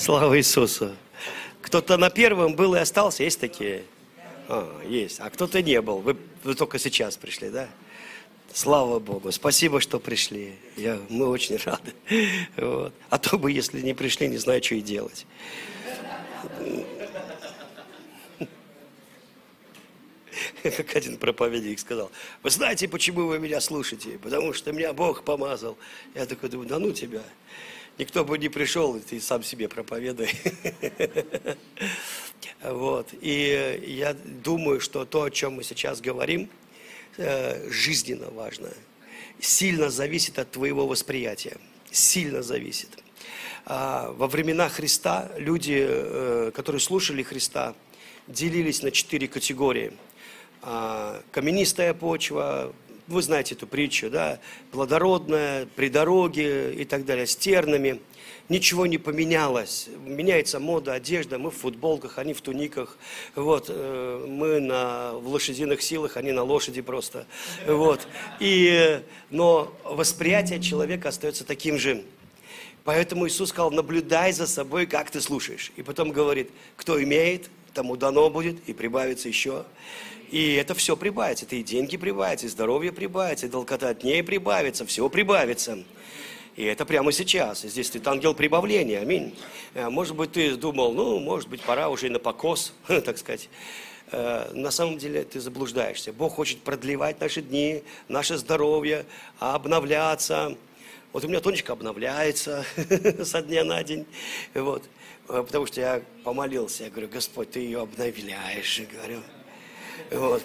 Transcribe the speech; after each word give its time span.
Слава 0.00 0.38
Иисусу. 0.38 0.96
Кто-то 1.60 1.98
на 1.98 2.08
первом 2.08 2.54
был 2.54 2.74
и 2.74 2.78
остался, 2.78 3.22
есть 3.22 3.38
такие? 3.38 3.84
А, 4.48 4.82
есть. 4.88 5.20
А 5.20 5.28
кто-то 5.28 5.60
не 5.60 5.78
был. 5.82 5.98
Вы, 5.98 6.16
вы 6.42 6.54
только 6.54 6.78
сейчас 6.78 7.18
пришли, 7.18 7.50
да? 7.50 7.68
Слава 8.50 8.98
Богу. 8.98 9.30
Спасибо, 9.30 9.78
что 9.78 10.00
пришли. 10.00 10.54
Я, 10.74 10.98
мы 11.10 11.28
очень 11.28 11.58
рады. 11.58 11.92
Вот. 12.56 12.94
А 13.10 13.18
то 13.18 13.36
бы, 13.36 13.52
если 13.52 13.82
не 13.82 13.92
пришли, 13.92 14.26
не 14.28 14.38
знаю, 14.38 14.64
что 14.64 14.76
и 14.76 14.80
делать. 14.80 15.26
Как 20.62 20.96
один 20.96 21.18
проповедник 21.18 21.78
сказал, 21.78 22.10
вы 22.42 22.48
знаете, 22.48 22.88
почему 22.88 23.26
вы 23.26 23.38
меня 23.38 23.60
слушаете? 23.60 24.18
Потому 24.22 24.54
что 24.54 24.72
меня 24.72 24.94
Бог 24.94 25.24
помазал. 25.24 25.76
Я 26.14 26.24
такой 26.24 26.48
думаю, 26.48 26.70
да 26.70 26.78
ну 26.78 26.90
тебя. 26.92 27.22
Никто 28.00 28.24
бы 28.24 28.38
не 28.38 28.48
пришел, 28.48 28.98
ты 28.98 29.20
сам 29.20 29.42
себе 29.42 29.68
проповедуй. 29.68 30.30
Вот. 32.62 33.08
И 33.20 33.82
я 33.86 34.14
думаю, 34.14 34.80
что 34.80 35.06
то, 35.06 35.22
о 35.24 35.30
чем 35.30 35.54
мы 35.54 35.62
сейчас 35.62 36.00
говорим, 36.00 36.50
э, 37.16 37.70
жизненно 37.70 38.30
важно. 38.30 38.68
Сильно 39.38 39.88
зависит 39.88 40.38
от 40.38 40.50
твоего 40.50 40.86
восприятия. 40.86 41.56
Сильно 41.90 42.42
зависит. 42.42 43.02
А 43.64 44.12
во 44.12 44.26
времена 44.26 44.68
Христа 44.68 45.30
люди, 45.36 45.86
э, 45.86 46.50
которые 46.54 46.80
слушали 46.80 47.22
Христа, 47.22 47.74
делились 48.26 48.82
на 48.82 48.90
четыре 48.90 49.26
категории. 49.26 49.92
А, 50.62 51.22
каменистая 51.32 51.94
почва, 51.94 52.74
вы 53.10 53.22
знаете 53.22 53.54
эту 53.54 53.66
притчу, 53.66 54.08
да, 54.10 54.38
плодородная, 54.70 55.66
при 55.76 55.88
дороге 55.88 56.72
и 56.74 56.84
так 56.84 57.04
далее, 57.04 57.26
с 57.26 57.36
тернами. 57.36 58.00
Ничего 58.48 58.86
не 58.86 58.98
поменялось. 58.98 59.88
Меняется 60.04 60.58
мода, 60.58 60.94
одежда. 60.94 61.38
Мы 61.38 61.50
в 61.50 61.56
футболках, 61.56 62.18
они 62.18 62.34
в 62.34 62.40
туниках. 62.40 62.98
Вот, 63.36 63.66
э, 63.68 64.26
мы 64.28 64.58
на, 64.58 65.12
в 65.12 65.28
лошадиных 65.28 65.82
силах, 65.82 66.16
они 66.16 66.32
на 66.32 66.42
лошади 66.42 66.82
просто. 66.82 67.26
Вот. 67.66 68.08
И, 68.40 69.02
но 69.30 69.72
восприятие 69.84 70.60
человека 70.60 71.10
остается 71.10 71.44
таким 71.44 71.78
же. 71.78 72.02
Поэтому 72.82 73.28
Иисус 73.28 73.50
сказал, 73.50 73.70
наблюдай 73.70 74.32
за 74.32 74.48
собой, 74.48 74.86
как 74.86 75.10
ты 75.10 75.20
слушаешь. 75.20 75.70
И 75.76 75.82
потом 75.82 76.10
говорит, 76.10 76.50
кто 76.76 77.00
имеет, 77.00 77.48
тому 77.72 77.96
дано 77.96 78.30
будет, 78.30 78.56
и 78.68 78.72
прибавится 78.72 79.28
еще. 79.28 79.64
И 80.30 80.54
это 80.54 80.74
все 80.74 80.96
прибавится. 80.96 81.44
Это 81.44 81.56
и 81.56 81.62
деньги 81.62 81.96
прибавятся, 81.96 82.46
и 82.46 82.48
здоровье 82.48 82.92
прибавится, 82.92 83.46
и 83.46 83.48
долгота 83.48 83.92
дней 83.94 84.22
прибавится, 84.22 84.86
все 84.86 85.08
прибавится. 85.08 85.78
И 86.56 86.64
это 86.64 86.84
прямо 86.84 87.10
сейчас. 87.10 87.62
Здесь 87.62 87.88
стоит 87.88 88.06
ангел 88.06 88.34
прибавления. 88.34 89.00
Аминь. 89.00 89.36
Э, 89.74 89.88
может 89.88 90.14
быть, 90.14 90.32
ты 90.32 90.56
думал, 90.56 90.92
ну, 90.92 91.18
может 91.18 91.48
быть, 91.48 91.62
пора 91.62 91.88
уже 91.88 92.06
и 92.06 92.10
на 92.10 92.18
покос, 92.18 92.72
так 92.86 93.18
сказать. 93.18 93.48
Э, 94.12 94.50
на 94.52 94.70
самом 94.70 94.98
деле 94.98 95.24
ты 95.24 95.40
заблуждаешься. 95.40 96.12
Бог 96.12 96.34
хочет 96.34 96.60
продлевать 96.60 97.20
наши 97.20 97.42
дни, 97.42 97.82
наше 98.08 98.36
здоровье, 98.36 99.06
обновляться. 99.38 100.56
Вот 101.12 101.24
у 101.24 101.28
меня 101.28 101.40
тонечка 101.40 101.72
обновляется 101.72 102.64
со 103.24 103.42
дня 103.42 103.64
на 103.64 103.82
день. 103.82 104.06
Вот. 104.54 104.84
Э, 105.28 105.42
потому 105.44 105.66
что 105.66 105.80
я 105.80 106.02
помолился, 106.24 106.84
я 106.84 106.90
говорю, 106.90 107.08
Господь, 107.08 107.50
ты 107.52 107.60
ее 107.60 107.80
обновляешь. 107.80 108.82
Говорю, 108.92 109.20
вот. 110.10 110.42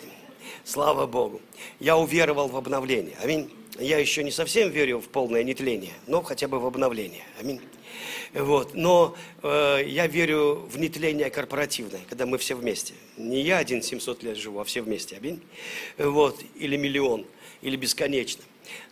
Слава 0.63 1.05
Богу. 1.05 1.41
Я 1.79 1.97
уверовал 1.97 2.47
в 2.47 2.55
обновление. 2.55 3.15
Аминь. 3.21 3.49
Я 3.79 3.99
еще 3.99 4.23
не 4.23 4.31
совсем 4.31 4.69
верю 4.69 4.99
в 4.99 5.09
полное 5.09 5.43
нетление, 5.43 5.91
но 6.07 6.23
хотя 6.23 6.47
бы 6.47 6.59
в 6.59 6.65
обновление. 6.65 7.23
Аминь. 7.39 7.61
Вот. 8.33 8.73
Но 8.73 9.15
э, 9.43 9.83
я 9.85 10.07
верю 10.07 10.65
в 10.69 10.77
нетление 10.77 11.29
корпоративное, 11.29 12.01
когда 12.09 12.25
мы 12.25 12.37
все 12.37 12.55
вместе. 12.55 12.93
Не 13.17 13.41
я 13.41 13.57
один 13.57 13.81
700 13.81 14.23
лет 14.23 14.37
живу, 14.37 14.59
а 14.59 14.63
все 14.63 14.81
вместе. 14.81 15.17
Аминь. 15.17 15.41
Вот. 15.97 16.41
Или 16.55 16.77
миллион, 16.77 17.25
или 17.61 17.75
бесконечно. 17.75 18.43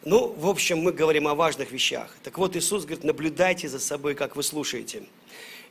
Ну, 0.06 0.28
в 0.38 0.48
общем, 0.48 0.80
мы 0.80 0.92
говорим 0.92 1.28
о 1.28 1.36
важных 1.36 1.72
вещах. 1.72 2.16
Так 2.24 2.38
вот, 2.38 2.56
Иисус 2.56 2.84
говорит, 2.84 3.04
наблюдайте 3.04 3.68
за 3.68 3.80
собой, 3.80 4.16
как 4.16 4.36
вы 4.36 4.44
слушаете. 4.44 5.04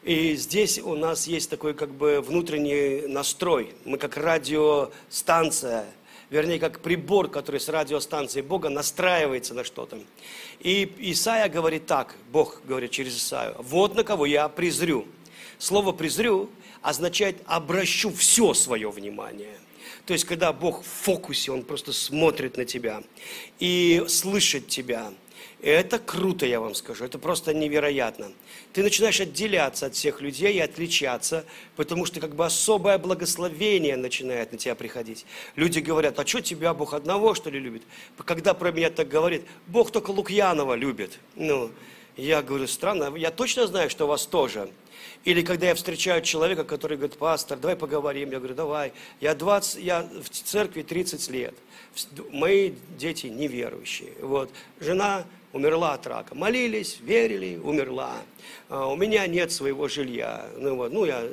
И 0.03 0.35
здесь 0.35 0.81
у 0.81 0.97
нас 0.97 1.29
есть 1.29 1.49
такой 1.49 1.75
как 1.75 1.91
бы 1.91 2.21
внутренний 2.21 3.07
настрой. 3.07 3.73
Мы 3.85 3.99
как 3.99 4.17
радиостанция, 4.17 5.87
вернее, 6.29 6.59
как 6.59 6.81
прибор, 6.81 7.29
который 7.29 7.61
с 7.61 7.69
радиостанцией 7.69 8.45
Бога 8.45 8.69
настраивается 8.69 9.55
на 9.55 9.63
что-то. 9.63 10.01
И 10.59 10.93
Исаия 10.99 11.49
говорит 11.49 11.87
так, 11.87 12.17
Бог 12.33 12.63
говорит 12.65 12.91
через 12.91 13.17
Исаию, 13.17 13.55
вот 13.61 13.95
на 13.95 14.03
кого 14.03 14.27
я 14.27 14.49
презрю. 14.49 15.07
Слово 15.59 15.93
презрю 15.93 16.51
означает 16.81 17.37
обращу 17.47 18.13
все 18.13 18.55
свое 18.55 18.91
внимание. 18.91 19.57
То 20.05 20.15
есть, 20.15 20.25
когда 20.25 20.53
Бог 20.53 20.83
в 20.83 20.87
фокусе, 20.87 21.53
Он 21.53 21.63
просто 21.63 21.93
смотрит 21.93 22.57
на 22.57 22.65
тебя 22.65 23.05
и 23.61 24.05
слышит 24.09 24.67
тебя– 24.67 25.13
это 25.62 25.99
круто, 26.00 26.45
я 26.45 26.61
вам 26.61 26.75
скажу, 26.75 27.05
это 27.05 27.19
просто 27.19 27.55
невероятно. 27.55 28.33
Ты 28.73 28.83
начинаешь 28.83 29.21
отделяться 29.21 29.87
от 29.87 29.95
всех 29.95 30.21
людей 30.21 30.55
и 30.55 30.59
отличаться, 30.59 31.45
потому 31.77 32.05
что 32.05 32.21
как 32.21 32.34
бы 32.34 32.45
особое 32.45 32.99
благословение 32.99 33.97
начинает 33.97 34.51
на 34.51 34.59
тебя 34.59 34.75
приходить. 34.75 35.25
Люди 35.55 35.78
говорят, 35.78 36.19
а 36.19 36.27
что 36.27 36.41
тебя 36.41 36.75
Бог 36.75 36.95
одного, 36.95 37.34
что 37.34 37.49
ли, 37.49 37.61
любит? 37.61 37.83
Когда 38.25 38.55
про 38.55 38.72
меня 38.72 38.91
так 38.91 39.09
говорит, 39.09 39.45
Бог 39.69 39.93
только 39.93 40.11
Лукьянова 40.11 40.75
любит. 40.75 41.21
Ну, 41.37 41.71
я 42.17 42.43
говорю, 42.43 42.67
странно, 42.67 43.15
я 43.17 43.31
точно 43.31 43.67
знаю, 43.67 43.89
что 43.89 44.06
вас 44.06 44.27
тоже. 44.27 44.69
Или 45.25 45.43
когда 45.43 45.69
я 45.69 45.75
встречаю 45.77 46.22
человека, 46.22 46.65
который 46.65 46.97
говорит, 46.97 47.17
пастор, 47.17 47.59
давай 47.59 47.77
поговорим. 47.77 48.33
Я 48.33 48.39
говорю, 48.39 48.55
давай. 48.55 48.93
Я, 49.21 49.34
20, 49.34 49.81
я 49.81 50.03
в 50.03 50.28
церкви 50.28 50.83
30 50.83 51.31
лет. 51.31 51.55
Мои 52.33 52.72
дети 52.99 53.28
неверующие. 53.28 54.12
Вот. 54.21 54.51
Жена 54.81 55.25
умерла 55.53 55.95
от 55.95 56.07
рака. 56.07 56.35
Молились, 56.35 56.99
верили, 57.01 57.59
умерла. 57.63 58.17
А, 58.69 58.87
у 58.87 58.97
меня 58.97 59.27
нет 59.27 59.53
своего 59.53 59.89
жилья. 59.89 60.47
Ну, 60.57 60.77
вот, 60.77 60.93
ну, 60.93 61.05
я... 61.05 61.25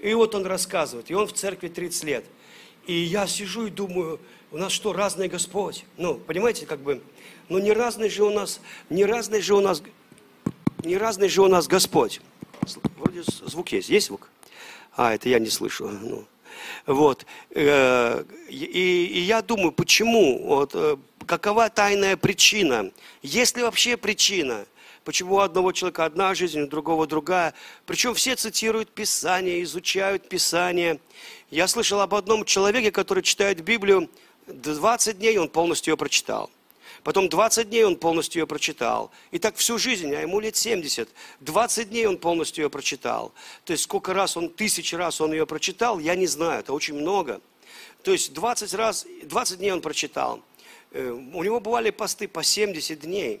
И 0.00 0.14
вот 0.14 0.34
он 0.34 0.46
рассказывает, 0.46 1.10
и 1.10 1.14
он 1.14 1.26
в 1.26 1.32
церкви 1.32 1.68
30 1.68 2.04
лет. 2.04 2.24
И 2.86 2.94
я 2.94 3.26
сижу 3.26 3.66
и 3.66 3.70
думаю, 3.70 4.18
у 4.50 4.56
нас 4.56 4.72
что, 4.72 4.92
разный 4.92 5.28
Господь? 5.28 5.84
Ну, 5.96 6.14
понимаете, 6.14 6.66
как 6.66 6.80
бы, 6.80 7.02
ну 7.48 7.58
не 7.58 7.72
разный 7.72 8.08
же 8.08 8.24
у 8.24 8.30
нас, 8.30 8.60
не 8.88 9.04
разный 9.04 9.42
же 9.42 9.54
у 9.54 9.60
нас, 9.60 9.82
не 10.82 10.96
разный 10.96 11.28
же 11.28 11.42
у 11.42 11.48
нас 11.48 11.68
Господь. 11.68 12.20
Вроде 12.96 13.22
звук 13.24 13.72
есть, 13.72 13.90
есть 13.90 14.06
звук? 14.06 14.28
А, 14.96 15.14
это 15.14 15.28
я 15.28 15.38
не 15.38 15.50
слышу. 15.50 15.88
Ну. 15.88 16.24
Вот. 16.86 17.26
Э, 17.50 18.24
и, 18.48 19.06
и 19.12 19.20
я 19.20 19.42
думаю, 19.42 19.72
почему? 19.72 20.42
Вот, 20.46 20.72
э, 20.74 20.96
какова 21.26 21.68
тайная 21.68 22.16
причина? 22.16 22.90
Есть 23.22 23.56
ли 23.56 23.62
вообще 23.62 23.96
причина? 23.96 24.66
Почему 25.04 25.36
у 25.36 25.38
одного 25.40 25.72
человека 25.72 26.04
одна 26.04 26.34
жизнь, 26.34 26.60
у 26.60 26.66
другого 26.66 27.06
другая? 27.06 27.54
Причем 27.86 28.14
все 28.14 28.36
цитируют 28.36 28.90
Писание, 28.90 29.62
изучают 29.62 30.28
Писание. 30.28 31.00
Я 31.50 31.68
слышал 31.68 32.00
об 32.00 32.14
одном 32.14 32.44
человеке, 32.44 32.92
который 32.92 33.22
читает 33.22 33.62
Библию 33.62 34.10
20 34.46 35.18
дней, 35.18 35.38
он 35.38 35.48
полностью 35.48 35.92
ее 35.92 35.96
прочитал. 35.96 36.50
Потом 37.02 37.28
20 37.28 37.70
дней 37.70 37.84
он 37.84 37.96
полностью 37.96 38.42
ее 38.42 38.46
прочитал. 38.46 39.10
И 39.30 39.38
так 39.38 39.56
всю 39.56 39.78
жизнь, 39.78 40.14
а 40.14 40.20
ему 40.20 40.38
лет 40.38 40.56
70. 40.56 41.08
20 41.40 41.88
дней 41.88 42.06
он 42.06 42.18
полностью 42.18 42.64
ее 42.64 42.70
прочитал. 42.70 43.32
То 43.64 43.72
есть 43.72 43.84
сколько 43.84 44.12
раз 44.12 44.36
он, 44.36 44.50
тысяч 44.50 44.92
раз 44.92 45.20
он 45.20 45.32
ее 45.32 45.46
прочитал, 45.46 45.98
я 45.98 46.14
не 46.14 46.26
знаю, 46.26 46.60
это 46.60 46.72
очень 46.74 46.94
много. 46.94 47.40
То 48.02 48.12
есть 48.12 48.34
20 48.34 48.74
раз, 48.74 49.06
20 49.22 49.58
дней 49.58 49.72
он 49.72 49.80
прочитал. 49.80 50.42
Э, 50.92 51.10
у 51.10 51.42
него 51.42 51.60
бывали 51.60 51.90
посты 51.90 52.26
по 52.26 52.42
70 52.42 53.00
дней. 53.00 53.40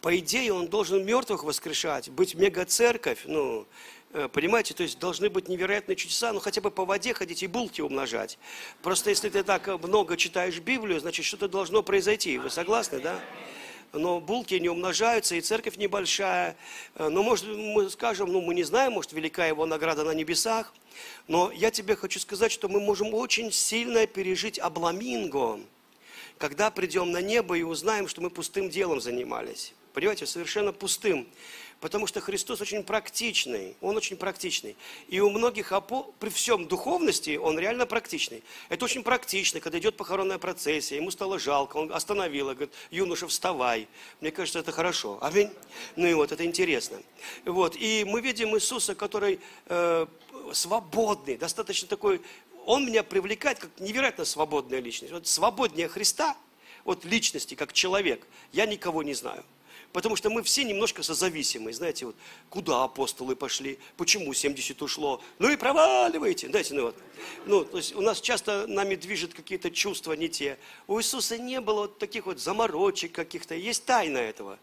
По 0.00 0.16
идее, 0.16 0.52
он 0.52 0.68
должен 0.68 1.04
мертвых 1.04 1.42
воскрешать, 1.42 2.08
быть 2.08 2.36
мега-церковь, 2.36 3.22
ну, 3.24 3.66
э, 4.12 4.28
понимаете, 4.28 4.72
то 4.74 4.84
есть 4.84 5.00
должны 5.00 5.28
быть 5.28 5.48
невероятные 5.48 5.96
чудеса, 5.96 6.32
ну, 6.32 6.38
хотя 6.38 6.60
бы 6.60 6.70
по 6.70 6.84
воде 6.84 7.14
ходить 7.14 7.42
и 7.42 7.48
булки 7.48 7.80
умножать. 7.80 8.38
Просто 8.80 9.10
если 9.10 9.28
ты 9.28 9.42
так 9.42 9.66
много 9.82 10.16
читаешь 10.16 10.60
Библию, 10.60 11.00
значит, 11.00 11.26
что-то 11.26 11.48
должно 11.48 11.82
произойти. 11.82 12.38
Вы 12.38 12.50
согласны, 12.50 13.00
да? 13.00 13.20
но 13.92 14.20
булки 14.20 14.54
не 14.54 14.68
умножаются, 14.68 15.34
и 15.34 15.40
церковь 15.40 15.78
небольшая. 15.78 16.56
Э, 16.94 17.08
но, 17.08 17.24
может, 17.24 17.46
мы 17.48 17.90
скажем, 17.90 18.30
ну, 18.30 18.40
мы 18.40 18.54
не 18.54 18.62
знаем, 18.62 18.92
может, 18.92 19.12
велика 19.12 19.46
его 19.46 19.66
награда 19.66 20.04
на 20.04 20.12
небесах. 20.12 20.72
Но 21.26 21.50
я 21.50 21.72
тебе 21.72 21.96
хочу 21.96 22.20
сказать, 22.20 22.52
что 22.52 22.68
мы 22.68 22.78
можем 22.78 23.14
очень 23.14 23.50
сильно 23.50 24.06
пережить 24.06 24.60
обламинго– 24.60 25.58
когда 26.38 26.70
придем 26.70 27.10
на 27.10 27.20
небо 27.20 27.58
и 27.58 27.62
узнаем, 27.62 28.08
что 28.08 28.20
мы 28.20 28.30
пустым 28.30 28.70
делом 28.70 29.00
занимались. 29.00 29.74
Понимаете, 29.92 30.26
совершенно 30.26 30.72
пустым. 30.72 31.28
Потому 31.80 32.08
что 32.08 32.20
Христос 32.20 32.60
очень 32.60 32.82
практичный, 32.82 33.76
Он 33.80 33.96
очень 33.96 34.16
практичный. 34.16 34.76
И 35.06 35.20
у 35.20 35.30
многих, 35.30 35.72
при 36.18 36.28
всем 36.28 36.66
духовности, 36.66 37.36
Он 37.36 37.56
реально 37.56 37.86
практичный. 37.86 38.42
Это 38.68 38.84
очень 38.84 39.04
практично, 39.04 39.60
когда 39.60 39.78
идет 39.78 39.96
похоронная 39.96 40.38
процессия, 40.38 40.96
ему 40.96 41.12
стало 41.12 41.38
жалко, 41.38 41.76
он 41.76 41.92
остановил, 41.92 42.46
говорит, 42.46 42.72
юноша, 42.90 43.28
вставай. 43.28 43.86
Мне 44.20 44.32
кажется, 44.32 44.58
это 44.58 44.72
хорошо. 44.72 45.18
Аминь. 45.20 45.50
Ну 45.94 46.06
и 46.08 46.14
вот, 46.14 46.32
это 46.32 46.44
интересно. 46.44 47.00
Вот. 47.44 47.76
И 47.76 48.04
мы 48.04 48.20
видим 48.22 48.56
Иисуса, 48.56 48.96
который 48.96 49.38
э, 49.66 50.06
свободный, 50.52 51.36
достаточно 51.36 51.86
такой, 51.86 52.20
Он 52.68 52.84
меня 52.84 53.02
привлекает 53.02 53.58
как 53.58 53.70
невероятно 53.80 54.26
свободная 54.26 54.80
личность. 54.80 55.10
Вот 55.10 55.26
свободнее 55.26 55.88
Христа, 55.88 56.36
вот 56.84 57.06
личности, 57.06 57.54
как 57.54 57.72
человек, 57.72 58.26
я 58.52 58.66
никого 58.66 59.02
не 59.02 59.14
знаю. 59.14 59.42
Потому 59.94 60.16
что 60.16 60.28
мы 60.28 60.42
все 60.42 60.64
немножко 60.64 61.02
созависимы. 61.02 61.72
Знаете, 61.72 62.04
вот 62.04 62.16
куда 62.50 62.84
апостолы 62.84 63.36
пошли, 63.36 63.78
почему 63.96 64.34
70 64.34 64.82
ушло, 64.82 65.22
ну 65.38 65.50
и 65.50 65.56
проваливайте. 65.56 66.50
Знаете, 66.50 66.74
ну 66.74 66.82
вот. 66.82 66.96
Ну, 67.46 67.64
то 67.64 67.78
есть 67.78 67.96
у 67.96 68.02
нас 68.02 68.20
часто 68.20 68.66
нами 68.66 68.96
движет 68.96 69.32
какие-то 69.32 69.70
чувства 69.70 70.12
не 70.12 70.28
те. 70.28 70.58
У 70.86 71.00
Иисуса 71.00 71.38
не 71.38 71.62
было 71.62 71.80
вот 71.80 71.98
таких 71.98 72.26
вот 72.26 72.38
заморочек 72.38 73.12
каких-то. 73.12 73.54
Есть 73.54 73.86
тайна 73.86 74.18
этого. 74.18 74.58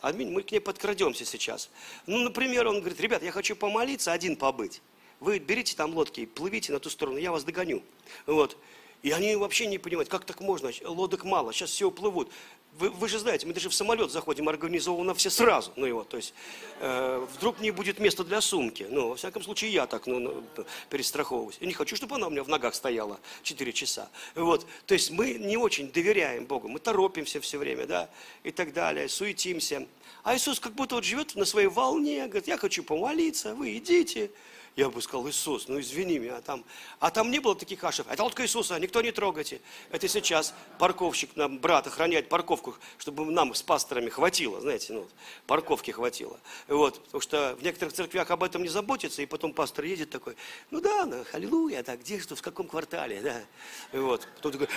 Аминь. 0.00 0.32
Мы 0.32 0.42
к 0.42 0.50
ней 0.50 0.58
подкрадемся 0.58 1.24
сейчас. 1.24 1.70
Ну, 2.06 2.18
например, 2.18 2.66
он 2.66 2.80
говорит, 2.80 2.98
ребят, 2.98 3.22
я 3.22 3.30
хочу 3.30 3.54
помолиться, 3.54 4.12
один 4.12 4.34
побыть. 4.34 4.82
Вы 5.24 5.38
берите 5.38 5.74
там 5.74 5.94
лодки 5.94 6.26
плывите 6.26 6.70
на 6.70 6.78
ту 6.78 6.90
сторону, 6.90 7.16
я 7.16 7.32
вас 7.32 7.44
догоню. 7.44 7.82
Вот. 8.26 8.58
И 9.02 9.10
они 9.10 9.36
вообще 9.36 9.66
не 9.66 9.78
понимают, 9.78 10.10
как 10.10 10.26
так 10.26 10.40
можно, 10.40 10.70
лодок 10.84 11.24
мало, 11.24 11.52
сейчас 11.52 11.70
все 11.70 11.86
уплывут. 11.86 12.30
Вы, 12.78 12.90
вы 12.90 13.08
же 13.08 13.18
знаете, 13.18 13.46
мы 13.46 13.54
даже 13.54 13.70
в 13.70 13.74
самолет 13.74 14.10
заходим 14.10 14.48
организованно 14.50 15.14
все 15.14 15.30
сразу. 15.30 15.72
Ну 15.76 15.86
его, 15.86 16.04
то 16.04 16.18
есть 16.18 16.34
э, 16.80 17.26
вдруг 17.36 17.60
не 17.60 17.70
будет 17.70 18.00
места 18.00 18.22
для 18.22 18.42
сумки. 18.42 18.86
Ну, 18.90 19.10
во 19.10 19.16
всяком 19.16 19.42
случае, 19.42 19.72
я 19.72 19.86
так 19.86 20.06
ну, 20.06 20.18
ну, 20.18 20.44
перестраховываюсь. 20.90 21.56
Я 21.60 21.68
не 21.68 21.72
хочу, 21.72 21.96
чтобы 21.96 22.16
она 22.16 22.26
у 22.26 22.30
меня 22.30 22.44
в 22.44 22.48
ногах 22.48 22.74
стояла 22.74 23.18
4 23.44 23.72
часа. 23.72 24.10
Вот. 24.34 24.66
То 24.84 24.92
есть 24.92 25.10
мы 25.10 25.34
не 25.34 25.56
очень 25.56 25.90
доверяем 25.90 26.44
Богу. 26.44 26.68
Мы 26.68 26.80
торопимся 26.80 27.40
все 27.40 27.56
время, 27.56 27.86
да, 27.86 28.10
и 28.42 28.50
так 28.50 28.74
далее, 28.74 29.08
суетимся. 29.08 29.86
А 30.22 30.34
Иисус 30.36 30.60
как 30.60 30.72
будто 30.72 30.96
вот 30.96 31.04
живет 31.04 31.34
на 31.34 31.46
своей 31.46 31.68
волне, 31.68 32.26
говорит, 32.26 32.48
я 32.48 32.58
хочу 32.58 32.82
помолиться, 32.82 33.54
вы 33.54 33.78
идите. 33.78 34.30
Я 34.76 34.90
бы 34.90 35.00
сказал, 35.00 35.28
Иисус, 35.28 35.68
ну 35.68 35.78
извини 35.78 36.18
меня, 36.18 36.38
а 36.38 36.40
там, 36.40 36.64
а 36.98 37.12
там 37.12 37.30
не 37.30 37.38
было 37.38 37.54
таких 37.54 37.84
ашев. 37.84 38.08
Это 38.10 38.24
лодка 38.24 38.42
Иисуса, 38.42 38.76
никто 38.80 39.02
не 39.02 39.12
трогайте. 39.12 39.60
Это 39.92 40.08
сейчас 40.08 40.52
парковщик 40.78 41.36
нам, 41.36 41.58
брат, 41.58 41.86
охраняет 41.86 42.28
парковку, 42.28 42.74
чтобы 42.98 43.24
нам 43.26 43.54
с 43.54 43.62
пасторами 43.62 44.08
хватило, 44.08 44.60
знаете, 44.60 44.92
ну, 44.92 45.06
парковки 45.46 45.92
хватило. 45.92 46.40
Вот, 46.66 47.00
потому 47.04 47.20
что 47.20 47.54
в 47.56 47.62
некоторых 47.62 47.94
церквях 47.94 48.28
об 48.32 48.42
этом 48.42 48.62
не 48.62 48.68
заботятся, 48.68 49.22
и 49.22 49.26
потом 49.26 49.52
пастор 49.52 49.84
едет 49.84 50.10
такой, 50.10 50.34
ну 50.72 50.80
да, 50.80 51.06
ну, 51.06 51.24
аллилуйя, 51.32 51.84
да, 51.84 51.96
где 51.96 52.18
что, 52.18 52.34
в 52.34 52.42
каком 52.42 52.66
квартале, 52.66 53.20
да. 53.20 53.42
И 53.92 53.98
вот, 53.98 54.26
кто 54.38 54.50
такой, 54.50 54.68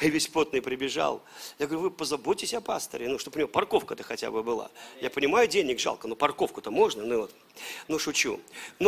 весь 0.00 0.28
потный 0.28 0.62
прибежал. 0.62 1.22
Я 1.58 1.66
говорю, 1.66 1.82
вы 1.82 1.90
позаботьтесь 1.90 2.54
о 2.54 2.60
пасторе, 2.60 3.08
ну, 3.08 3.18
чтобы 3.18 3.36
у 3.36 3.38
него 3.40 3.48
парковка-то 3.48 4.04
хотя 4.04 4.30
бы 4.30 4.44
была. 4.44 4.70
Я 5.00 5.10
понимаю, 5.10 5.48
денег 5.48 5.80
жалко, 5.80 6.06
но 6.06 6.14
парковку-то 6.14 6.70
можно, 6.70 7.04
ну 7.04 7.22
вот. 7.22 7.34
Ну, 7.88 7.98
шучу. 7.98 8.40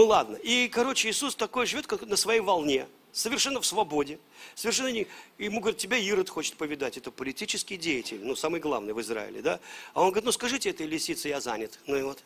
Ну, 0.05 0.09
ладно. 0.09 0.37
И, 0.37 0.69
короче, 0.69 1.09
Иисус 1.09 1.35
такой 1.35 1.65
живет, 1.65 1.87
как 1.87 2.03
на 2.03 2.17
своей 2.17 2.41
волне. 2.41 2.87
Совершенно 3.11 3.63
в 3.63 3.65
свободе. 3.65 4.19
Совершенно 4.55 4.89
не... 4.89 5.07
Ему 5.39 5.61
говорят, 5.61 5.79
тебя 5.79 5.97
Ирод 5.97 6.29
хочет 6.29 6.57
повидать. 6.57 6.99
Это 6.99 7.11
политический 7.11 7.79
деятель, 7.79 8.21
ну, 8.23 8.37
самый 8.37 8.61
главный 8.61 8.93
в 8.93 9.01
Израиле, 9.01 9.41
да? 9.41 9.61
А 9.95 10.03
он 10.03 10.09
говорит, 10.09 10.27
ну, 10.27 10.33
скажите 10.33 10.69
этой 10.69 10.87
лисице, 10.87 11.29
я 11.29 11.41
занят. 11.41 11.79
Ну, 11.87 11.97
и 11.97 12.03
вот. 12.03 12.23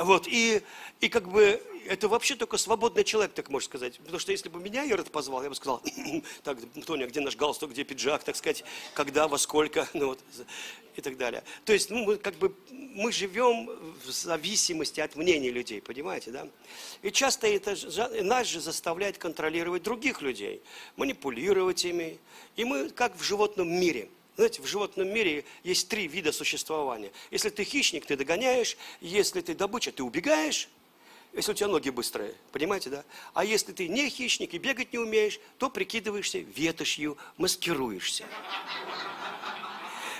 Вот, 0.00 0.26
и, 0.26 0.62
и 1.02 1.10
как 1.10 1.28
бы 1.28 1.62
это 1.88 2.08
вообще 2.08 2.36
только 2.36 2.56
свободный 2.56 3.04
человек, 3.04 3.32
так 3.32 3.48
можно 3.50 3.66
сказать. 3.66 3.98
Потому 3.98 4.18
что 4.18 4.32
если 4.32 4.48
бы 4.48 4.60
меня 4.60 4.84
Ирод 4.84 5.10
позвал, 5.10 5.42
я 5.42 5.48
бы 5.48 5.54
сказал, 5.54 5.82
так, 6.42 6.58
Тоня, 6.86 7.06
где 7.06 7.20
наш 7.20 7.36
галстук, 7.36 7.70
где 7.70 7.84
пиджак, 7.84 8.24
так 8.24 8.36
сказать, 8.36 8.64
когда, 8.94 9.28
во 9.28 9.38
сколько, 9.38 9.88
ну 9.94 10.08
вот, 10.08 10.20
и 10.96 11.00
так 11.00 11.16
далее. 11.16 11.42
То 11.64 11.72
есть, 11.72 11.90
ну, 11.90 12.04
мы 12.04 12.16
как 12.16 12.34
бы, 12.34 12.54
мы 12.70 13.12
живем 13.12 13.70
в 14.04 14.10
зависимости 14.10 15.00
от 15.00 15.16
мнений 15.16 15.50
людей, 15.50 15.80
понимаете, 15.80 16.30
да? 16.30 16.48
И 17.02 17.10
часто 17.10 17.46
это 17.46 17.76
нас 18.22 18.46
же 18.46 18.60
заставляет 18.60 19.18
контролировать 19.18 19.82
других 19.82 20.22
людей, 20.22 20.62
манипулировать 20.96 21.84
ими. 21.84 22.18
И 22.56 22.64
мы 22.64 22.90
как 22.90 23.16
в 23.16 23.22
животном 23.22 23.68
мире– 23.68 24.08
знаете, 24.38 24.62
в 24.62 24.66
животном 24.66 25.08
мире 25.12 25.44
есть 25.64 25.88
три 25.88 26.06
вида 26.06 26.30
существования. 26.30 27.10
Если 27.32 27.50
ты 27.50 27.64
хищник, 27.64 28.06
ты 28.06 28.16
догоняешь. 28.16 28.76
Если 29.00 29.40
ты 29.40 29.52
добыча, 29.52 29.90
ты 29.90 30.04
убегаешь 30.04 30.68
если 31.32 31.52
у 31.52 31.54
тебя 31.54 31.68
ноги 31.68 31.90
быстрые, 31.90 32.34
понимаете, 32.52 32.90
да? 32.90 33.04
А 33.34 33.44
если 33.44 33.72
ты 33.72 33.88
не 33.88 34.08
хищник 34.08 34.54
и 34.54 34.58
бегать 34.58 34.92
не 34.92 34.98
умеешь, 34.98 35.38
то 35.58 35.70
прикидываешься 35.70 36.38
ветошью, 36.38 37.16
маскируешься. 37.36 38.24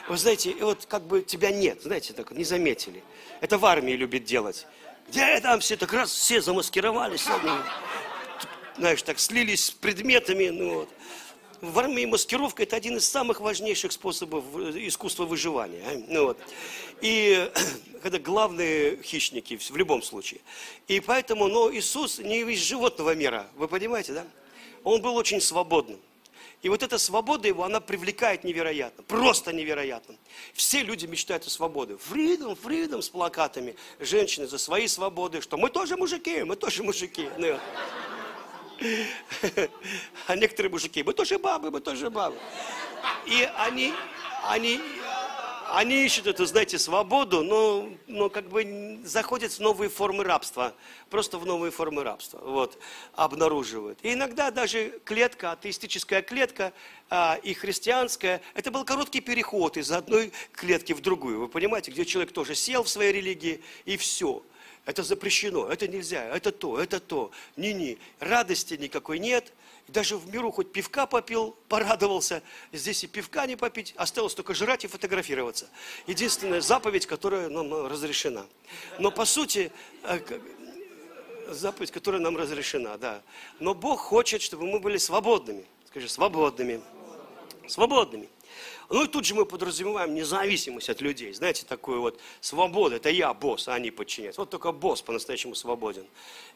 Вы 0.09 0.17
знаете, 0.17 0.55
вот 0.61 0.87
как 0.87 1.03
бы 1.03 1.23
тебя 1.23 1.51
нет, 1.51 1.83
знаете, 1.83 2.13
так 2.15 2.31
не 2.31 2.45
заметили. 2.45 3.03
Это 3.41 3.59
в 3.59 3.67
армии 3.67 3.93
любит 3.93 4.25
делать. 4.25 4.67
Где 5.09 5.41
там 5.41 5.61
все, 5.61 5.77
так 5.77 5.93
раз 5.93 6.11
все 6.11 6.41
замаскировались, 6.41 7.27
знаешь, 8.77 9.03
так 9.03 9.19
слились 9.19 9.67
с 9.67 9.71
предметами, 9.71 10.49
ну 10.49 10.75
вот 10.81 10.89
в 11.61 11.79
армии 11.79 12.05
маскировка 12.05 12.63
это 12.63 12.77
один 12.77 12.97
из 12.97 13.09
самых 13.09 13.41
важнейших 13.41 13.93
способов 13.93 14.45
искусства 14.77 15.25
выживания. 15.25 15.83
А? 15.87 16.05
Ну, 16.09 16.25
вот. 16.27 16.39
И 17.01 17.51
когда 18.03 18.19
главные 18.19 19.03
хищники 19.03 19.57
в 19.57 19.77
любом 19.77 20.03
случае. 20.03 20.41
И 20.87 21.01
поэтому, 21.01 21.49
но 21.49 21.73
Иисус 21.73 22.19
не 22.19 22.41
из 22.41 22.61
животного 22.61 23.15
мира, 23.15 23.47
вы 23.57 23.69
понимаете, 23.69 24.13
да? 24.13 24.27
Он 24.85 25.03
был 25.03 25.17
очень 25.17 25.41
свободным. 25.41 25.99
И 26.61 26.69
вот 26.69 26.83
эта 26.83 26.99
свобода 26.99 27.47
его, 27.47 27.63
она 27.63 27.79
привлекает 27.79 28.43
невероятно, 28.43 29.05
просто 29.05 29.53
невероятно. 29.53 30.17
Все 30.55 30.83
люди 30.83 31.07
мечтают 31.07 31.47
о 31.47 31.51
свободе. 31.51 31.97
Фридом, 31.99 32.57
фридом 32.57 33.01
с 33.01 33.09
плакатами. 33.09 33.77
Женщины 34.01 34.49
за 34.49 34.59
свои 34.59 34.89
свободы, 34.89 35.41
что 35.41 35.57
мы 35.57 35.71
тоже 35.71 35.97
мужики, 35.97 36.43
мы 36.43 36.57
тоже 36.57 36.83
мужики. 36.83 37.29
Ну, 37.39 37.59
а 40.27 40.37
некоторые 40.37 40.71
мужики, 40.71 41.03
мы 41.03 41.13
тоже 41.13 41.39
бабы, 41.39 41.71
мы 41.71 41.81
тоже 41.81 42.11
бабы. 42.11 42.37
И 43.27 43.49
они, 43.57 43.93
они, 44.45 44.81
они 45.71 46.05
ищут 46.05 46.27
эту, 46.27 46.47
знаете, 46.47 46.79
свободу, 46.79 47.43
но, 47.43 47.89
но 48.07 48.31
как 48.31 48.49
бы 48.49 49.01
заходят 49.05 49.53
в 49.53 49.61
новые 49.61 49.91
формы 49.91 50.25
рабства. 50.25 50.75
Просто 51.11 51.39
в 51.39 51.47
новые 51.47 51.71
формы 51.71 52.05
рабства. 52.05 52.41
Вот, 52.43 52.79
обнаруживают. 53.15 53.99
И 54.03 54.13
иногда 54.13 54.51
даже 54.51 55.01
клетка, 55.05 55.53
атеистическая 55.53 56.23
клетка 56.23 56.73
а, 57.11 57.39
и 57.43 57.55
христианская, 57.55 58.41
это 58.55 58.71
был 58.71 58.85
короткий 58.85 59.21
переход 59.21 59.77
из 59.77 59.91
одной 59.91 60.33
клетки 60.53 60.93
в 60.93 61.01
другую. 61.01 61.41
Вы 61.41 61.49
понимаете, 61.49 61.91
где 61.91 62.05
человек 62.05 62.33
тоже 62.33 62.55
сел 62.55 62.83
в 62.83 62.89
своей 62.89 63.13
религии 63.13 63.63
и 63.85 63.97
все 63.97 64.43
это 64.89 65.03
запрещено, 65.03 65.69
это 65.69 65.87
нельзя, 65.87 66.25
это 66.35 66.51
то, 66.51 66.81
это 66.81 66.99
то. 66.99 67.31
Не-не, 67.57 67.99
радости 68.21 68.73
никакой 68.73 69.19
нет. 69.19 69.53
Даже 69.87 70.17
в 70.17 70.33
миру 70.33 70.51
хоть 70.51 70.73
пивка 70.73 71.05
попил, 71.05 71.55
порадовался. 71.69 72.43
Здесь 72.73 73.05
и 73.05 73.07
пивка 73.07 73.45
не 73.45 73.55
попить, 73.55 73.93
осталось 73.99 74.35
только 74.35 74.55
жрать 74.55 74.85
и 74.85 74.89
фотографироваться. 74.89 75.69
Единственная 76.07 76.63
заповедь, 76.63 77.05
которая 77.05 77.51
нам 77.51 77.87
разрешена. 77.87 78.47
Но 78.99 79.11
по 79.11 79.27
сути, 79.27 79.71
э, 80.05 80.21
заповедь, 81.49 81.91
которая 81.91 82.23
нам 82.23 82.39
разрешена, 82.39 82.97
да. 82.97 83.21
Но 83.61 83.75
Бог 83.75 84.01
хочет, 84.01 84.41
чтобы 84.41 84.67
мы 84.67 84.81
были 84.81 84.97
свободными. 84.97 85.67
Скажи, 85.87 86.09
свободными. 86.09 86.81
Свободными. 87.67 88.31
Ну 88.91 89.05
и 89.05 89.07
тут 89.07 89.27
же 89.27 89.35
мы 89.35 89.45
подразумеваем 89.45 90.15
независимость 90.15 90.89
от 90.89 91.03
людей. 91.03 91.35
Знаете, 91.35 91.67
такую 91.67 92.01
вот 92.01 92.19
свободу. 92.41 92.97
Это 92.97 93.11
я 93.11 93.35
босс, 93.35 93.69
а 93.69 93.75
они 93.75 93.91
подчиняются. 93.91 94.41
Вот 94.41 94.49
только 94.49 94.73
босс 94.73 95.03
по-настоящему 95.03 95.55
свободен. 95.55 96.07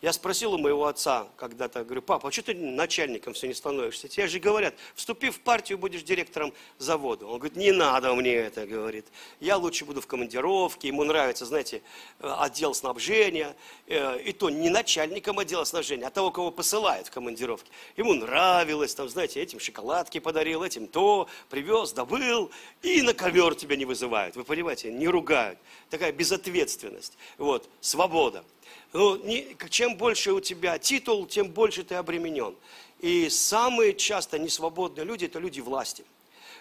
Я 0.01 0.15
спросил 0.15 0.55
у 0.55 0.59
моего 0.59 0.87
отца 0.87 1.29
когда-то, 1.37 1.85
говорю, 1.85 2.01
папа, 2.01 2.29
а 2.29 2.33
что 2.33 2.43
ты 2.43 2.55
начальником 2.55 3.35
все 3.35 3.49
не 3.49 3.55
становишься? 3.55 4.09
Тебе 4.09 4.29
же 4.29 4.39
говорят, 4.39 4.75
вступи 4.95 5.29
в 5.29 5.41
партию, 5.41 5.77
будешь 5.77 6.03
директором 6.05 6.55
завода. 6.79 7.27
Он 7.27 7.39
говорит, 7.39 7.57
не 7.57 7.71
надо 7.71 8.15
мне 8.15 8.33
это, 8.33 8.67
говорит. 8.67 9.07
Я 9.39 9.59
лучше 9.59 9.85
буду 9.85 10.01
в 10.01 10.07
командировке. 10.07 10.89
Ему 10.89 11.05
нравится, 11.05 11.45
знаете, 11.45 11.83
отдел 12.19 12.73
снабжения. 12.73 13.55
Э, 13.87 14.19
и 14.23 14.33
то 14.33 14.49
не 14.49 14.71
начальником 14.71 15.39
отдела 15.39 15.65
снабжения, 15.65 16.07
а 16.07 16.11
того, 16.11 16.31
кого 16.31 16.51
посылают 16.51 17.09
в 17.09 17.11
командировке. 17.11 17.71
Ему 17.99 18.15
нравилось, 18.15 18.95
там, 18.95 19.07
знаете, 19.11 19.41
этим 19.41 19.61
шоколадки 19.61 20.19
подарил, 20.19 20.63
этим 20.63 20.87
то, 20.87 21.29
привез, 21.51 21.93
добыл 21.93 22.22
был, 22.23 22.51
и 22.83 23.03
на 23.03 23.15
ковер 23.15 23.55
тебя 23.55 23.77
не 23.77 23.85
вызывают. 23.85 24.37
Вы 24.37 24.45
понимаете, 24.45 24.93
не 24.93 25.09
ругают. 25.09 25.59
Такая 25.91 26.13
безответственность. 26.13 27.17
Вот, 27.39 27.69
свобода. 27.81 28.45
Ну, 28.93 29.17
не, 29.17 29.57
чем 29.71 29.97
больше 29.97 30.33
у 30.33 30.41
тебя 30.41 30.79
титул, 30.79 31.27
тем 31.27 31.49
больше 31.49 31.83
ты 31.83 31.97
обременен. 31.97 32.55
И 33.01 33.29
самые 33.29 33.95
часто 33.95 34.39
несвободные 34.39 35.05
люди– 35.05 35.25
это 35.27 35.41
люди 35.41 35.61
власти. 35.61 36.05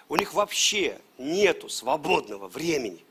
У 0.09 0.15
них 0.15 0.33
вообще 0.33 0.99
нету 1.17 1.69
свободного 1.69 2.47
времени. 2.47 3.03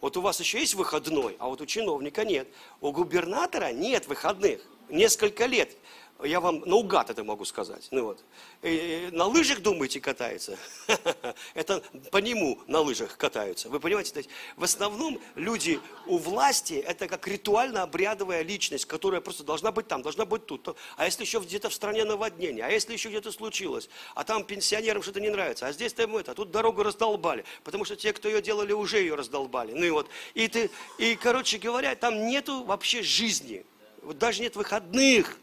Вот 0.00 0.16
у 0.16 0.20
вас 0.20 0.40
еще 0.40 0.58
есть 0.58 0.74
выходной, 0.74 1.36
а 1.38 1.48
вот 1.48 1.60
у 1.60 1.66
чиновника 1.66 2.24
нет. 2.24 2.48
У 2.80 2.90
губернатора 2.90 3.72
нет 3.72 4.08
выходных. 4.08 4.60
Несколько 4.88 5.46
лет 5.46 5.76
я 6.24 6.40
вам 6.40 6.60
наугад 6.60 7.10
это 7.10 7.24
могу 7.24 7.44
сказать. 7.44 7.88
Ну 7.90 8.04
вот. 8.04 8.24
И, 8.62 9.08
на 9.12 9.26
лыжах, 9.26 9.60
думаете, 9.60 10.00
катается? 10.00 10.56
Это 11.54 11.82
по 12.10 12.18
нему 12.18 12.60
на 12.66 12.80
лыжах 12.80 13.16
катаются. 13.16 13.68
Вы 13.68 13.80
понимаете? 13.80 14.12
То 14.12 14.28
в 14.56 14.64
основном 14.64 15.20
люди 15.34 15.80
у 16.06 16.18
власти, 16.18 16.74
это 16.74 17.08
как 17.08 17.26
ритуально-обрядовая 17.26 18.42
личность, 18.42 18.84
которая 18.84 19.20
просто 19.20 19.42
должна 19.42 19.72
быть 19.72 19.88
там, 19.88 20.02
должна 20.02 20.24
быть 20.24 20.46
тут. 20.46 20.76
А 20.96 21.04
если 21.04 21.24
еще 21.24 21.40
где-то 21.40 21.70
в 21.70 21.74
стране 21.74 22.04
наводнение, 22.04 22.64
а 22.64 22.70
если 22.70 22.92
еще 22.92 23.08
где-то 23.08 23.32
случилось, 23.32 23.88
а 24.14 24.24
там 24.24 24.44
пенсионерам 24.44 25.02
что-то 25.02 25.20
не 25.20 25.30
нравится, 25.30 25.66
а 25.66 25.72
здесь 25.72 25.92
там 25.92 26.16
это, 26.16 26.32
а 26.32 26.34
тут 26.34 26.50
дорогу 26.50 26.82
раздолбали, 26.82 27.44
потому 27.64 27.84
что 27.84 27.96
те, 27.96 28.12
кто 28.12 28.28
ее 28.28 28.42
делали, 28.42 28.72
уже 28.72 28.98
ее 28.98 29.14
раздолбали. 29.14 29.72
Ну 29.72 29.84
и 29.84 29.90
вот. 29.90 30.08
И, 30.34 30.48
ты, 30.48 30.70
и 30.98 31.16
короче 31.16 31.58
говоря, 31.58 31.94
там 31.94 32.26
нету 32.26 32.64
вообще 32.64 33.02
жизни. 33.02 33.64
Вот 34.02 34.18
даже 34.18 34.42
нет 34.42 34.56
выходных 34.56 35.38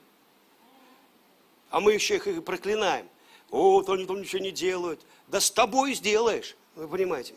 а 1.69 1.79
мы 1.79 1.93
еще 1.93 2.15
их 2.17 2.43
проклинаем. 2.43 3.07
Вот 3.49 3.89
они 3.89 4.05
там 4.05 4.21
ничего 4.21 4.41
не 4.41 4.51
делают. 4.51 5.01
Да 5.27 5.39
с 5.39 5.51
тобой 5.51 5.93
сделаешь, 5.93 6.55
вы 6.75 6.87
понимаете. 6.87 7.33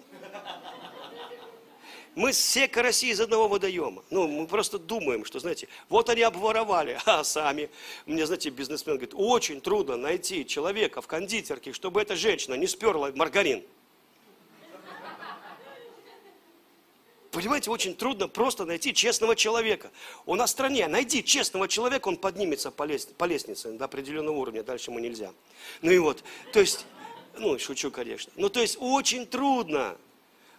Мы 2.14 2.32
все 2.32 2.68
караси 2.68 3.08
из 3.08 3.20
одного 3.20 3.48
водоема. 3.48 4.04
Ну, 4.10 4.28
мы 4.28 4.46
просто 4.46 4.78
думаем, 4.78 5.24
что, 5.24 5.40
знаете, 5.40 5.68
вот 5.88 6.10
они 6.10 6.20
обворовали, 6.20 6.98
а 7.06 7.24
сами. 7.24 7.70
Мне, 8.04 8.26
знаете, 8.26 8.50
бизнесмен 8.50 8.96
говорит, 8.96 9.14
очень 9.16 9.62
трудно 9.62 9.96
найти 9.96 10.46
человека 10.46 11.00
в 11.00 11.06
кондитерке, 11.06 11.72
чтобы 11.72 12.02
эта 12.02 12.14
женщина 12.14 12.54
не 12.54 12.66
сперла 12.66 13.10
маргарин. 13.14 13.64
Понимаете, 17.32 17.70
очень 17.70 17.94
трудно 17.94 18.28
просто 18.28 18.66
найти 18.66 18.92
честного 18.92 19.34
человека. 19.34 19.90
У 20.26 20.34
нас 20.34 20.50
в 20.50 20.52
стране 20.52 20.86
найди 20.86 21.24
честного 21.24 21.66
человека, 21.66 22.08
он 22.08 22.18
поднимется 22.18 22.70
по, 22.70 22.82
лес, 22.82 23.06
по 23.06 23.24
лестнице 23.24 23.72
до 23.72 23.86
определенного 23.86 24.36
уровня, 24.36 24.62
дальше 24.62 24.90
ему 24.90 25.00
нельзя. 25.00 25.32
Ну 25.80 25.90
и 25.90 25.96
вот, 25.96 26.22
то 26.52 26.60
есть, 26.60 26.84
ну, 27.38 27.58
шучу, 27.58 27.90
конечно. 27.90 28.30
Ну, 28.36 28.50
то 28.50 28.60
есть, 28.60 28.76
очень 28.78 29.26
трудно. 29.26 29.96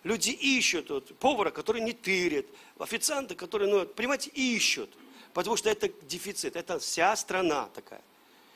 Люди 0.03 0.31
ищут 0.31 0.89
вот, 0.89 1.15
повара, 1.19 1.51
который 1.51 1.79
не 1.79 1.93
тырит, 1.93 2.47
официанты, 2.79 3.35
которые, 3.35 3.69
ну, 3.69 3.85
понимаете, 3.85 4.31
ищут. 4.31 4.89
Потому 5.35 5.57
что 5.57 5.69
это 5.69 5.91
дефицит, 6.01 6.55
это 6.55 6.79
вся 6.79 7.15
страна 7.15 7.69
такая. 7.75 8.01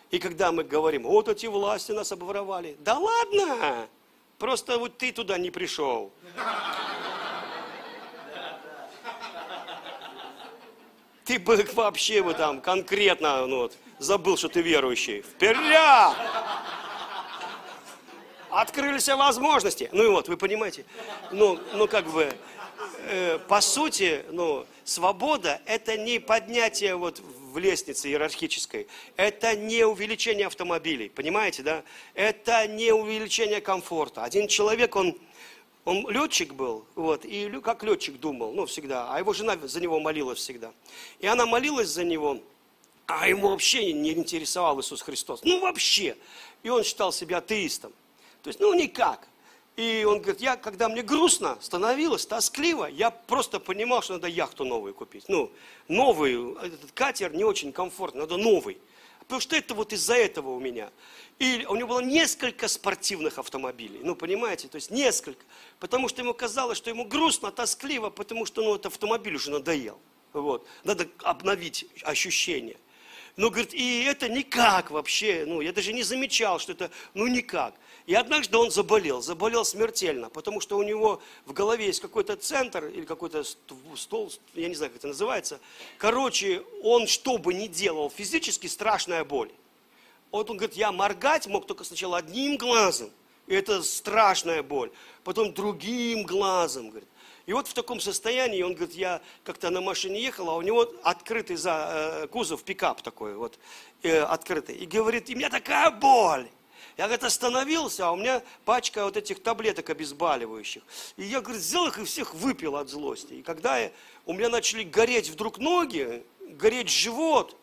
И 0.09 0.17
когда 0.17 0.51
мы 0.51 0.63
говорим, 0.63 1.03
вот 1.03 1.27
эти 1.27 1.45
власти 1.45 1.91
нас 1.91 2.11
обворовали, 2.11 2.77
да 2.79 2.97
ладно, 2.97 3.87
просто 4.39 4.79
вот 4.79 4.97
ты 4.97 5.11
туда 5.11 5.37
не 5.37 5.51
пришел. 5.51 6.11
Ты 11.27 11.39
бы 11.39 11.67
вообще 11.73 12.23
бы 12.23 12.33
там 12.33 12.61
конкретно 12.61 13.45
ну, 13.47 13.57
вот, 13.57 13.73
забыл, 13.99 14.37
что 14.37 14.47
ты 14.47 14.61
верующий. 14.61 15.23
Вперед! 15.23 16.15
Открылись 18.49 19.09
возможности. 19.09 19.89
Ну 19.91 20.03
и 20.05 20.07
вот, 20.07 20.29
вы 20.29 20.37
понимаете, 20.37 20.85
ну, 21.31 21.59
ну 21.73 21.85
как 21.89 22.07
бы, 22.07 22.31
э, 23.07 23.39
по 23.45 23.59
сути, 23.59 24.23
ну, 24.31 24.65
свобода– 24.85 25.61
это 25.65 25.97
не 25.97 26.19
поднятие 26.19 26.95
вот 26.95 27.19
в 27.19 27.57
лестнице 27.57 28.07
иерархической, 28.07 28.87
это 29.17 29.53
не 29.53 29.83
увеличение 29.85 30.47
автомобилей, 30.47 31.09
понимаете, 31.09 31.61
да? 31.61 31.83
Это 32.13 32.67
не 32.67 32.93
увеличение 32.93 33.59
комфорта. 33.59 34.23
Один 34.23 34.47
человек, 34.47 34.95
он 34.95 35.17
он 35.87 36.05
летчик 36.09 36.53
был, 36.53 36.85
вот, 36.95 37.23
и 37.23 37.49
как 37.63 37.81
летчик 37.81 38.19
думал, 38.19 38.51
ну, 38.51 38.65
всегда, 38.65 39.07
а 39.09 39.19
его 39.19 39.31
жена 39.31 39.57
за 39.63 39.79
него 39.79 40.01
молилась 40.01 40.37
всегда. 40.37 40.73
И 41.19 41.27
она 41.27 41.45
молилась 41.45 41.87
за 41.87 42.03
него, 42.03 42.41
а 43.05 43.29
ему 43.29 43.47
вообще 43.47 43.93
не 43.93 44.11
интересовал 44.11 44.81
Иисус 44.81 45.01
Христос. 45.01 45.45
Ну, 45.45 45.61
вообще. 45.61 46.17
И 46.61 46.67
он 46.67 46.83
считал 46.83 47.13
себя 47.13 47.37
атеистом. 47.37 47.93
То 48.43 48.49
есть, 48.49 48.59
ну, 48.59 48.73
никак. 48.73 49.29
И 49.77 50.03
он 50.05 50.19
говорит, 50.19 50.41
я, 50.41 50.57
когда 50.57 50.89
мне 50.89 51.03
грустно 51.03 51.57
становилось, 51.61 52.25
тоскливо, 52.25 52.87
я 52.87 53.09
просто 53.09 53.61
понимал, 53.61 54.01
что 54.01 54.15
надо 54.15 54.27
яхту 54.27 54.65
новую 54.65 54.93
купить. 54.93 55.29
Ну, 55.29 55.49
новый, 55.87 56.53
этот 56.65 56.91
катер 56.91 57.33
не 57.33 57.45
очень 57.45 57.71
комфортный, 57.71 58.19
надо 58.19 58.35
новый. 58.35 58.77
Потому 59.19 59.39
что 59.39 59.55
это 59.55 59.73
вот 59.73 59.93
из-за 59.93 60.15
этого 60.15 60.49
у 60.49 60.59
меня. 60.59 60.89
И 61.39 61.65
у 61.69 61.75
него 61.75 61.89
было 61.89 61.99
несколько 61.99 62.67
спортивных 62.67 63.37
автомобилей. 63.37 63.99
Ну, 64.01 64.15
понимаете, 64.15 64.67
то 64.67 64.75
есть 64.75 64.89
несколько. 64.89 65.45
Потому 65.79 66.09
что 66.09 66.21
ему 66.21 66.33
казалось, 66.33 66.77
что 66.77 66.89
ему 66.89 67.05
грустно, 67.05 67.51
тоскливо, 67.51 68.09
потому 68.09 68.45
что 68.45 68.63
ну, 68.63 68.73
этот 68.73 68.87
автомобиль 68.87 69.35
уже 69.35 69.51
надоел. 69.51 69.99
Вот. 70.33 70.67
Надо 70.83 71.07
обновить 71.23 71.85
ощущения. 72.01 72.77
Но, 73.35 73.51
говорит, 73.51 73.75
и 73.75 74.03
это 74.03 74.29
никак 74.29 74.89
вообще, 74.89 75.45
ну, 75.45 75.61
я 75.61 75.71
даже 75.71 75.93
не 75.93 76.01
замечал, 76.01 76.57
что 76.57 76.71
это, 76.71 76.89
ну, 77.13 77.27
никак. 77.27 77.75
И 78.07 78.15
однажды 78.15 78.57
он 78.57 78.71
заболел, 78.71 79.21
заболел 79.21 79.63
смертельно, 79.63 80.29
потому 80.29 80.59
что 80.59 80.75
у 80.77 80.81
него 80.81 81.21
в 81.45 81.53
голове 81.53 81.85
есть 81.85 81.99
какой-то 81.99 82.35
центр 82.35 82.85
или 82.85 83.05
какой-то 83.05 83.43
стол, 83.95 84.33
я 84.55 84.67
не 84.67 84.73
знаю, 84.73 84.91
как 84.91 84.99
это 84.99 85.09
называется. 85.09 85.59
Короче, 85.99 86.63
он 86.81 87.05
что 87.05 87.37
бы 87.37 87.53
ни 87.53 87.67
делал, 87.67 88.09
физически 88.09 88.65
страшная 88.65 89.23
боль. 89.23 89.51
Вот 90.37 90.49
он 90.51 90.57
говорит, 90.57 90.75
я 90.75 90.91
моргать 90.91 91.47
мог 91.47 91.65
только 91.65 91.83
сначала 91.83 92.17
одним 92.17 92.57
глазом, 92.57 93.09
и 93.47 93.55
это 93.55 93.81
страшная 93.81 94.61
боль, 94.61 94.91
потом 95.23 95.53
другим 95.53 96.23
глазом, 96.23 96.89
говорит. 96.89 97.09
И 97.47 97.53
вот 97.53 97.67
в 97.67 97.73
таком 97.73 97.99
состоянии, 97.99 98.61
он 98.61 98.73
говорит, 98.75 98.93
я 98.93 99.21
как-то 99.43 99.69
на 99.69 99.81
машине 99.81 100.21
ехал, 100.21 100.49
а 100.49 100.55
у 100.55 100.61
него 100.61 100.93
открытый 101.01 101.55
за, 101.55 102.23
э, 102.23 102.27
кузов, 102.27 102.63
пикап 102.63 103.01
такой 103.01 103.35
вот, 103.35 103.57
э, 104.03 104.19
открытый. 104.19 104.75
И 104.75 104.85
говорит, 104.85 105.29
и 105.29 105.33
у 105.33 105.37
меня 105.37 105.49
такая 105.49 105.89
боль. 105.89 106.47
Я, 106.97 107.05
говорит, 107.05 107.23
остановился, 107.23 108.07
а 108.07 108.11
у 108.11 108.17
меня 108.17 108.43
пачка 108.65 109.05
вот 109.05 109.15
этих 109.15 109.41
таблеток 109.41 109.89
обезболивающих. 109.89 110.83
И 111.15 111.23
я, 111.23 111.41
говорит, 111.41 111.61
взял 111.61 111.87
их 111.87 111.99
и 111.99 112.03
всех 112.03 112.33
выпил 112.33 112.75
от 112.75 112.89
злости. 112.89 113.33
И 113.33 113.43
когда 113.43 113.77
я, 113.77 113.91
у 114.25 114.33
меня 114.33 114.49
начали 114.49 114.83
гореть 114.83 115.29
вдруг 115.29 115.57
ноги, 115.57 116.23
гореть 116.41 116.89
живот, 116.89 117.55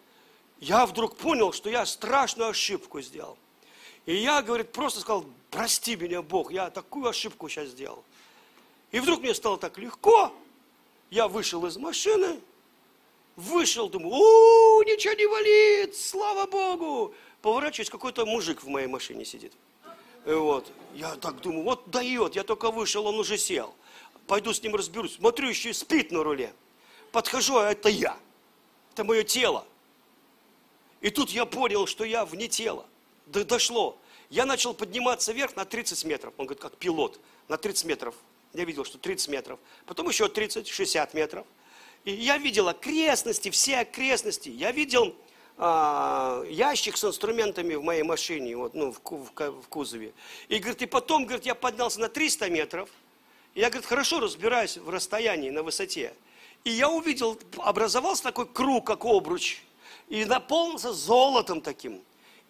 я 0.64 0.87
вдруг 0.87 1.16
понял, 1.16 1.52
что 1.52 1.68
я 1.68 1.85
страшную 1.85 2.50
ошибку 2.50 3.02
сделал. 3.02 3.37
И 4.06 4.16
я, 4.16 4.40
говорит, 4.42 4.73
просто 4.73 5.00
сказал, 5.00 5.26
прости 5.50 5.94
меня, 5.94 6.23
Бог, 6.23 6.52
я 6.52 6.71
такую 6.71 7.06
ошибку 7.06 7.49
сейчас 7.49 7.68
сделал. 7.68 8.02
И 8.90 9.00
вдруг 9.00 9.21
мне 9.21 9.35
стало 9.35 9.59
так 9.59 9.76
легко. 9.78 10.33
Я 11.11 11.28
вышел 11.28 11.66
из 11.66 11.76
машины, 11.76 12.40
вышел, 13.37 13.90
думаю, 13.90 14.14
у, 14.14 14.83
ничего 14.83 15.12
не 15.12 15.26
болит, 15.26 15.97
слава 15.97 16.47
Богу. 16.47 17.14
Поворачиваюсь, 17.42 17.90
какой-то 17.90 18.25
мужик 18.25 18.62
в 18.62 18.68
моей 18.68 18.87
машине 18.87 19.26
сидит. 19.26 19.52
И 20.25 20.33
вот, 20.33 20.73
я 20.94 21.14
так 21.16 21.42
думаю, 21.42 21.64
вот 21.64 21.90
дает, 21.90 22.37
я 22.37 22.42
только 22.42 22.71
вышел, 22.71 23.06
он 23.06 23.18
уже 23.18 23.37
сел. 23.37 23.75
Пойду 24.26 24.54
с 24.54 24.62
ним 24.62 24.75
разберусь. 24.75 25.16
Смотрю, 25.16 25.50
еще 25.50 25.71
и 25.71 25.73
спит 25.75 26.11
на 26.11 26.23
руле. 26.23 26.54
Подхожу, 27.12 27.59
а 27.59 27.71
это 27.71 27.90
я. 27.90 28.16
Это 28.92 29.04
мое 29.04 29.25
тело. 29.25 29.66
И 31.04 31.11
тут 31.11 31.28
я 31.28 31.44
понял, 31.44 31.87
что 31.87 32.02
я 32.02 32.25
вне 32.25 32.49
тела. 32.49 32.87
Да 33.26 33.44
дошло. 33.44 33.99
Я 34.30 34.46
начал 34.46 34.73
подниматься 34.73 35.34
вверх 35.34 35.54
на 35.54 35.66
30 35.66 36.02
метров. 36.04 36.32
Он 36.38 36.46
говорит, 36.46 36.62
как 36.62 36.78
пилот, 36.78 37.20
на 37.46 37.58
30 37.58 37.84
метров 37.84 38.14
я 38.54 38.64
видел, 38.64 38.87
что 38.87 38.96
30 38.96 39.28
метров, 39.28 39.58
потом 39.84 40.08
еще 40.08 40.28
30, 40.28 40.66
60 40.66 41.12
метров. 41.12 41.46
И 42.06 42.12
я 42.12 42.38
видел 42.38 42.68
окрестности, 42.68 43.50
все 43.50 43.80
окрестности. 43.80 44.49
Я 44.49 44.73
видел 44.73 45.14
а, 45.58 46.42
ящик 46.49 46.96
с 46.96 47.04
инструментами 47.04 47.75
в 47.75 47.82
моей 47.82 48.02
машине, 48.02 48.56
вот, 48.56 48.73
ну, 48.73 48.90
в, 48.90 49.00
в, 49.04 49.62
в 49.62 49.68
кузове. 49.68 50.14
И, 50.49 50.56
говорит, 50.56 50.80
и 50.80 50.87
потом, 50.87 51.26
говорит, 51.26 51.44
я 51.44 51.54
поднялся 51.54 52.00
на 52.00 52.08
300 52.08 52.49
метров. 52.49 52.88
И 53.52 53.61
я, 53.61 53.68
говорит, 53.68 53.87
хорошо 53.87 54.20
разбираюсь 54.20 54.78
в 54.78 54.88
расстоянии, 54.88 55.50
на 55.50 55.62
высоте. 55.62 56.14
И 56.64 56.70
я 56.70 56.88
увидел, 56.88 57.38
образовался 57.58 58.23
такой 58.23 58.46
круг, 58.46 58.87
как 58.87 59.04
обруч, 59.04 59.61
и 60.08 60.25
наполнился 60.25 60.92
золотом 60.92 61.61
таким. 61.61 62.02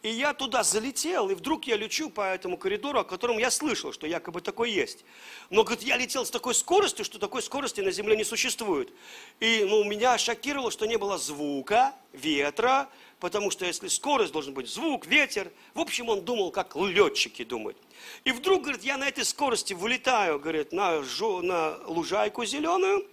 И 0.04 0.10
я 0.10 0.34
туда 0.34 0.62
залетел, 0.62 1.30
и 1.30 1.34
вдруг 1.34 1.66
я 1.66 1.78
лечу 1.78 2.10
по 2.10 2.34
этому 2.34 2.58
коридору, 2.58 3.00
о 3.00 3.04
котором 3.04 3.38
я 3.38 3.50
слышал, 3.50 3.90
что 3.90 4.06
якобы 4.06 4.42
такой 4.42 4.70
есть. 4.70 5.02
Но, 5.48 5.64
говорит, 5.64 5.82
я 5.82 5.96
летел 5.96 6.26
с 6.26 6.30
такой 6.30 6.54
скоростью, 6.54 7.06
что 7.06 7.18
такой 7.18 7.40
скорости 7.40 7.80
на 7.80 7.90
Земле 7.90 8.14
не 8.14 8.24
существует. 8.24 8.92
И 9.40 9.64
ну, 9.66 9.82
меня 9.84 10.18
шокировало, 10.18 10.70
что 10.70 10.84
не 10.84 10.98
было 10.98 11.16
звука, 11.16 11.94
ветра, 12.12 12.90
потому 13.18 13.50
что 13.50 13.64
если 13.64 13.88
скорость, 13.88 14.34
должен 14.34 14.52
быть 14.52 14.68
звук, 14.68 15.06
ветер. 15.06 15.50
В 15.72 15.80
общем, 15.80 16.10
он 16.10 16.22
думал, 16.22 16.50
как 16.50 16.76
летчики 16.76 17.42
думают. 17.42 17.78
И 18.24 18.32
вдруг, 18.32 18.64
говорит, 18.64 18.84
я 18.84 18.98
на 18.98 19.08
этой 19.08 19.24
скорости 19.24 19.72
вылетаю, 19.72 20.38
говорит, 20.38 20.72
на, 20.72 21.00
на 21.00 21.78
лужайку 21.86 22.44
зеленую, 22.44 23.08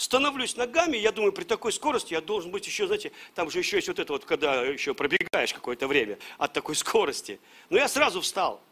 становлюсь 0.00 0.56
ногами, 0.56 0.96
я 0.96 1.12
думаю, 1.12 1.30
при 1.30 1.44
такой 1.44 1.72
скорости 1.74 2.14
я 2.14 2.22
должен 2.22 2.50
быть 2.50 2.66
еще, 2.66 2.86
знаете, 2.86 3.12
там 3.34 3.50
же 3.50 3.58
еще 3.58 3.76
есть 3.76 3.88
вот 3.88 3.98
это 3.98 4.14
вот, 4.14 4.24
когда 4.24 4.62
еще 4.62 4.94
пробегаешь 4.94 5.52
какое-то 5.52 5.86
время 5.86 6.18
от 6.38 6.54
такой 6.54 6.74
скорости. 6.74 7.38
Но 7.68 7.76
я 7.76 7.86
сразу 7.86 8.22
встал. 8.22 8.62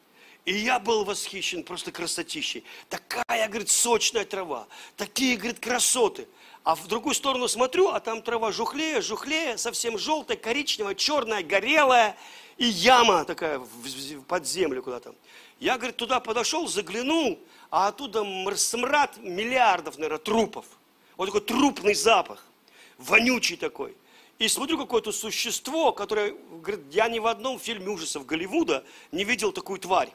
И 0.46 0.54
я 0.54 0.78
был 0.78 1.04
восхищен 1.04 1.64
просто 1.64 1.92
красотищей. 1.92 2.64
Такая, 2.88 3.46
говорит, 3.48 3.68
сочная 3.68 4.24
трава, 4.24 4.66
такие, 4.96 5.36
говорит, 5.36 5.60
красоты. 5.60 6.26
А 6.64 6.74
в 6.74 6.86
другую 6.86 7.14
сторону 7.14 7.46
смотрю, 7.46 7.88
а 7.90 8.00
там 8.00 8.22
трава 8.22 8.50
жухлее, 8.50 9.02
жухлее, 9.02 9.58
совсем 9.58 9.98
желтая, 9.98 10.38
коричневая, 10.38 10.94
черная, 10.94 11.42
горелая. 11.42 12.16
И 12.56 12.64
яма 12.64 13.26
такая 13.26 13.60
под 14.26 14.46
землю 14.46 14.82
куда-то. 14.82 15.14
Я, 15.60 15.76
говорит, 15.76 15.98
туда 15.98 16.20
подошел, 16.20 16.66
заглянул, 16.66 17.38
а 17.70 17.88
оттуда 17.88 18.24
смрад 18.56 19.18
миллиардов, 19.18 19.98
наверное, 19.98 20.18
трупов. 20.18 20.64
Вот 21.18 21.26
такой 21.26 21.40
трупный 21.40 21.94
запах, 21.94 22.46
вонючий 22.96 23.56
такой. 23.56 23.94
И 24.38 24.46
смотрю 24.46 24.78
какое-то 24.78 25.10
существо, 25.10 25.92
которое, 25.92 26.32
говорит, 26.62 26.80
я 26.92 27.08
ни 27.08 27.18
в 27.18 27.26
одном 27.26 27.58
фильме 27.58 27.88
ужасов 27.88 28.24
Голливуда 28.24 28.84
не 29.10 29.24
видел 29.24 29.50
такую 29.50 29.80
тварь. 29.80 30.10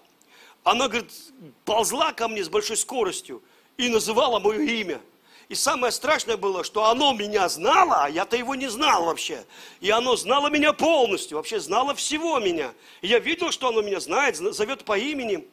Она, 0.63 0.87
говорит, 0.87 1.11
ползла 1.65 2.13
ко 2.13 2.29
мне 2.29 2.41
с 2.41 2.47
большой 2.47 2.77
скоростью 2.77 3.43
и 3.75 3.89
называла 3.89 4.39
мое 4.39 4.61
имя. 4.61 5.01
И 5.49 5.55
самое 5.55 5.91
страшное 5.91 6.37
было, 6.37 6.63
что 6.63 6.85
оно 6.85 7.11
меня 7.13 7.49
знало, 7.49 8.05
а 8.05 8.09
я-то 8.09 8.37
его 8.37 8.55
не 8.55 8.69
знал 8.69 9.03
вообще. 9.03 9.43
И 9.81 9.89
оно 9.89 10.15
знало 10.15 10.47
меня 10.47 10.71
полностью, 10.71 11.35
вообще 11.35 11.59
знало 11.59 11.93
всего 11.95 12.39
меня. 12.39 12.73
И 13.01 13.07
я 13.07 13.19
видел, 13.19 13.51
что 13.51 13.67
оно 13.67 13.81
меня 13.81 13.99
знает, 13.99 14.37
зовет 14.37 14.85
по 14.85 14.97
имени. 14.97 15.45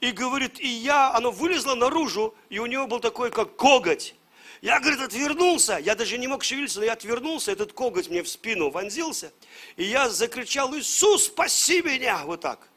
И 0.00 0.10
говорит, 0.10 0.58
и 0.58 0.66
я, 0.66 1.14
оно 1.14 1.30
вылезло 1.30 1.76
наружу, 1.76 2.34
и 2.50 2.58
у 2.58 2.66
него 2.66 2.88
был 2.88 2.98
такой, 2.98 3.30
как 3.30 3.54
коготь. 3.54 4.16
Я, 4.62 4.80
говорит, 4.80 5.00
отвернулся, 5.00 5.78
я 5.78 5.94
даже 5.94 6.18
не 6.18 6.26
мог 6.26 6.42
шевелиться, 6.42 6.78
но 6.78 6.86
я 6.86 6.92
отвернулся, 6.94 7.52
этот 7.52 7.72
коготь 7.72 8.08
мне 8.08 8.22
в 8.22 8.28
спину 8.28 8.70
вонзился. 8.70 9.32
И 9.76 9.84
я 9.84 10.08
закричал, 10.08 10.74
Иисус, 10.76 11.26
спаси 11.26 11.82
меня, 11.82 12.24
вот 12.24 12.40
так. 12.40 12.68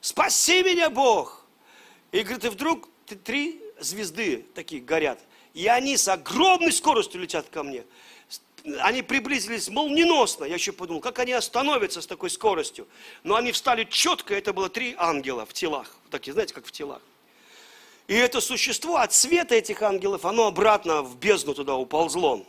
Спаси 0.00 0.62
меня, 0.62 0.90
Бог! 0.90 1.44
И 2.12 2.22
говорит, 2.22 2.44
и 2.44 2.48
вдруг 2.48 2.88
три 3.24 3.60
звезды 3.80 4.46
такие 4.54 4.80
горят. 4.80 5.20
И 5.54 5.66
они 5.66 5.96
с 5.96 6.08
огромной 6.08 6.72
скоростью 6.72 7.20
летят 7.20 7.48
ко 7.48 7.62
мне. 7.62 7.84
Они 8.80 9.02
приблизились 9.02 9.68
молниеносно. 9.68 10.44
Я 10.44 10.54
еще 10.54 10.72
подумал, 10.72 11.00
как 11.00 11.18
они 11.18 11.32
остановятся 11.32 12.00
с 12.00 12.06
такой 12.06 12.30
скоростью. 12.30 12.88
Но 13.22 13.36
они 13.36 13.52
встали 13.52 13.84
четко, 13.84 14.34
это 14.34 14.52
было 14.52 14.68
три 14.68 14.94
ангела 14.96 15.44
в 15.44 15.52
телах. 15.52 15.96
Такие, 16.10 16.32
знаете, 16.32 16.54
как 16.54 16.66
в 16.66 16.72
телах. 16.72 17.02
И 18.06 18.14
это 18.14 18.40
существо 18.40 18.96
от 18.96 19.12
света 19.14 19.54
этих 19.54 19.80
ангелов, 19.82 20.24
оно 20.24 20.46
обратно 20.46 21.02
в 21.02 21.16
бездну 21.16 21.54
туда 21.54 21.74
уползло. 21.76 22.44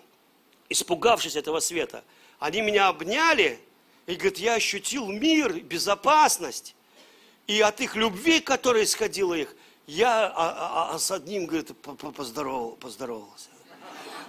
Испугавшись 0.67 1.35
этого 1.35 1.59
света. 1.59 2.03
Они 2.39 2.61
меня 2.61 2.89
обняли, 2.89 3.59
и 4.05 4.15
говорит, 4.15 4.37
я 4.37 4.55
ощутил 4.55 5.07
мир, 5.07 5.61
безопасность. 5.61 6.75
И 7.47 7.61
от 7.61 7.79
их 7.79 7.95
любви, 7.95 8.39
которая 8.39 8.83
исходила 8.83 9.33
их, 9.33 9.55
я 9.87 10.27
а, 10.27 10.31
а, 10.35 10.95
а 10.95 10.99
с 10.99 11.11
одним, 11.11 11.45
говорит, 11.45 11.71
поздоровал, 12.15 12.71
поздоровался. 12.71 13.49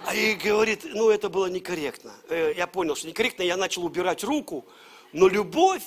А 0.05 0.15
и 0.15 0.35
говорит, 0.35 0.85
ну 0.85 1.09
это 1.09 1.27
было 1.29 1.47
некорректно. 1.47 2.13
Э, 2.29 2.53
я 2.55 2.67
понял, 2.67 2.95
что 2.95 3.07
некорректно, 3.07 3.43
я 3.43 3.57
начал 3.57 3.83
убирать 3.83 4.23
руку, 4.23 4.65
но 5.11 5.27
любовь 5.27 5.83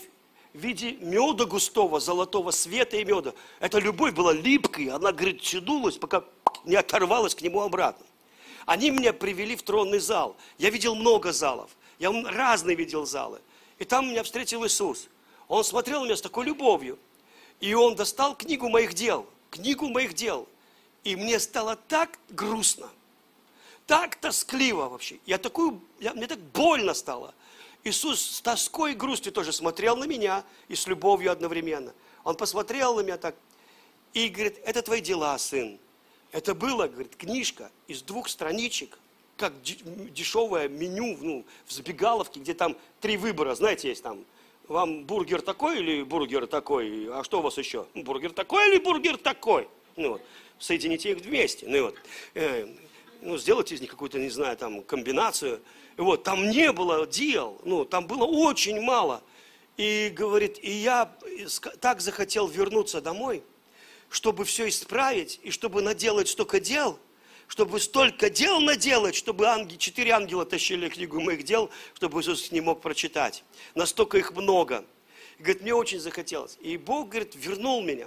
в 0.52 0.58
виде 0.58 0.92
меда 1.00 1.44
густого, 1.44 2.00
золотого 2.00 2.50
света 2.50 2.96
и 2.96 3.04
меда, 3.04 3.32
эта 3.60 3.78
любовь 3.78 4.14
была 4.14 4.32
липкой, 4.32 4.88
она, 4.88 5.12
говорит, 5.12 5.42
тянулась, 5.42 5.96
пока 5.96 6.24
не 6.64 6.76
оторвалась 6.76 7.34
к 7.34 7.42
нему 7.42 7.60
обратно. 7.60 8.06
Они 8.66 8.90
меня 8.90 9.12
привели 9.12 9.56
в 9.56 9.62
тронный 9.62 9.98
зал. 9.98 10.36
Я 10.58 10.70
видел 10.70 10.94
много 10.94 11.32
залов. 11.32 11.70
Я 11.98 12.10
разные 12.30 12.76
видел 12.76 13.06
залы. 13.06 13.40
И 13.78 13.84
там 13.84 14.08
меня 14.08 14.22
встретил 14.22 14.64
Иисус. 14.66 15.08
Он 15.48 15.64
смотрел 15.64 16.00
на 16.00 16.04
меня 16.04 16.16
с 16.16 16.20
такой 16.20 16.44
любовью. 16.44 16.98
И 17.60 17.74
он 17.74 17.94
достал 17.94 18.34
книгу 18.36 18.68
моих 18.68 18.94
дел, 18.94 19.26
книгу 19.50 19.88
моих 19.88 20.14
дел. 20.14 20.46
И 21.04 21.16
мне 21.16 21.38
стало 21.40 21.76
так 21.76 22.18
грустно, 22.28 22.88
так 23.86 24.16
тоскливо 24.16 24.88
вообще. 24.88 25.18
Я 25.26 25.38
такую, 25.38 25.80
я, 25.98 26.14
мне 26.14 26.26
так 26.26 26.38
больно 26.38 26.94
стало. 26.94 27.34
Иисус 27.84 28.20
с 28.20 28.40
тоской 28.40 28.92
и 28.92 28.94
грустью 28.94 29.32
тоже 29.32 29.52
смотрел 29.52 29.96
на 29.96 30.04
меня 30.04 30.44
и 30.68 30.74
с 30.74 30.86
любовью 30.86 31.32
одновременно. 31.32 31.94
Он 32.24 32.36
посмотрел 32.36 32.96
на 32.96 33.00
меня 33.00 33.16
так 33.16 33.34
и 34.12 34.28
говорит, 34.28 34.60
это 34.64 34.82
твои 34.82 35.00
дела, 35.00 35.38
сын. 35.38 35.78
Это 36.32 36.54
было, 36.54 36.86
говорит, 36.86 37.16
книжка 37.16 37.70
из 37.88 38.02
двух 38.02 38.28
страничек, 38.28 38.98
как 39.36 39.54
дешевое 39.62 40.68
меню 40.68 41.16
ну, 41.20 41.44
в 41.66 41.72
забегаловке, 41.72 42.40
где 42.40 42.54
там 42.54 42.76
три 43.00 43.16
выбора, 43.16 43.54
знаете, 43.54 43.88
есть 43.88 44.02
там 44.02 44.24
вам 44.68 45.04
бургер 45.04 45.42
такой 45.42 45.80
или 45.80 46.02
бургер 46.02 46.46
такой? 46.46 47.08
А 47.12 47.24
что 47.24 47.40
у 47.40 47.42
вас 47.42 47.58
еще? 47.58 47.86
Бургер 47.94 48.32
такой 48.32 48.70
или 48.70 48.78
бургер 48.78 49.16
такой? 49.16 49.66
Ну 49.96 50.10
вот, 50.10 50.22
соедините 50.58 51.10
их 51.10 51.18
вместе. 51.18 51.66
Ну 51.66 51.86
вот, 51.86 51.96
э, 52.34 52.68
ну 53.22 53.36
сделайте 53.36 53.74
из 53.74 53.80
них 53.80 53.90
какую-то, 53.90 54.18
не 54.18 54.30
знаю, 54.30 54.56
там 54.56 54.82
комбинацию. 54.82 55.60
Вот, 55.96 56.22
там 56.22 56.50
не 56.50 56.72
было 56.72 57.06
дел, 57.06 57.60
ну, 57.64 57.84
там 57.84 58.06
было 58.06 58.24
очень 58.24 58.80
мало. 58.80 59.22
И 59.76 60.12
говорит, 60.14 60.58
и 60.62 60.70
я 60.70 61.14
так 61.80 62.00
захотел 62.00 62.46
вернуться 62.46 63.00
домой, 63.00 63.42
чтобы 64.08 64.44
все 64.44 64.68
исправить, 64.68 65.40
и 65.42 65.50
чтобы 65.50 65.82
наделать 65.82 66.28
столько 66.28 66.60
дел– 66.60 66.98
чтобы 67.50 67.80
столько 67.80 68.30
дел 68.30 68.60
наделать, 68.60 69.16
чтобы 69.16 69.46
ангел, 69.46 69.76
четыре 69.76 70.12
ангела 70.12 70.46
тащили 70.46 70.88
книгу 70.88 71.20
моих 71.20 71.42
дел, 71.42 71.68
чтобы 71.94 72.20
Иисус 72.20 72.52
не 72.52 72.60
мог 72.60 72.80
прочитать. 72.80 73.42
Настолько 73.74 74.18
их 74.18 74.30
много. 74.30 74.84
И 75.36 75.42
говорит, 75.42 75.62
мне 75.62 75.74
очень 75.74 75.98
захотелось. 75.98 76.56
И 76.60 76.76
Бог, 76.76 77.08
говорит, 77.08 77.34
вернул 77.34 77.82
меня. 77.82 78.06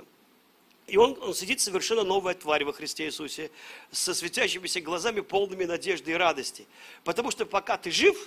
И 0.88 0.98
он, 0.98 1.18
он 1.22 1.34
сидит 1.34 1.62
совершенно 1.62 2.04
новая 2.04 2.34
тварь 2.34 2.66
во 2.66 2.74
Христе 2.74 3.06
Иисусе, 3.06 3.52
со 3.92 4.14
светящимися 4.14 4.82
глазами, 4.82 5.22
полными 5.22 5.64
надежды 5.64 6.12
и 6.12 6.16
радости. 6.16 6.68
Потому 7.04 7.32
что 7.32 7.46
пока 7.46 7.78
ты 7.78 7.90
жив, 7.90 8.18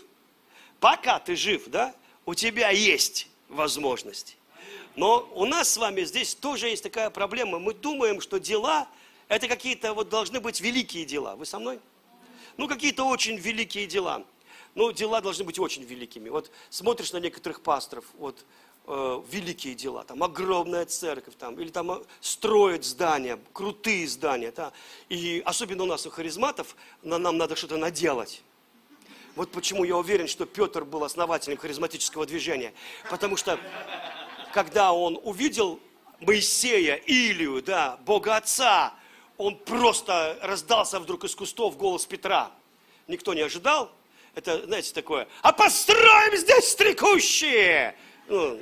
пока 0.80 1.18
ты 1.18 1.36
жив, 1.36 1.64
да, 1.66 1.94
у 2.24 2.34
тебя 2.34 2.70
есть 2.70 3.28
возможность. 3.48 4.36
Но 4.96 5.30
у 5.34 5.44
нас 5.44 5.68
с 5.68 5.76
вами 5.76 6.02
здесь 6.04 6.34
тоже 6.34 6.68
есть 6.68 6.82
такая 6.82 7.10
проблема. 7.10 7.58
Мы 7.58 7.74
думаем, 7.74 8.20
что 8.20 8.38
дела 8.38 8.88
это 9.28 9.48
какие-то 9.48 9.92
вот 9.92 10.08
должны 10.08 10.40
быть 10.40 10.60
великие 10.60 11.04
дела. 11.04 11.36
Вы 11.36 11.46
со 11.46 11.58
мной? 11.58 11.80
Ну, 12.56 12.68
какие-то 12.68 13.04
очень 13.04 13.36
великие 13.36 13.86
дела. 13.86 14.24
Ну, 14.74 14.92
дела 14.92 15.20
должны 15.20 15.44
быть 15.44 15.58
очень 15.58 15.82
великими. 15.82 16.28
Вот 16.28 16.50
смотришь 16.70 17.12
на 17.12 17.18
некоторых 17.18 17.60
пасторов, 17.60 18.04
вот 18.18 18.44
э, 18.86 19.22
великие 19.30 19.74
дела, 19.74 20.04
там 20.04 20.22
огромная 20.22 20.86
церковь, 20.86 21.34
там, 21.38 21.58
или 21.60 21.68
там 21.68 21.90
э, 21.90 22.02
строят 22.20 22.84
здания, 22.84 23.38
крутые 23.52 24.06
здания. 24.08 24.52
Да? 24.52 24.72
И 25.08 25.42
особенно 25.44 25.84
у 25.84 25.86
нас 25.86 26.06
у 26.06 26.10
харизматов, 26.10 26.76
на, 27.02 27.18
нам 27.18 27.36
надо 27.36 27.56
что-то 27.56 27.76
наделать. 27.76 28.42
Вот 29.34 29.52
почему 29.52 29.84
я 29.84 29.96
уверен, 29.96 30.28
что 30.28 30.46
Петр 30.46 30.84
был 30.84 31.04
основателем 31.04 31.58
харизматического 31.58 32.24
движения. 32.24 32.72
Потому 33.10 33.36
что, 33.36 33.60
когда 34.52 34.92
он 34.92 35.20
увидел 35.22 35.78
Моисея, 36.20 36.94
Илию, 36.94 37.62
да, 37.62 37.98
Бога 38.06 38.36
Отца, 38.36 38.94
он 39.36 39.56
просто 39.56 40.38
раздался 40.42 40.98
вдруг 40.98 41.24
из 41.24 41.34
кустов 41.34 41.76
голос 41.76 42.06
Петра. 42.06 42.50
Никто 43.06 43.34
не 43.34 43.42
ожидал. 43.42 43.92
Это, 44.34 44.64
знаете, 44.66 44.92
такое, 44.92 45.28
а 45.40 45.52
построим 45.52 46.36
здесь 46.36 46.70
стрекущие. 46.70 47.96
Ну, 48.28 48.60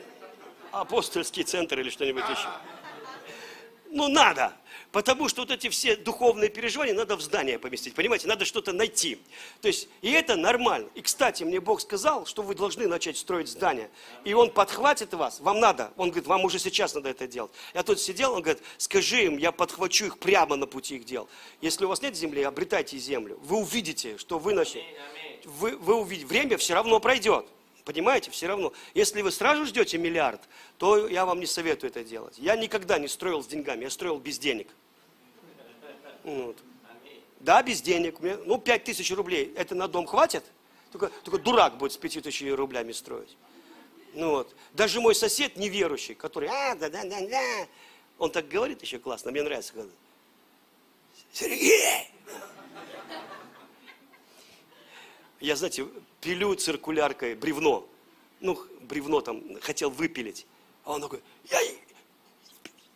апостольский 0.81 1.45
центр 1.45 1.81
или 1.81 1.91
что-нибудь 1.91 2.25
еще. 2.29 2.49
Ну, 3.91 4.09
надо. 4.09 4.53
Потому 4.95 5.29
что 5.29 5.43
вот 5.43 5.51
эти 5.51 5.69
все 5.71 5.97
духовные 5.97 6.49
переживания 6.49 6.95
надо 6.95 7.17
в 7.17 7.21
здание 7.21 7.59
поместить, 7.59 7.95
понимаете, 7.95 8.29
надо 8.29 8.45
что-то 8.45 8.73
найти. 8.73 9.19
То 9.61 9.67
есть, 9.67 9.89
и 10.03 10.13
это 10.13 10.37
нормально. 10.37 10.89
И, 10.95 11.03
кстати, 11.03 11.43
мне 11.43 11.61
Бог 11.61 11.81
сказал, 11.81 12.27
что 12.27 12.43
вы 12.43 12.55
должны 12.55 12.87
начать 12.87 13.17
строить 13.17 13.49
здание. 13.49 13.91
И 14.25 14.35
Он 14.35 14.51
подхватит 14.51 15.13
вас, 15.13 15.41
вам 15.41 15.59
надо. 15.59 15.93
Он 15.97 16.11
говорит, 16.11 16.29
вам 16.29 16.45
уже 16.45 16.61
сейчас 16.61 16.95
надо 16.95 17.09
это 17.09 17.27
делать. 17.27 17.51
Я 17.75 17.83
тут 17.83 18.01
сидел, 18.01 18.35
он 18.35 18.43
говорит, 18.43 18.63
скажи 18.79 19.25
им, 19.25 19.37
я 19.37 19.51
подхвачу 19.51 20.07
их 20.07 20.19
прямо 20.19 20.55
на 20.55 20.67
пути 20.67 20.95
их 20.95 21.05
дел. 21.05 21.29
Если 21.61 21.85
у 21.85 21.89
вас 21.89 22.01
нет 22.01 22.15
земли, 22.15 22.43
обретайте 22.45 22.97
землю. 22.99 23.37
Вы 23.43 23.57
увидите, 23.57 24.17
что 24.17 24.39
вы 24.39 24.55
начали. 24.55 24.85
Вы, 25.45 25.77
вы 25.77 25.97
увидите, 25.97 26.29
время 26.29 26.57
все 26.57 26.75
равно 26.75 27.01
пройдет. 27.01 27.47
Понимаете, 27.85 28.31
все 28.31 28.47
равно. 28.47 28.73
Если 28.95 29.21
вы 29.21 29.31
сразу 29.31 29.67
ждете 29.67 29.99
миллиард, 29.99 30.41
то 30.79 31.07
я 31.07 31.27
вам 31.27 31.41
не 31.41 31.47
советую 31.47 31.91
это 31.91 32.03
делать. 32.03 32.35
Я 32.39 32.57
никогда 32.57 32.99
не 32.99 33.09
строил 33.09 33.43
с 33.43 33.47
деньгами, 33.47 33.85
я 33.85 33.91
строил 33.91 34.19
без 34.19 34.39
денег. 34.39 34.69
Вот. 36.23 36.57
Да, 37.41 37.63
без 37.63 37.83
денег. 37.83 38.17
Ну, 38.21 38.59
5 38.59 38.85
тысяч 38.85 39.11
рублей. 39.13 39.53
Это 39.55 39.75
на 39.75 39.87
дом 39.87 40.07
хватит? 40.07 40.45
Только, 40.93 41.09
только 41.23 41.39
дурак 41.39 41.77
будет 41.77 41.93
с 41.93 41.99
5 41.99 42.23
тысячами 42.23 42.51
рублями 42.51 42.93
строить. 42.93 43.37
Ну 44.15 44.31
вот. 44.31 44.55
Даже 44.73 45.01
мой 45.01 45.15
сосед 45.15 45.57
неверующий, 45.57 46.15
который, 46.15 46.49
а, 46.49 46.75
да, 46.77 46.89
да, 46.89 47.05
да, 47.05 47.21
да. 47.21 47.67
Он 48.19 48.31
так 48.31 48.49
говорит 48.49 48.81
еще 48.81 48.99
классно, 48.99 49.31
мне 49.31 49.43
нравится. 49.43 49.75
Сергей! 51.33 52.09
Я, 55.41 55.57
знаете, 55.57 55.87
пилю 56.21 56.55
циркуляркой 56.55 57.35
бревно. 57.35 57.87
Ну, 58.41 58.59
бревно 58.83 59.21
там 59.21 59.43
хотел 59.61 59.91
выпилить. 59.91 60.47
А 60.85 60.93
он 60.93 61.01
такой, 61.01 61.23
я 61.51 61.59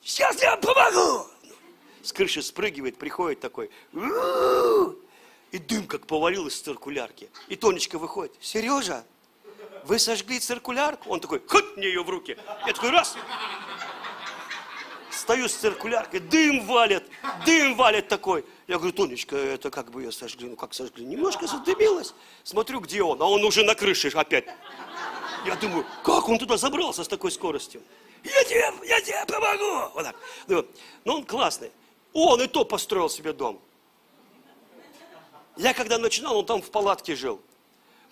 сейчас 0.02 0.42
я 0.42 0.56
помогу. 0.56 1.26
С 2.02 2.12
крыши 2.12 2.42
спрыгивает, 2.42 2.96
приходит 2.96 3.40
такой, 3.40 3.70
и 5.50 5.58
дым 5.58 5.86
как 5.86 6.06
повалил 6.06 6.46
из 6.46 6.58
циркулярки. 6.60 7.28
И 7.48 7.56
Тонечка 7.56 7.98
выходит, 7.98 8.34
Сережа, 8.40 9.04
вы 9.84 9.98
сожгли 9.98 10.38
циркулярку? 10.38 11.10
Он 11.10 11.20
такой, 11.20 11.42
хоть 11.46 11.76
мне 11.76 11.88
ее 11.88 12.02
в 12.02 12.08
руки. 12.08 12.36
Я 12.66 12.72
такой, 12.72 12.90
раз. 12.90 13.16
Стою 15.28 15.46
с 15.46 15.56
циркуляркой, 15.56 16.20
дым 16.20 16.64
валит, 16.64 17.04
дым 17.44 17.76
валит 17.76 18.08
такой. 18.08 18.46
Я 18.66 18.78
говорю, 18.78 18.94
Тонечка, 18.94 19.36
это 19.36 19.68
как 19.68 19.90
бы 19.90 20.02
ее 20.02 20.10
сожгли? 20.10 20.48
Ну 20.48 20.56
как 20.56 20.72
сожгли? 20.72 21.04
Немножко 21.04 21.46
задымилось. 21.46 22.14
Смотрю, 22.44 22.80
где 22.80 23.02
он, 23.02 23.20
а 23.20 23.26
он 23.26 23.44
уже 23.44 23.62
на 23.62 23.74
крыше 23.74 24.08
опять. 24.08 24.46
Я 25.44 25.54
думаю, 25.56 25.84
как 26.02 26.26
он 26.30 26.38
туда 26.38 26.56
забрался 26.56 27.04
с 27.04 27.08
такой 27.08 27.30
скоростью? 27.30 27.82
Я 28.24 28.42
тебе, 28.44 28.72
я 28.86 29.02
тебе 29.02 29.22
помогу. 29.26 29.92
Вот 29.96 30.04
так. 30.04 30.16
Ну, 30.46 30.66
ну 31.04 31.12
он 31.16 31.24
классный. 31.26 31.72
Он 32.14 32.40
и 32.40 32.46
то 32.46 32.64
построил 32.64 33.10
себе 33.10 33.34
дом. 33.34 33.60
Я 35.58 35.74
когда 35.74 35.98
начинал, 35.98 36.38
он 36.38 36.46
там 36.46 36.62
в 36.62 36.70
палатке 36.70 37.14
жил. 37.14 37.38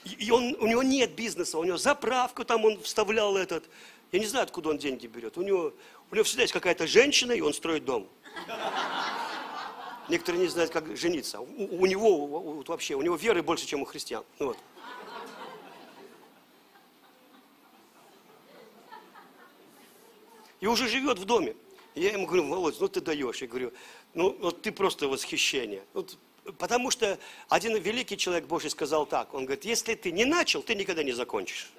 И 0.05 0.31
он, 0.31 0.55
у 0.61 0.67
него 0.67 0.83
нет 0.83 1.15
бизнеса, 1.15 1.59
у 1.59 1.65
него 1.65 1.79
заправку 1.79 2.45
там 2.45 2.67
он 2.67 2.79
вставлял 2.83 3.39
этот. 3.39 3.65
Я 4.13 4.21
не 4.21 4.27
знаю, 4.27 4.45
откуда 4.45 4.71
он 4.71 4.79
деньги 4.79 5.07
берет. 5.07 5.37
У 5.37 5.43
него, 5.43 5.75
у 6.11 6.15
него 6.15 6.25
всегда 6.25 6.43
есть 6.43 6.53
какая-то 6.53 6.87
женщина, 6.87 7.33
и 7.33 7.41
он 7.41 7.53
строит 7.53 7.85
дом. 7.85 8.09
Некоторые 10.09 10.43
не 10.43 10.49
знают, 10.49 10.71
как 10.71 10.97
жениться. 10.97 11.41
У, 11.41 11.83
у 11.83 11.87
него 11.87 12.25
у, 12.25 12.63
вообще, 12.63 12.95
у 12.95 13.03
него 13.03 13.17
веры 13.17 13.43
больше, 13.43 13.67
чем 13.67 13.83
у 13.83 13.85
христиан. 13.85 14.25
Вот. 14.39 14.57
И 20.61 20.67
уже 20.67 20.89
живет 20.89 21.19
в 21.19 21.25
доме. 21.25 21.57
Я 21.95 22.13
ему 22.13 22.27
говорю, 22.27 22.47
Володь, 22.47 22.81
ну 22.81 22.89
ты 22.89 23.01
даешь. 23.01 23.43
Я 23.43 23.49
говорю, 23.49 23.73
ну 24.15 24.37
вот 24.41 24.63
ты 24.63 24.71
просто 24.71 25.09
восхищение. 25.09 25.85
Вот 25.93 26.17
Потому 26.59 26.91
что 26.91 27.19
один 27.49 27.77
великий 27.77 28.17
человек 28.17 28.47
Божий 28.47 28.71
сказал 28.71 29.07
так. 29.07 29.35
Он 29.35 29.45
говорит, 29.45 29.65
если 29.65 29.95
ты 29.95 30.13
не 30.13 30.25
начал, 30.25 30.63
ты 30.63 30.75
никогда 30.75 31.03
не 31.03 31.13
закончишь. 31.13 31.73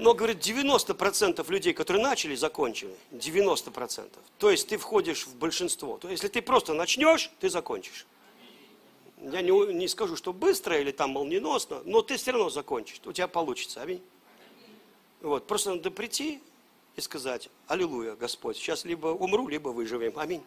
Но, 0.00 0.14
говорит, 0.14 0.38
90% 0.38 1.50
людей, 1.50 1.72
которые 1.74 2.02
начали, 2.02 2.34
закончили. 2.34 2.94
90%. 3.12 4.08
То 4.38 4.50
есть 4.50 4.68
ты 4.68 4.78
входишь 4.78 5.26
в 5.26 5.36
большинство. 5.36 5.98
То 5.98 6.08
есть 6.08 6.22
если 6.22 6.32
ты 6.32 6.42
просто 6.42 6.72
начнешь, 6.74 7.30
ты 7.38 7.50
закончишь. 7.50 8.06
Я 9.20 9.42
не, 9.42 9.74
не 9.74 9.88
скажу, 9.88 10.16
что 10.16 10.32
быстро 10.32 10.80
или 10.80 10.90
там 10.90 11.10
молниеносно, 11.10 11.82
но 11.84 12.00
ты 12.00 12.16
все 12.16 12.30
равно 12.30 12.48
закончишь. 12.48 13.00
У 13.04 13.12
тебя 13.12 13.28
получится. 13.28 13.82
Аминь. 13.82 14.02
Вот. 15.20 15.46
Просто 15.46 15.74
надо 15.74 15.90
прийти 15.90 16.40
и 16.96 17.00
сказать, 17.02 17.50
аллилуйя, 17.66 18.14
Господь, 18.14 18.56
сейчас 18.56 18.84
либо 18.84 19.08
умру, 19.08 19.48
либо 19.48 19.68
выживем. 19.68 20.18
Аминь 20.18 20.42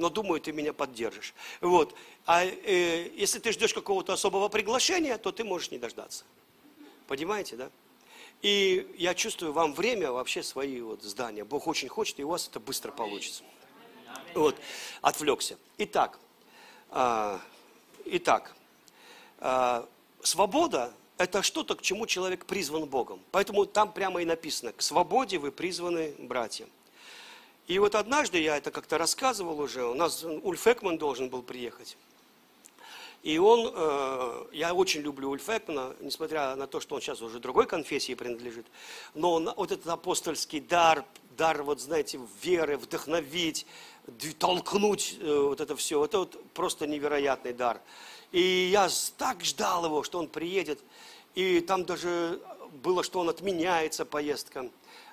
но 0.00 0.08
думаю, 0.08 0.40
ты 0.40 0.50
меня 0.52 0.72
поддержишь. 0.72 1.34
Вот. 1.60 1.94
А 2.24 2.42
э, 2.42 3.10
если 3.14 3.38
ты 3.38 3.52
ждешь 3.52 3.74
какого-то 3.74 4.14
особого 4.14 4.48
приглашения, 4.48 5.18
то 5.18 5.30
ты 5.30 5.44
можешь 5.44 5.70
не 5.70 5.78
дождаться. 5.78 6.24
Понимаете, 7.06 7.56
да? 7.56 7.70
И 8.40 8.90
я 8.96 9.14
чувствую, 9.14 9.52
вам 9.52 9.74
время 9.74 10.10
вообще 10.10 10.42
свои 10.42 10.80
вот 10.80 11.02
здания. 11.02 11.44
Бог 11.44 11.66
очень 11.66 11.88
хочет, 11.88 12.18
и 12.18 12.24
у 12.24 12.28
вас 12.28 12.48
это 12.48 12.60
быстро 12.60 12.90
получится. 12.90 13.42
Вот, 14.34 14.56
отвлекся. 15.02 15.58
Итак, 15.76 16.18
э, 16.90 17.38
итак, 18.06 18.56
э, 19.40 19.84
свобода– 20.22 20.94
это 21.18 21.42
что-то, 21.42 21.76
к 21.76 21.82
чему 21.82 22.06
человек 22.06 22.46
призван 22.46 22.86
Богом. 22.86 23.20
Поэтому 23.32 23.66
там 23.66 23.92
прямо 23.92 24.22
и 24.22 24.24
написано, 24.24 24.72
к 24.72 24.80
свободе 24.80 25.36
вы 25.36 25.52
призваны, 25.52 26.14
братья. 26.18 26.66
И 27.70 27.78
вот 27.78 27.94
однажды, 27.94 28.40
я 28.40 28.56
это 28.56 28.72
как-то 28.72 28.98
рассказывал 28.98 29.60
уже, 29.60 29.84
у 29.84 29.94
нас 29.94 30.24
Ульф 30.24 30.66
Экман 30.66 30.98
должен 30.98 31.28
был 31.28 31.40
приехать. 31.40 31.96
И 33.22 33.38
он, 33.38 33.72
э, 33.72 34.46
я 34.50 34.74
очень 34.74 35.02
люблю 35.02 35.30
Ульф 35.30 35.48
Экмана, 35.48 35.94
несмотря 36.00 36.56
на 36.56 36.66
то, 36.66 36.80
что 36.80 36.96
он 36.96 37.00
сейчас 37.00 37.22
уже 37.22 37.38
другой 37.38 37.68
конфессии 37.68 38.14
принадлежит, 38.14 38.66
но 39.14 39.34
он, 39.34 39.52
вот 39.56 39.70
этот 39.70 39.86
апостольский 39.86 40.58
дар, 40.58 41.04
дар, 41.36 41.62
вот 41.62 41.80
знаете, 41.80 42.18
веры, 42.42 42.76
вдохновить, 42.76 43.66
толкнуть 44.40 45.18
э, 45.20 45.32
вот 45.32 45.60
это 45.60 45.76
все, 45.76 46.04
это 46.04 46.18
вот 46.18 46.42
просто 46.54 46.88
невероятный 46.88 47.52
дар. 47.52 47.80
И 48.32 48.68
я 48.72 48.88
так 49.16 49.44
ждал 49.44 49.84
его, 49.84 50.02
что 50.02 50.18
он 50.18 50.26
приедет, 50.26 50.80
и 51.36 51.60
там 51.60 51.84
даже 51.84 52.40
было, 52.82 53.04
что 53.04 53.20
он 53.20 53.28
отменяется 53.28 54.04
поездка. 54.04 54.68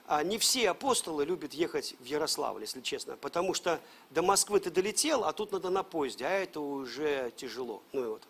А 0.07 0.23
не 0.23 0.37
все 0.37 0.69
апостолы 0.69 1.25
любят 1.25 1.53
ехать 1.53 1.95
в 1.99 2.05
Ярославль, 2.05 2.61
если 2.61 2.79
честно, 2.79 3.17
потому 3.17 3.53
что 3.53 3.81
до 4.09 4.21
Москвы 4.21 4.61
ты 4.61 4.71
долетел, 4.71 5.25
а 5.25 5.33
тут 5.33 5.51
надо 5.51 5.69
на 5.69 5.83
поезде, 5.83 6.25
а 6.25 6.29
это 6.29 6.61
уже 6.61 7.33
тяжело. 7.35 7.83
Ну 7.91 8.03
и 8.03 8.07
вот, 8.07 8.23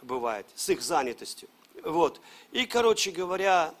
бывает, 0.00 0.46
с 0.54 0.68
их 0.68 0.80
занятостью. 0.80 1.48
Вот. 1.82 2.20
И, 2.52 2.66
короче 2.66 3.10
говоря, 3.10 3.74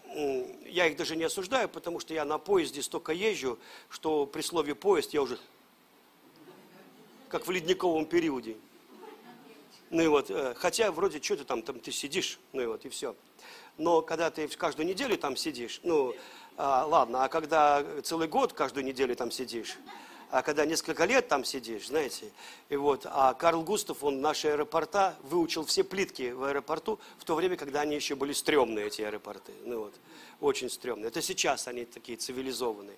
я 0.66 0.86
их 0.86 0.96
даже 0.96 1.14
не 1.14 1.24
осуждаю, 1.24 1.68
потому 1.68 2.00
что 2.00 2.12
я 2.12 2.24
на 2.24 2.38
поезде 2.38 2.82
столько 2.82 3.12
езжу, 3.12 3.56
что 3.88 4.26
при 4.26 4.42
слове 4.42 4.74
поезд 4.74 5.14
я 5.14 5.22
уже 5.22 5.38
как 7.28 7.46
в 7.46 7.50
ледниковом 7.52 8.06
периоде. 8.06 8.56
Ну 9.90 10.02
и 10.02 10.06
вот, 10.06 10.30
э, 10.30 10.54
хотя 10.56 10.90
вроде 10.90 11.22
что 11.22 11.36
ты 11.36 11.44
там, 11.44 11.62
там 11.62 11.78
ты 11.80 11.92
сидишь, 11.92 12.38
ну 12.52 12.62
и 12.62 12.66
вот, 12.66 12.84
и 12.84 12.88
все. 12.88 13.14
Но 13.78 14.02
когда 14.02 14.30
ты 14.30 14.48
каждую 14.48 14.86
неделю 14.86 15.16
там 15.16 15.36
сидишь, 15.36 15.80
ну, 15.82 16.14
а, 16.58 16.84
ладно, 16.86 17.22
а 17.22 17.28
когда 17.28 17.84
целый 18.02 18.26
год 18.26 18.52
каждую 18.52 18.84
неделю 18.84 19.14
там 19.14 19.30
сидишь, 19.30 19.78
а 20.30 20.42
когда 20.42 20.66
несколько 20.66 21.04
лет 21.04 21.28
там 21.28 21.44
сидишь, 21.44 21.86
знаете, 21.86 22.32
и 22.68 22.74
вот, 22.74 23.06
а 23.06 23.32
Карл 23.34 23.62
Густав, 23.62 24.02
он 24.02 24.20
наши 24.20 24.48
аэропорта 24.48 25.14
выучил 25.22 25.64
все 25.64 25.84
плитки 25.84 26.32
в 26.32 26.42
аэропорту 26.42 26.98
в 27.18 27.24
то 27.24 27.36
время, 27.36 27.56
когда 27.56 27.82
они 27.82 27.94
еще 27.94 28.16
были 28.16 28.32
стрёмные, 28.32 28.88
эти 28.88 29.02
аэропорты, 29.02 29.52
ну 29.66 29.84
вот, 29.84 29.94
очень 30.40 30.68
стрёмные. 30.68 31.08
Это 31.08 31.22
сейчас 31.22 31.68
они 31.68 31.84
такие 31.84 32.18
цивилизованные. 32.18 32.96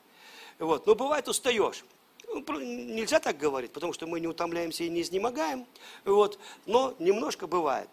Вот, 0.58 0.86
но 0.86 0.94
бывает 0.94 1.28
устаешь. 1.28 1.84
Ну, 2.28 2.42
нельзя 2.60 3.20
так 3.20 3.36
говорить, 3.36 3.72
потому 3.72 3.92
что 3.92 4.06
мы 4.06 4.20
не 4.20 4.26
утомляемся 4.26 4.84
и 4.84 4.88
не 4.88 5.02
изнемогаем, 5.02 5.66
вот, 6.06 6.38
но 6.64 6.94
немножко 6.98 7.46
бывает. 7.46 7.90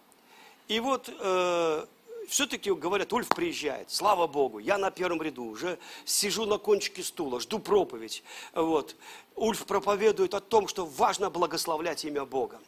И 0.69 0.79
вот 0.79 1.09
э, 1.09 1.85
все-таки 2.27 2.71
говорят, 2.71 3.11
Ульф 3.13 3.27
приезжает, 3.29 3.89
слава 3.89 4.27
Богу, 4.27 4.59
я 4.59 4.77
на 4.77 4.91
первом 4.91 5.21
ряду, 5.21 5.45
уже 5.45 5.79
сижу 6.05 6.45
на 6.45 6.57
кончике 6.57 7.03
стула, 7.03 7.39
жду 7.39 7.59
проповедь. 7.59 8.23
Вот. 8.53 8.95
Ульф 9.35 9.65
проповедует 9.65 10.33
о 10.33 10.39
том, 10.39 10.67
что 10.67 10.85
важно 10.85 11.29
благословлять 11.29 12.05
имя 12.05 12.25
Бога. 12.25 12.59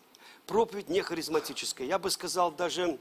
Проповедь 0.45 0.89
не 0.89 1.01
харизматическая, 1.01 1.85
я 1.85 1.99
бы 1.99 2.09
сказал 2.09 2.51
даже 2.51 2.97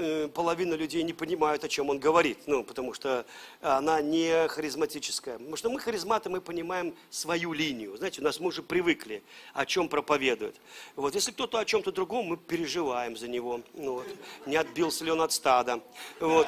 Э, 0.00 0.28
половина 0.32 0.74
людей 0.74 1.02
не 1.02 1.12
понимают, 1.12 1.64
о 1.64 1.68
чем 1.68 1.90
он 1.90 1.98
говорит, 1.98 2.38
ну, 2.46 2.62
потому 2.62 2.94
что 2.94 3.26
она 3.60 4.00
не 4.00 4.46
харизматическая. 4.46 5.38
Потому 5.38 5.56
что 5.56 5.70
мы 5.70 5.80
харизматы, 5.80 6.30
мы 6.30 6.40
понимаем 6.40 6.94
свою 7.10 7.52
линию. 7.52 7.96
Знаете, 7.96 8.20
у 8.20 8.24
нас 8.24 8.38
мы 8.38 8.46
уже 8.46 8.62
привыкли, 8.62 9.24
о 9.54 9.66
чем 9.66 9.88
проповедует. 9.88 10.54
Вот, 10.94 11.16
если 11.16 11.32
кто-то 11.32 11.58
о 11.58 11.64
чем-то 11.64 11.90
другом, 11.90 12.26
мы 12.26 12.36
переживаем 12.36 13.16
за 13.16 13.26
него. 13.26 13.60
Ну, 13.74 13.94
вот, 13.94 14.06
не 14.46 14.54
отбился 14.54 15.04
ли 15.04 15.10
он 15.10 15.20
от 15.20 15.32
стада. 15.32 15.80
Вот. 16.20 16.46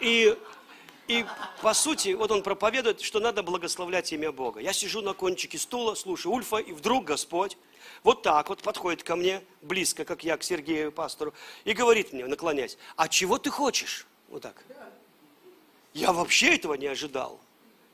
И 0.00 0.36
и 1.08 1.24
по 1.62 1.72
сути, 1.72 2.14
вот 2.14 2.30
он 2.30 2.42
проповедует, 2.42 3.00
что 3.00 3.18
надо 3.18 3.42
благословлять 3.42 4.12
имя 4.12 4.30
Бога. 4.30 4.60
Я 4.60 4.74
сижу 4.74 5.00
на 5.00 5.14
кончике 5.14 5.58
стула, 5.58 5.94
слушаю 5.94 6.34
Ульфа, 6.34 6.56
и 6.56 6.72
вдруг 6.72 7.04
Господь 7.04 7.56
вот 8.04 8.20
так 8.20 8.50
вот 8.50 8.62
подходит 8.62 9.02
ко 9.02 9.16
мне, 9.16 9.42
близко, 9.62 10.04
как 10.04 10.24
я 10.24 10.36
к 10.36 10.42
Сергею, 10.42 10.92
пастору, 10.92 11.32
и 11.64 11.72
говорит 11.72 12.12
мне, 12.12 12.26
наклоняясь, 12.26 12.76
а 12.96 13.08
чего 13.08 13.38
ты 13.38 13.50
хочешь? 13.50 14.06
Вот 14.28 14.42
так. 14.42 14.62
Я 15.94 16.12
вообще 16.12 16.54
этого 16.54 16.74
не 16.74 16.86
ожидал. 16.86 17.40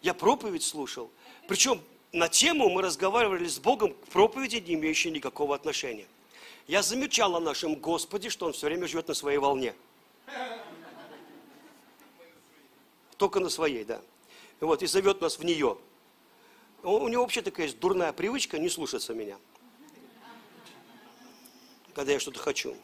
Я 0.02 0.12
проповедь 0.12 0.64
слушал. 0.64 1.12
Причем 1.46 1.80
на 2.12 2.28
тему 2.28 2.68
мы 2.70 2.82
разговаривали 2.82 3.46
с 3.46 3.60
Богом 3.60 3.94
к 3.94 4.08
проповеди, 4.08 4.56
не 4.56 4.74
имеющей 4.74 5.12
никакого 5.12 5.54
отношения. 5.54 6.08
Я 6.66 6.82
замечал 6.82 7.36
о 7.36 7.40
нашем 7.40 7.76
Господе, 7.76 8.30
что 8.30 8.46
Он 8.46 8.52
все 8.52 8.66
время 8.66 8.88
живет 8.88 9.06
на 9.06 9.14
своей 9.14 9.38
волне. 9.38 9.74
Только 13.16 13.38
на 13.38 13.48
своей, 13.48 13.84
да. 13.84 14.02
Вот, 14.58 14.82
и 14.82 14.86
зовет 14.86 15.20
нас 15.20 15.38
в 15.38 15.44
нее. 15.44 15.78
У 16.82 17.06
него 17.06 17.22
вообще 17.22 17.42
такая 17.42 17.66
есть 17.66 17.78
дурная 17.78 18.12
привычка 18.12 18.58
не 18.58 18.70
слушаться 18.70 19.14
меня 19.14 19.36
когда 21.94 22.12
я 22.12 22.20
что-то 22.20 22.38
хочу. 22.38 22.76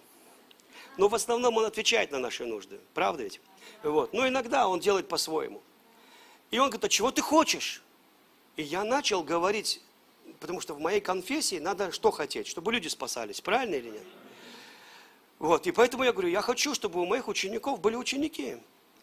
Но 0.97 1.09
в 1.09 1.15
основном 1.15 1.57
он 1.57 1.65
отвечает 1.65 2.11
на 2.11 2.19
наши 2.19 2.47
нужды. 2.47 2.81
Правда 2.95 3.25
ведь? 3.25 3.41
Вот. 3.83 4.13
Но 4.13 4.27
иногда 4.27 4.69
он 4.69 4.81
делает 4.81 5.09
по-своему. 5.09 5.63
И 6.51 6.59
он 6.59 6.69
говорит, 6.69 6.85
а 6.85 6.89
чего 6.89 7.11
ты 7.11 7.23
хочешь? 7.23 7.83
И 8.57 8.63
я 8.63 8.85
начал 8.85 9.23
говорить, 9.23 9.83
потому 10.41 10.61
что 10.61 10.75
в 10.75 10.81
моей 10.81 11.01
конфессии 11.01 11.59
надо 11.59 11.93
что 11.93 12.11
хотеть? 12.11 12.47
Чтобы 12.47 12.73
люди 12.73 12.89
спасались. 12.89 13.41
Правильно 13.41 13.75
или 13.75 13.91
нет? 13.91 14.03
Вот, 15.39 15.67
и 15.67 15.73
поэтому 15.73 16.05
я 16.05 16.13
говорю, 16.13 16.29
я 16.29 16.41
хочу, 16.41 16.75
чтобы 16.75 17.01
у 17.01 17.05
моих 17.05 17.29
учеников 17.29 17.81
были 17.81 17.95
ученики 17.95 18.57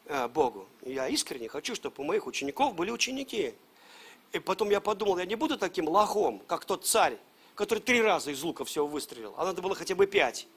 э, 0.06 0.28
Богу. 0.30 0.68
Я 0.84 1.08
искренне 1.08 1.48
хочу, 1.48 1.76
чтобы 1.76 1.96
у 2.00 2.04
моих 2.04 2.26
учеников 2.26 2.74
были 2.74 2.89
ученики. 2.89 3.54
И 4.32 4.39
потом 4.39 4.72
я 4.72 4.82
подумал, 4.82 5.20
я 5.20 5.26
не 5.26 5.36
буду 5.36 5.60
таким 5.60 5.88
лохом, 5.88 6.39
как 6.48 6.66
тот 6.66 6.88
царь, 6.88 7.20
который 7.56 7.80
три 7.80 8.02
раза 8.02 8.32
из 8.32 8.42
лука 8.44 8.66
всего 8.66 8.88
выстрелил, 8.88 9.34
а 9.38 9.46
надо 9.46 9.62
было 9.62 9.76
хотя 9.76 9.96
бы 9.96 10.08
пять. 10.08 10.48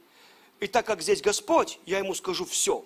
И 0.61 0.66
так 0.66 0.87
как 0.87 1.02
здесь 1.02 1.20
Господь, 1.20 1.78
я 1.85 1.98
ему 1.98 2.14
скажу 2.14 2.44
все. 2.44 2.85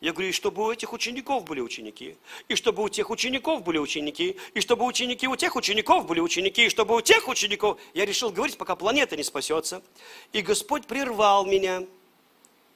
Я 0.00 0.12
говорю, 0.12 0.28
и 0.28 0.32
чтобы 0.32 0.62
у 0.62 0.70
этих 0.70 0.92
учеников 0.92 1.44
были 1.44 1.60
ученики, 1.60 2.16
и 2.48 2.54
чтобы 2.54 2.82
у 2.82 2.88
тех 2.88 3.08
учеников 3.08 3.62
были 3.62 3.78
ученики, 3.78 4.36
и 4.52 4.60
чтобы 4.60 4.84
ученики 4.84 5.26
у 5.26 5.36
тех 5.36 5.56
учеников 5.56 6.06
были 6.06 6.20
ученики, 6.20 6.66
и 6.66 6.68
чтобы 6.68 6.96
у 6.96 7.00
тех 7.00 7.28
учеников... 7.28 7.78
Я 7.94 8.04
решил 8.04 8.30
говорить, 8.30 8.58
пока 8.58 8.76
планета 8.76 9.16
не 9.16 9.22
спасется. 9.22 9.82
И 10.32 10.42
Господь 10.42 10.86
прервал 10.86 11.46
меня, 11.46 11.84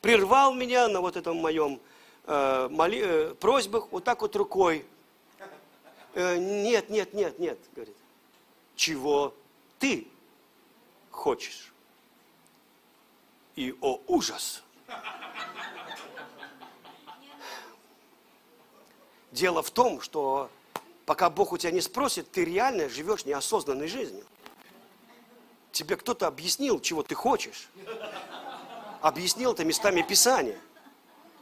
прервал 0.01 0.55
меня 0.55 0.89
на 0.89 1.03
вот 1.03 1.17
этом 1.17 1.37
моем 1.37 1.79
э, 2.27 2.69
моли, 2.71 3.03
э, 3.05 3.35
просьбах 3.35 3.89
вот 3.91 4.05
так 4.05 4.23
вот 4.23 4.35
рукой. 4.37 4.87
Э, 6.15 6.39
нет, 6.39 6.89
нет, 6.89 7.13
нет, 7.13 7.39
нет, 7.39 7.59
говорит. 7.75 7.97
Чего 8.77 9.35
ты 9.79 10.07
хочешь? 11.21 11.73
И, 13.55 13.75
о 13.81 14.01
ужас! 14.07 14.63
Дело 19.31 19.63
в 19.63 19.71
том, 19.71 20.01
что 20.01 20.51
пока 21.07 21.31
Бог 21.31 21.53
у 21.53 21.59
тебя 21.59 21.71
не 21.71 21.81
спросит, 21.81 22.31
ты 22.33 22.45
реально 22.45 22.89
живешь 22.89 23.25
неосознанной 23.27 23.87
жизнью. 23.87 24.25
Тебе 25.71 25.97
кто-то 25.97 26.27
объяснил, 26.27 26.81
чего 26.81 27.03
ты 27.03 27.15
хочешь. 27.15 27.69
Объяснил 29.01 29.53
это 29.53 29.65
местами 29.65 30.03
Писания. 30.03 30.59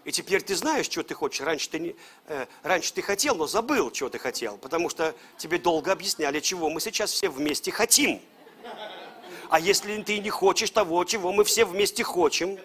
И 0.04 0.12
теперь 0.12 0.42
ты 0.42 0.54
знаешь, 0.54 0.86
что 0.86 1.02
ты 1.02 1.14
хочешь. 1.14 1.40
Раньше 1.40 1.70
ты, 1.70 1.78
не, 1.78 1.96
э, 2.26 2.46
раньше 2.62 2.92
ты 2.92 3.02
хотел, 3.02 3.34
но 3.36 3.46
забыл, 3.46 3.90
чего 3.90 4.08
ты 4.08 4.18
хотел. 4.18 4.56
Потому 4.58 4.88
что 4.90 5.14
тебе 5.36 5.58
долго 5.58 5.92
объясняли, 5.92 6.40
чего 6.40 6.70
мы 6.70 6.80
сейчас 6.80 7.10
все 7.12 7.28
вместе 7.28 7.70
хотим. 7.70 8.20
А 9.50 9.58
если 9.58 10.02
ты 10.02 10.18
не 10.18 10.30
хочешь 10.30 10.70
того, 10.70 11.04
чего 11.04 11.32
мы 11.32 11.44
все 11.44 11.64
вместе 11.64 12.04
хотим, 12.04 12.58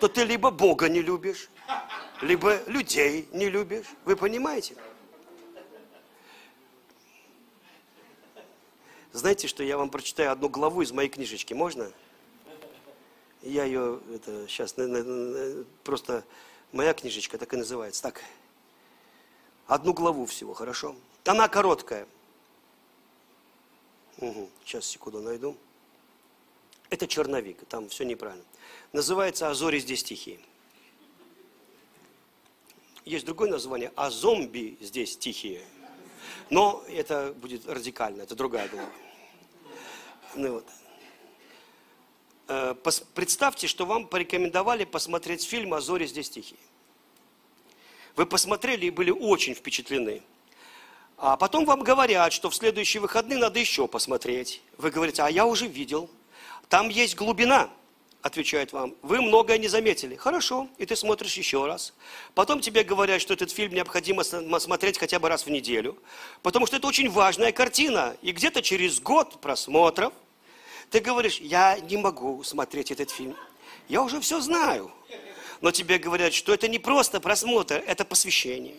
то 0.00 0.08
ты 0.08 0.24
либо 0.24 0.50
Бога 0.50 0.88
не 0.88 1.02
любишь, 1.02 1.48
либо 2.22 2.62
людей 2.66 3.28
не 3.32 3.48
любишь. 3.48 3.86
Вы 4.04 4.16
понимаете? 4.16 4.76
Знаете, 9.12 9.46
что 9.46 9.62
я 9.62 9.76
вам 9.76 9.90
прочитаю 9.90 10.32
одну 10.32 10.48
главу 10.48 10.82
из 10.82 10.90
моей 10.90 11.08
книжечки, 11.08 11.54
можно? 11.54 11.92
Я 13.42 13.64
ее, 13.64 14.00
это, 14.12 14.48
сейчас, 14.48 14.74
просто 15.84 16.24
моя 16.72 16.94
книжечка 16.94 17.36
так 17.38 17.52
и 17.52 17.56
называется. 17.56 18.02
Так, 18.02 18.22
одну 19.66 19.92
главу 19.92 20.24
всего, 20.26 20.54
хорошо? 20.54 20.96
Она 21.24 21.46
короткая. 21.48 22.08
Угу, 24.18 24.50
сейчас, 24.64 24.86
секунду, 24.86 25.20
найду. 25.20 25.56
Это 26.90 27.06
черновик, 27.08 27.64
там 27.68 27.88
все 27.88 28.04
неправильно. 28.04 28.44
Называется 28.92 29.50
«Азори 29.50 29.80
здесь 29.80 30.04
тихие». 30.04 30.38
Есть 33.04 33.26
другое 33.26 33.50
название, 33.50 33.92
а 33.96 34.10
зомби 34.10 34.78
здесь 34.80 35.16
тихие. 35.16 35.62
Но 36.50 36.84
это 36.88 37.34
будет 37.36 37.66
радикально, 37.66 38.22
это 38.22 38.34
другая 38.34 38.68
глава. 38.68 38.90
Ну, 40.34 40.52
вот. 40.52 40.66
Э, 42.48 42.74
представьте, 43.14 43.66
что 43.66 43.84
вам 43.86 44.06
порекомендовали 44.06 44.84
посмотреть 44.84 45.44
фильм 45.44 45.74
«А 45.74 45.80
здесь 45.80 46.30
тихие». 46.30 46.60
Вы 48.16 48.26
посмотрели 48.26 48.86
и 48.86 48.90
были 48.90 49.10
очень 49.10 49.54
впечатлены. 49.54 50.22
А 51.16 51.36
потом 51.36 51.64
вам 51.64 51.82
говорят, 51.82 52.32
что 52.32 52.50
в 52.50 52.54
следующие 52.54 53.00
выходные 53.00 53.38
надо 53.38 53.58
еще 53.58 53.86
посмотреть. 53.86 54.60
Вы 54.78 54.90
говорите, 54.90 55.22
а 55.22 55.30
я 55.30 55.46
уже 55.46 55.66
видел. 55.66 56.10
Там 56.68 56.88
есть 56.88 57.14
глубина– 57.16 57.70
отвечают 58.24 58.72
вам, 58.72 58.94
вы 59.02 59.20
многое 59.20 59.58
не 59.58 59.68
заметили. 59.68 60.16
Хорошо, 60.16 60.66
и 60.78 60.86
ты 60.86 60.96
смотришь 60.96 61.34
еще 61.34 61.66
раз. 61.66 61.92
Потом 62.34 62.60
тебе 62.60 62.82
говорят, 62.82 63.20
что 63.20 63.34
этот 63.34 63.50
фильм 63.50 63.74
необходимо 63.74 64.24
смотреть 64.24 64.96
хотя 64.96 65.18
бы 65.18 65.28
раз 65.28 65.44
в 65.44 65.50
неделю, 65.50 65.98
потому 66.42 66.66
что 66.66 66.76
это 66.76 66.86
очень 66.86 67.10
важная 67.10 67.52
картина. 67.52 68.16
И 68.22 68.32
где-то 68.32 68.62
через 68.62 68.98
год 68.98 69.42
просмотров 69.42 70.14
ты 70.88 71.00
говоришь, 71.00 71.38
я 71.38 71.78
не 71.80 71.98
могу 71.98 72.42
смотреть 72.44 72.90
этот 72.90 73.10
фильм. 73.10 73.36
Я 73.88 74.02
уже 74.02 74.22
все 74.22 74.40
знаю. 74.40 74.90
Но 75.60 75.70
тебе 75.70 75.98
говорят, 75.98 76.32
что 76.32 76.54
это 76.54 76.66
не 76.66 76.78
просто 76.78 77.20
просмотр, 77.20 77.84
это 77.86 78.06
посвящение. 78.06 78.78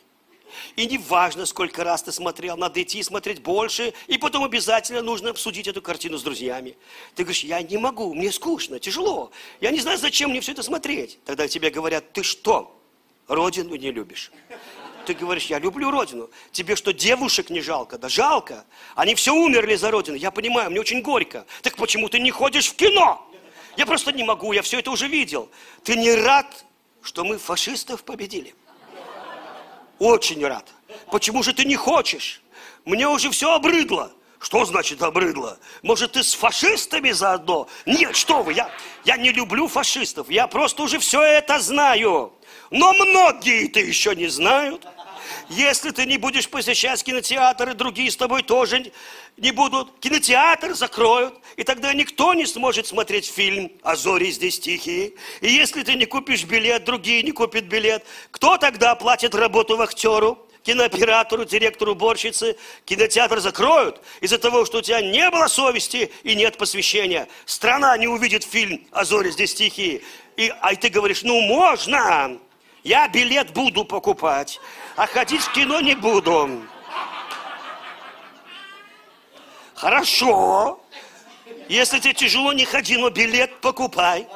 И 0.76 0.86
не 0.86 0.98
важно, 0.98 1.46
сколько 1.46 1.84
раз 1.84 2.04
ты 2.04 2.12
смотрел, 2.12 2.58
надо 2.58 2.82
идти 2.82 3.00
и 3.00 3.04
смотреть 3.04 3.42
больше, 3.42 3.94
и 4.08 4.18
потом 4.18 4.44
обязательно 4.44 5.02
нужно 5.02 5.32
обсудить 5.32 5.68
эту 5.68 5.82
картину 5.82 6.18
с 6.18 6.24
друзьями. 6.24 6.78
Ты 7.16 7.24
говоришь, 7.24 7.44
я 7.44 7.62
не 7.62 7.78
могу, 7.78 8.14
мне 8.14 8.32
скучно, 8.32 8.80
тяжело, 8.80 9.32
я 9.62 9.72
не 9.72 9.80
знаю, 9.80 9.98
зачем 9.98 10.32
мне 10.32 10.42
все 10.42 10.52
это 10.52 10.64
смотреть. 10.64 11.20
Тогда 11.26 11.48
тебе 11.48 11.70
говорят, 11.70 12.14
ты 12.14 12.24
что, 12.24 12.80
родину 13.28 13.76
не 13.76 13.92
любишь? 13.92 14.32
Ты 15.06 15.14
говоришь, 15.14 15.46
я 15.46 15.60
люблю 15.60 15.92
родину. 15.92 16.30
Тебе 16.52 16.76
что, 16.76 16.92
девушек 16.92 17.52
не 17.52 17.62
жалко? 17.62 17.98
Да 17.98 18.10
жалко. 18.10 18.66
Они 18.96 19.14
все 19.14 19.34
умерли 19.34 19.76
за 19.76 19.92
родину. 19.92 20.18
Я 20.18 20.32
понимаю, 20.32 20.72
мне 20.72 20.80
очень 20.80 21.02
горько. 21.02 21.46
Так 21.62 21.76
почему 21.76 22.10
ты 22.10 22.20
не 22.20 22.32
ходишь 22.32 22.70
в 22.70 22.76
кино? 22.76 23.26
Я 23.78 23.86
просто 23.86 24.12
не 24.12 24.24
могу, 24.24 24.52
я 24.54 24.62
все 24.62 24.80
это 24.80 24.90
уже 24.90 25.08
видел. 25.08 25.50
Ты 25.84 25.96
не 25.96 26.12
рад, 26.14 26.66
что 27.02 27.24
мы 27.24 27.38
фашистов 27.38 28.04
победили? 28.04 28.56
Очень 30.00 30.46
рад. 30.46 30.68
Почему 31.12 31.44
же 31.44 31.54
ты 31.54 31.66
не 31.66 31.76
хочешь? 31.76 32.42
Мне 32.86 33.08
уже 33.08 33.30
все 33.32 33.54
обрыдло. 33.54 34.12
Что 34.40 34.64
значит 34.66 35.02
обрыдло? 35.02 35.58
Может, 35.82 36.12
ты 36.12 36.24
с 36.24 36.34
фашистами 36.34 37.12
заодно? 37.12 37.68
Нет, 37.86 38.16
что 38.16 38.44
вы, 38.44 38.54
я, 38.54 38.70
я 39.04 39.18
не 39.18 39.32
люблю 39.32 39.68
фашистов. 39.68 40.30
Я 40.30 40.48
просто 40.48 40.84
уже 40.84 41.00
все 41.00 41.22
это 41.22 41.60
знаю. 41.60 42.32
Но 42.70 42.94
многие 42.94 43.68
это 43.68 43.80
еще 43.80 44.16
не 44.16 44.28
знают. 44.28 44.86
Если 45.50 45.90
ты 45.92 46.06
не 46.06 46.18
будешь 46.18 46.50
посещать 46.50 47.04
кинотеатры, 47.04 47.74
другие 47.74 48.12
с 48.12 48.18
тобой 48.18 48.44
тоже 48.44 48.92
не 49.38 49.52
будут. 49.52 50.00
Кинотеатр 50.00 50.74
закроют, 50.76 51.40
и 51.56 51.64
тогда 51.64 51.94
никто 51.94 52.34
не 52.34 52.46
сможет 52.46 52.88
смотреть 52.88 53.28
фильм 53.28 53.72
«А 53.82 53.96
зори 53.96 54.32
здесь 54.32 54.60
тихие». 54.60 55.14
И 55.42 55.48
если 55.48 55.84
ты 55.84 55.96
не 55.96 56.06
купишь 56.06 56.44
билет, 56.44 56.84
другие 56.84 57.24
не 57.24 57.32
купят 57.32 57.66
билет. 57.66 58.06
Кто 58.32 58.58
тогда 58.58 58.92
оплатит 58.92 59.36
работу 59.36 59.78
вахтеру? 59.78 60.42
кинооператору, 60.66 61.46
директору, 61.46 61.92
уборщице, 61.92 62.58
кинотеатр 62.86 63.40
закроют 63.40 64.02
из-за 64.20 64.40
того, 64.40 64.66
что 64.66 64.80
у 64.80 64.82
тебя 64.82 65.00
не 65.00 65.30
было 65.30 65.46
совести 65.46 66.12
и 66.24 66.34
нет 66.34 66.58
посвящения. 66.58 67.28
Страна 67.46 67.96
не 67.98 68.08
увидит 68.08 68.44
фильм 68.44 68.84
«А 68.92 69.06
зори 69.06 69.30
здесь 69.30 69.54
тихие». 69.54 70.02
И, 70.38 70.52
а 70.62 70.76
ты 70.76 70.90
говоришь, 70.90 71.22
ну 71.22 71.40
можно, 71.42 72.40
я 72.84 73.08
билет 73.08 73.54
буду 73.54 73.86
покупать, 73.86 74.60
а 74.96 75.06
ходить 75.06 75.42
в 75.42 75.52
кино 75.54 75.82
не 75.82 75.94
буду. 75.94 76.50
Хорошо. 79.76 80.82
Если 81.68 82.00
тебе 82.00 82.14
тяжело, 82.14 82.54
не 82.54 82.66
ходи, 82.66 82.98
но 82.98 83.10
билет 83.10 83.60
покупай. 83.62 84.28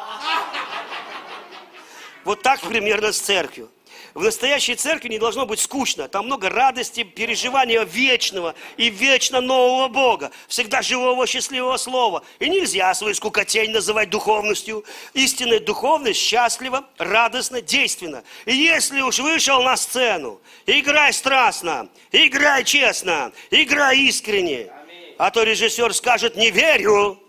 Вот 2.23 2.41
так 2.41 2.61
примерно 2.61 3.11
с 3.11 3.19
церковью. 3.19 3.69
В 4.13 4.23
настоящей 4.23 4.75
церкви 4.75 5.09
не 5.09 5.19
должно 5.19 5.45
быть 5.45 5.59
скучно. 5.59 6.07
Там 6.07 6.25
много 6.25 6.49
радости, 6.49 7.03
переживания 7.03 7.83
вечного 7.83 8.55
и 8.75 8.89
вечно 8.89 9.39
нового 9.39 9.87
Бога. 9.87 10.31
Всегда 10.47 10.81
живого, 10.81 11.27
счастливого 11.27 11.77
слова. 11.77 12.23
И 12.39 12.49
нельзя 12.49 12.93
свою 12.95 13.13
скукотень 13.13 13.71
называть 13.71 14.09
духовностью. 14.09 14.83
Истинная 15.13 15.59
духовность 15.59 16.19
счастлива, 16.19 16.85
радостно, 16.97 17.61
действенна. 17.61 18.23
И 18.45 18.55
если 18.55 19.01
уж 19.01 19.19
вышел 19.19 19.61
на 19.61 19.77
сцену, 19.77 20.41
играй 20.65 21.13
страстно, 21.13 21.87
играй 22.11 22.63
честно, 22.63 23.31
играй 23.51 23.99
искренне. 23.99 24.71
А 25.19 25.31
то 25.31 25.43
режиссер 25.43 25.93
скажет, 25.93 26.37
не 26.37 26.49
верю, 26.49 27.21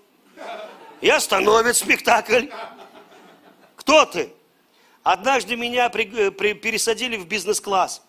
и 1.00 1.09
остановит 1.09 1.74
спектакль. 1.76 2.46
Кто 3.74 4.05
ты? 4.05 4.33
Однажды 5.03 5.57
меня 5.57 5.90
при, 5.90 6.31
при, 6.31 6.53
пересадили 6.53 7.16
в 7.16 7.26
бизнес-класс. 7.26 8.03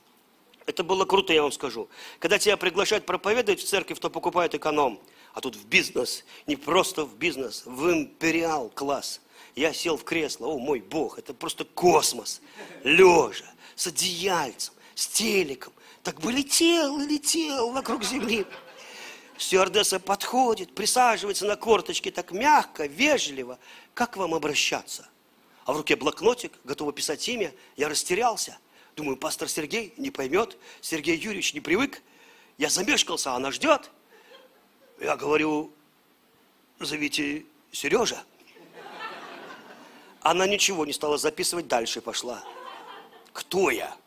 Это 0.67 0.83
было 0.83 1.05
круто, 1.05 1.33
я 1.33 1.41
вам 1.41 1.51
скажу. 1.51 1.89
Когда 2.19 2.37
тебя 2.37 2.57
приглашают 2.57 3.07
проповедовать 3.07 3.59
в 3.59 3.67
церковь, 3.67 3.97
то 3.97 4.11
покупают 4.11 4.53
эконом. 4.53 5.01
А 5.33 5.41
тут 5.41 5.55
в 5.55 5.65
бизнес, 5.65 6.25
не 6.45 6.57
просто 6.57 7.03
в 7.03 7.15
бизнес, 7.15 7.63
в 7.65 7.91
империал 7.91 8.69
класс. 8.69 9.19
Я 9.55 9.73
сел 9.73 9.97
в 9.97 10.03
кресло, 10.03 10.45
о 10.45 10.59
мой 10.59 10.79
бог, 10.79 11.17
это 11.17 11.33
просто 11.33 11.65
космос. 11.65 12.43
Лежа, 12.83 13.51
с 13.75 13.87
одеяльцем, 13.87 14.75
с 14.93 15.07
телеком. 15.07 15.73
Так 16.03 16.21
бы 16.21 16.31
летел 16.31 17.01
и 17.01 17.07
летел 17.07 17.71
вокруг 17.71 18.03
земли. 18.03 18.45
Стюардесса 19.41 19.99
подходит, 19.99 20.75
присаживается 20.75 21.47
на 21.47 21.55
корточки 21.55 22.11
так 22.11 22.31
мягко, 22.31 22.85
вежливо. 22.85 23.57
Как 23.95 24.11
к 24.11 24.17
вам 24.17 24.35
обращаться? 24.35 25.09
А 25.65 25.73
в 25.73 25.77
руке 25.77 25.95
блокнотик, 25.95 26.53
готова 26.63 26.93
писать 26.93 27.27
имя. 27.27 27.51
Я 27.75 27.89
растерялся. 27.89 28.59
Думаю, 28.95 29.17
пастор 29.17 29.49
Сергей 29.49 29.95
не 29.97 30.11
поймет. 30.11 30.57
Сергей 30.79 31.17
Юрьевич 31.17 31.55
не 31.55 31.59
привык. 31.59 32.03
Я 32.59 32.69
замешкался, 32.69 33.33
она 33.33 33.51
ждет. 33.51 33.89
Я 34.99 35.15
говорю, 35.15 35.73
зовите 36.79 37.43
Сережа. 37.71 38.23
Она 40.21 40.45
ничего 40.45 40.85
не 40.85 40.93
стала 40.93 41.17
записывать, 41.17 41.67
дальше 41.67 41.99
пошла. 41.99 42.43
Кто 43.33 43.71
я? 43.71 43.97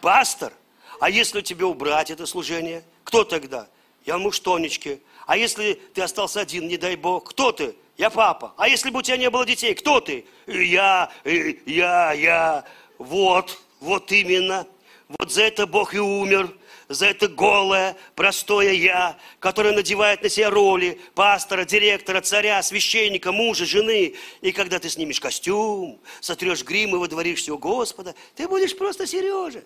Пастор? 0.00 0.54
А 1.00 1.10
если 1.10 1.40
тебе 1.40 1.64
убрать 1.64 2.10
это 2.10 2.26
служение, 2.26 2.82
кто 3.04 3.24
тогда? 3.24 3.68
Я 4.04 4.18
муж 4.18 4.40
Тонечки. 4.40 5.00
А 5.26 5.36
если 5.36 5.74
ты 5.94 6.02
остался 6.02 6.40
один, 6.40 6.66
не 6.66 6.76
дай 6.76 6.96
Бог, 6.96 7.30
кто 7.30 7.52
ты? 7.52 7.74
Я 7.96 8.10
папа. 8.10 8.54
А 8.56 8.68
если 8.68 8.90
бы 8.90 9.00
у 9.00 9.02
тебя 9.02 9.16
не 9.16 9.28
было 9.28 9.44
детей, 9.44 9.74
кто 9.74 10.00
ты? 10.00 10.24
Я, 10.46 11.10
я, 11.24 12.12
я. 12.12 12.64
Вот, 12.96 13.60
вот 13.80 14.10
именно. 14.12 14.66
Вот 15.08 15.32
за 15.32 15.42
это 15.42 15.66
Бог 15.66 15.94
и 15.94 15.98
умер. 15.98 16.54
За 16.88 17.04
это 17.04 17.28
голое, 17.28 17.98
простое 18.14 18.72
я, 18.72 19.18
которое 19.40 19.74
надевает 19.74 20.22
на 20.22 20.30
себя 20.30 20.48
роли 20.48 20.98
пастора, 21.14 21.66
директора, 21.66 22.22
царя, 22.22 22.62
священника, 22.62 23.30
мужа, 23.30 23.66
жены. 23.66 24.14
И 24.40 24.52
когда 24.52 24.78
ты 24.78 24.88
снимешь 24.88 25.20
костюм, 25.20 26.00
сотрешь 26.20 26.64
грим 26.64 26.96
и 26.96 26.98
водворишься 26.98 27.52
у 27.52 27.58
Господа, 27.58 28.14
ты 28.36 28.48
будешь 28.48 28.74
просто 28.74 29.06
Сережа. 29.06 29.64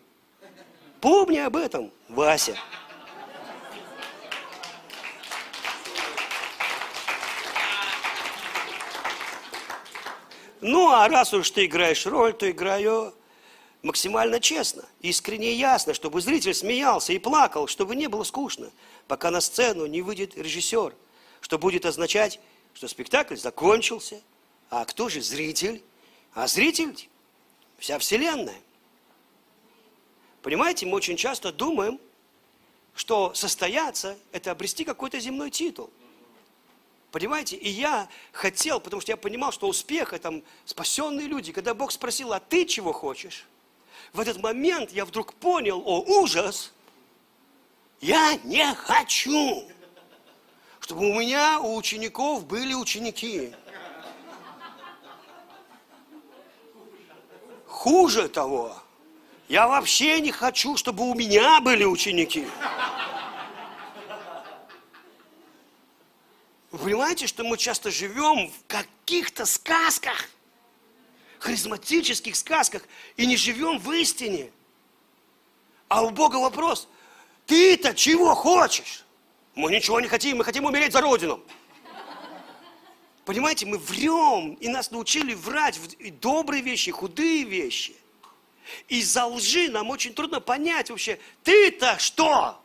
Помни 1.02 1.38
об 1.38 1.56
этом, 1.56 1.90
Вася. 2.08 2.56
Ну, 10.60 10.92
а 10.92 11.08
раз 11.08 11.34
уж 11.34 11.50
ты 11.50 11.64
играешь 11.64 12.06
роль, 12.06 12.32
то 12.34 12.48
играю 12.48 13.12
максимально 13.82 14.38
честно, 14.38 14.84
искренне 15.00 15.50
и 15.50 15.56
ясно, 15.56 15.92
чтобы 15.92 16.20
зритель 16.20 16.54
смеялся 16.54 17.12
и 17.12 17.18
плакал, 17.18 17.66
чтобы 17.66 17.96
не 17.96 18.06
было 18.06 18.22
скучно, 18.22 18.70
пока 19.08 19.32
на 19.32 19.40
сцену 19.40 19.86
не 19.86 20.02
выйдет 20.02 20.36
режиссер, 20.36 20.94
что 21.40 21.58
будет 21.58 21.84
означать, 21.84 22.38
что 22.74 22.86
спектакль 22.86 23.34
закончился. 23.34 24.20
А 24.70 24.84
кто 24.84 25.08
же 25.08 25.20
зритель? 25.20 25.82
А 26.32 26.46
зритель– 26.46 27.08
вся 27.78 27.98
вселенная. 27.98 28.60
Понимаете, 30.42 30.86
мы 30.86 30.96
очень 30.96 31.16
часто 31.16 31.52
думаем, 31.52 32.00
что 32.94 33.32
состояться– 33.32 34.18
это 34.32 34.50
обрести 34.50 34.84
какой-то 34.84 35.18
земной 35.20 35.50
титул. 35.50 35.88
Понимаете? 37.12 37.56
И 37.56 37.68
я 37.68 38.08
хотел, 38.32 38.80
потому 38.80 39.00
что 39.00 39.12
я 39.12 39.16
понимал, 39.16 39.52
что 39.52 39.68
успех– 39.68 40.12
это 40.14 40.42
спасенные 40.64 41.26
люди. 41.26 41.52
Когда 41.52 41.74
Бог 41.74 41.92
спросил, 41.92 42.32
а 42.32 42.40
ты 42.40 42.64
чего 42.64 42.92
хочешь? 42.92 43.46
В 44.12 44.20
этот 44.20 44.42
момент 44.42 44.90
я 44.90 45.04
вдруг 45.04 45.32
понял, 45.34 45.80
о, 45.86 46.00
ужас, 46.00 46.72
я 48.00 48.36
не 48.42 48.74
хочу, 48.74 49.64
чтобы 50.80 51.08
у 51.08 51.20
меня, 51.20 51.60
у 51.60 51.76
учеников 51.76 52.46
были 52.46 52.74
ученики. 52.74 53.54
Хуже 57.66 58.28
того– 58.28 58.76
я 59.48 59.68
вообще 59.68 60.20
не 60.20 60.32
хочу, 60.32 60.76
чтобы 60.76 61.04
у 61.04 61.14
меня 61.14 61.60
были 61.60 61.84
ученики. 61.84 62.46
Вы 66.70 66.78
понимаете, 66.78 67.26
что 67.26 67.44
мы 67.44 67.58
часто 67.58 67.90
живем 67.90 68.48
в 68.48 68.66
каких-то 68.66 69.44
сказках, 69.44 70.30
харизматических 71.38 72.34
сказках, 72.34 72.82
и 73.16 73.26
не 73.26 73.36
живем 73.36 73.78
в 73.78 73.92
истине. 73.92 74.50
А 75.88 76.02
у 76.02 76.10
Бога 76.10 76.36
вопрос, 76.36 76.88
ты-то 77.44 77.94
чего 77.94 78.34
хочешь? 78.34 79.04
Мы 79.54 79.70
ничего 79.70 80.00
не 80.00 80.08
хотим, 80.08 80.38
мы 80.38 80.44
хотим 80.44 80.64
умереть 80.64 80.92
за 80.92 81.02
Родину. 81.02 81.42
Понимаете, 83.26 83.66
мы 83.66 83.76
врем, 83.76 84.54
и 84.54 84.68
нас 84.68 84.90
научили 84.90 85.34
врать 85.34 85.76
в 85.76 86.10
добрые 86.18 86.62
вещи, 86.62 86.90
худые 86.90 87.44
вещи. 87.44 87.94
Из-за 88.88 89.26
лжи 89.26 89.68
нам 89.68 89.90
очень 89.90 90.14
трудно 90.14 90.40
понять 90.40 90.90
вообще, 90.90 91.18
ты-то 91.42 91.98
что? 91.98 92.60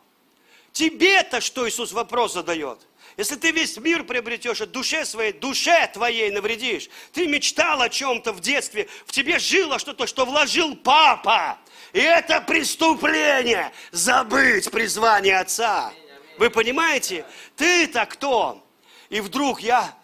Тебе-то 0.72 1.40
что 1.40 1.68
Иисус 1.68 1.92
вопрос 1.92 2.34
задает? 2.34 2.78
Если 3.16 3.34
ты 3.34 3.50
весь 3.50 3.76
мир 3.78 4.04
приобретешь, 4.04 4.60
от 4.60 4.70
душе 4.70 5.04
своей, 5.04 5.32
душе 5.32 5.90
твоей 5.92 6.30
навредишь. 6.30 6.88
Ты 7.12 7.26
мечтал 7.26 7.82
о 7.82 7.88
чем-то 7.88 8.32
в 8.32 8.40
детстве, 8.40 8.88
в 9.06 9.12
тебе 9.12 9.40
жило 9.40 9.80
что-то, 9.80 10.06
что 10.06 10.24
вложил 10.24 10.76
папа. 10.76 11.58
И 11.92 11.98
это 11.98 12.40
преступление, 12.40 13.72
забыть 13.90 14.70
призвание 14.70 15.40
отца. 15.40 15.92
Вы 16.38 16.48
понимаете? 16.48 17.26
Ты-то 17.56 18.06
кто? 18.06 18.64
И 19.08 19.20
вдруг 19.20 19.62
я, 19.62 19.96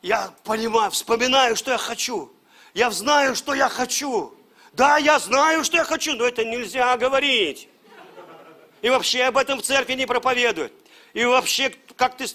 я 0.00 0.32
понимаю, 0.44 0.92
вспоминаю, 0.92 1.56
что 1.56 1.72
я 1.72 1.78
хочу. 1.78 2.32
Я 2.72 2.92
знаю, 2.92 3.34
что 3.34 3.52
я 3.52 3.68
хочу. 3.68 4.32
Да, 4.72 4.98
я 4.98 5.18
знаю, 5.18 5.64
что 5.64 5.76
я 5.76 5.84
хочу, 5.84 6.14
но 6.14 6.24
это 6.24 6.44
нельзя 6.44 6.96
говорить. 6.96 7.68
И 8.82 8.88
вообще 8.88 9.24
об 9.24 9.36
этом 9.36 9.58
в 9.58 9.62
церкви 9.62 9.94
не 9.94 10.06
проповедуют. 10.06 10.72
И 11.12 11.24
вообще, 11.24 11.70
как 11.96 12.16
ты... 12.16 12.26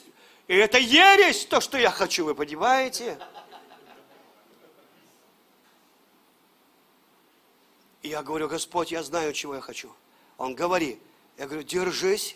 И 0.47 0.55
это 0.55 0.77
ересь, 0.77 1.45
то, 1.45 1.59
что 1.59 1.77
я 1.77 1.89
хочу, 1.89 2.25
вы 2.25 2.35
понимаете? 2.35 3.17
И 8.03 8.09
я 8.09 8.21
говорю, 8.21 8.47
Господь, 8.47 8.91
я 8.91 9.01
знаю, 9.01 9.33
чего 9.33 9.55
я 9.55 9.61
хочу. 9.61 9.91
Он 10.37 10.53
говори. 10.53 10.99
Я 11.37 11.47
говорю, 11.47 11.63
держись, 11.63 12.35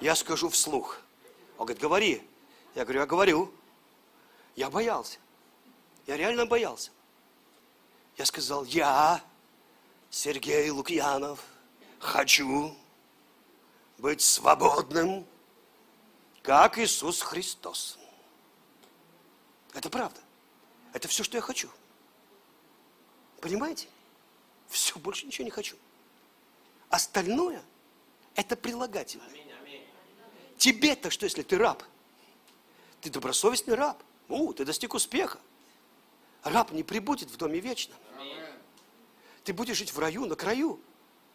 я 0.00 0.14
скажу 0.14 0.50
вслух. 0.50 1.00
Он 1.56 1.64
говорит, 1.64 1.80
говори. 1.80 2.22
Я 2.74 2.84
говорю, 2.84 3.00
я 3.00 3.06
говорю. 3.06 3.54
Я 4.56 4.68
боялся. 4.68 5.18
Я 6.06 6.16
реально 6.16 6.44
боялся. 6.44 6.90
Я 8.18 8.26
сказал, 8.26 8.64
я, 8.64 9.22
Сергей 10.10 10.68
Лукьянов, 10.70 11.40
хочу 12.00 12.76
быть 13.96 14.20
свободным, 14.20 15.24
как 16.42 16.78
Иисус 16.78 17.22
Христос. 17.22 17.96
Это 19.72 19.88
правда. 19.88 20.20
Это 20.92 21.06
все, 21.06 21.22
что 21.22 21.36
я 21.36 21.40
хочу. 21.40 21.70
Понимаете? 23.40 23.86
Все, 24.66 24.98
больше 24.98 25.24
ничего 25.24 25.44
не 25.44 25.52
хочу. 25.52 25.76
Остальное– 26.88 27.62
это 28.34 28.56
прилагательное. 28.56 29.30
Тебе-то 30.56 31.10
что, 31.10 31.24
если 31.24 31.42
ты 31.42 31.56
раб? 31.56 31.84
Ты 33.00 33.10
добросовестный 33.10 33.76
раб. 33.76 34.02
У, 34.28 34.52
ты 34.52 34.64
достиг 34.64 34.94
успеха. 34.94 35.38
Раб 36.48 36.72
не 36.72 36.82
прибудет 36.82 37.30
в 37.30 37.36
доме 37.36 37.60
вечно. 37.60 37.94
Ты 39.44 39.52
будешь 39.52 39.76
жить 39.76 39.92
в 39.92 39.98
раю, 39.98 40.26
на 40.26 40.36
краю. 40.36 40.80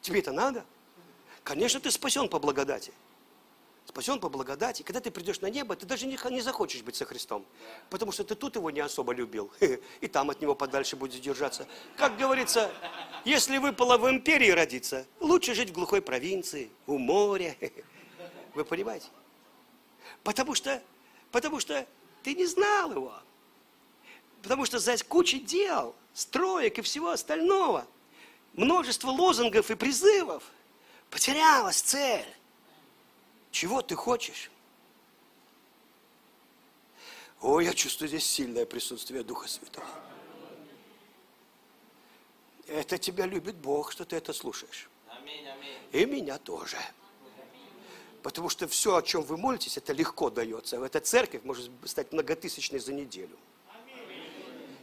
Тебе 0.01 0.19
это 0.19 0.31
надо? 0.31 0.65
Конечно, 1.43 1.79
ты 1.79 1.91
спасен 1.91 2.29
по 2.29 2.39
благодати. 2.39 2.93
Спасен 3.85 4.19
по 4.19 4.29
благодати. 4.29 4.81
Когда 4.81 4.99
ты 5.01 5.11
придешь 5.11 5.41
на 5.41 5.47
небо, 5.47 5.75
ты 5.75 5.85
даже 5.85 6.05
не, 6.07 6.41
захочешь 6.41 6.81
быть 6.83 6.95
со 6.95 7.05
Христом. 7.05 7.45
Потому 7.89 8.11
что 8.11 8.23
ты 8.23 8.35
тут 8.35 8.55
его 8.55 8.71
не 8.71 8.79
особо 8.79 9.13
любил. 9.13 9.51
И 10.01 10.07
там 10.07 10.29
от 10.29 10.41
него 10.41 10.55
подальше 10.55 10.95
будешь 10.95 11.19
держаться. 11.19 11.67
Как 11.97 12.17
говорится, 12.17 12.71
если 13.25 13.57
выпало 13.57 13.97
в 13.97 14.09
империи 14.09 14.49
родиться, 14.51 15.05
лучше 15.19 15.53
жить 15.53 15.69
в 15.69 15.73
глухой 15.73 16.01
провинции, 16.01 16.69
у 16.87 16.97
моря. 16.97 17.55
Вы 18.53 18.63
понимаете? 18.63 19.07
Потому 20.23 20.55
что, 20.55 20.81
потому 21.31 21.59
что 21.59 21.85
ты 22.23 22.35
не 22.35 22.45
знал 22.45 22.91
его. 22.91 23.13
Потому 24.43 24.65
что 24.65 24.77
за 24.77 24.95
кучей 25.03 25.39
дел, 25.39 25.95
строек 26.13 26.77
и 26.77 26.81
всего 26.83 27.09
остального– 27.09 27.87
множество 28.53 29.09
лозунгов 29.09 29.69
и 29.71 29.75
призывов. 29.75 30.43
Потерялась 31.09 31.81
цель. 31.81 32.25
Чего 33.51 33.81
ты 33.81 33.95
хочешь? 33.95 34.49
О, 37.41 37.59
я 37.59 37.73
чувствую 37.73 38.07
здесь 38.07 38.25
сильное 38.25 38.65
присутствие 38.65 39.23
Духа 39.23 39.47
Святого. 39.47 39.85
Это 42.67 42.97
тебя 42.97 43.25
любит 43.25 43.55
Бог, 43.55 43.91
что 43.91 44.05
ты 44.05 44.15
это 44.15 44.33
слушаешь. 44.33 44.89
И 45.91 46.05
меня 46.05 46.37
тоже. 46.39 46.77
Потому 48.23 48.47
что 48.47 48.67
все, 48.69 48.95
о 48.95 49.01
чем 49.01 49.21
вы 49.21 49.35
молитесь, 49.37 49.77
это 49.77 49.91
легко 49.91 50.29
дается. 50.29 50.79
В 50.79 50.83
эта 50.83 51.01
церковь 51.01 51.43
может 51.43 51.69
стать 51.85 52.13
многотысячной 52.13 52.79
за 52.79 52.93
неделю. 52.93 53.37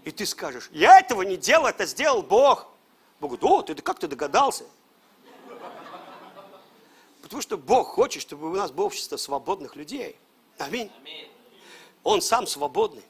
И 0.05 0.11
ты 0.11 0.25
скажешь, 0.25 0.69
я 0.73 0.99
этого 0.99 1.23
не 1.23 1.37
делал, 1.37 1.67
это 1.67 1.85
сделал 1.85 2.23
Бог. 2.23 2.67
Бог 3.21 3.33
говорит, 3.33 3.45
о, 3.45 3.63
ты 3.63 3.75
как 3.83 3.99
ты 3.99 4.09
догадался? 4.09 4.65
Потому 7.23 7.43
что 7.43 7.59
Бог 7.59 7.89
хочет, 7.89 8.23
чтобы 8.23 8.51
у 8.51 8.57
нас 8.57 8.73
было 8.73 8.87
общество 8.87 9.17
свободных 9.17 9.77
людей. 9.77 10.17
Аминь. 10.59 10.91
Он 12.03 12.23
сам 12.23 12.47
свободный. 12.47 13.05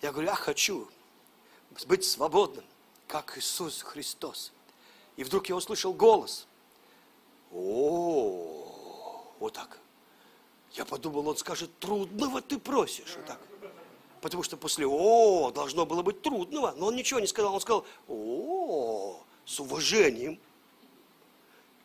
Я 0.00 0.12
говорю, 0.12 0.28
я 0.28 0.34
хочу 0.34 0.88
быть 1.86 2.04
свободным, 2.04 2.64
как 3.06 3.36
Иисус 3.36 3.82
Христос. 3.82 4.52
И 5.16 5.24
вдруг 5.24 5.48
я 5.48 5.56
услышал 5.56 5.92
голос. 5.92 6.46
О, 7.52 9.24
вот 9.38 9.52
так. 9.52 9.78
Я 10.72 10.84
подумал, 10.84 11.28
он 11.28 11.36
скажет, 11.36 11.76
трудного 11.78 12.40
ты 12.40 12.58
просишь. 12.58 13.16
Вот 13.16 13.26
так. 13.26 13.40
Потому 14.20 14.42
что 14.42 14.56
после 14.56 14.86
«О» 14.86 15.50
должно 15.50 15.86
было 15.86 16.02
быть 16.02 16.20
трудного. 16.22 16.74
Но 16.76 16.86
он 16.86 16.96
ничего 16.96 17.20
не 17.20 17.26
сказал. 17.26 17.54
Он 17.54 17.60
сказал 17.60 17.86
«О, 18.06 19.20
с 19.46 19.60
уважением». 19.60 20.38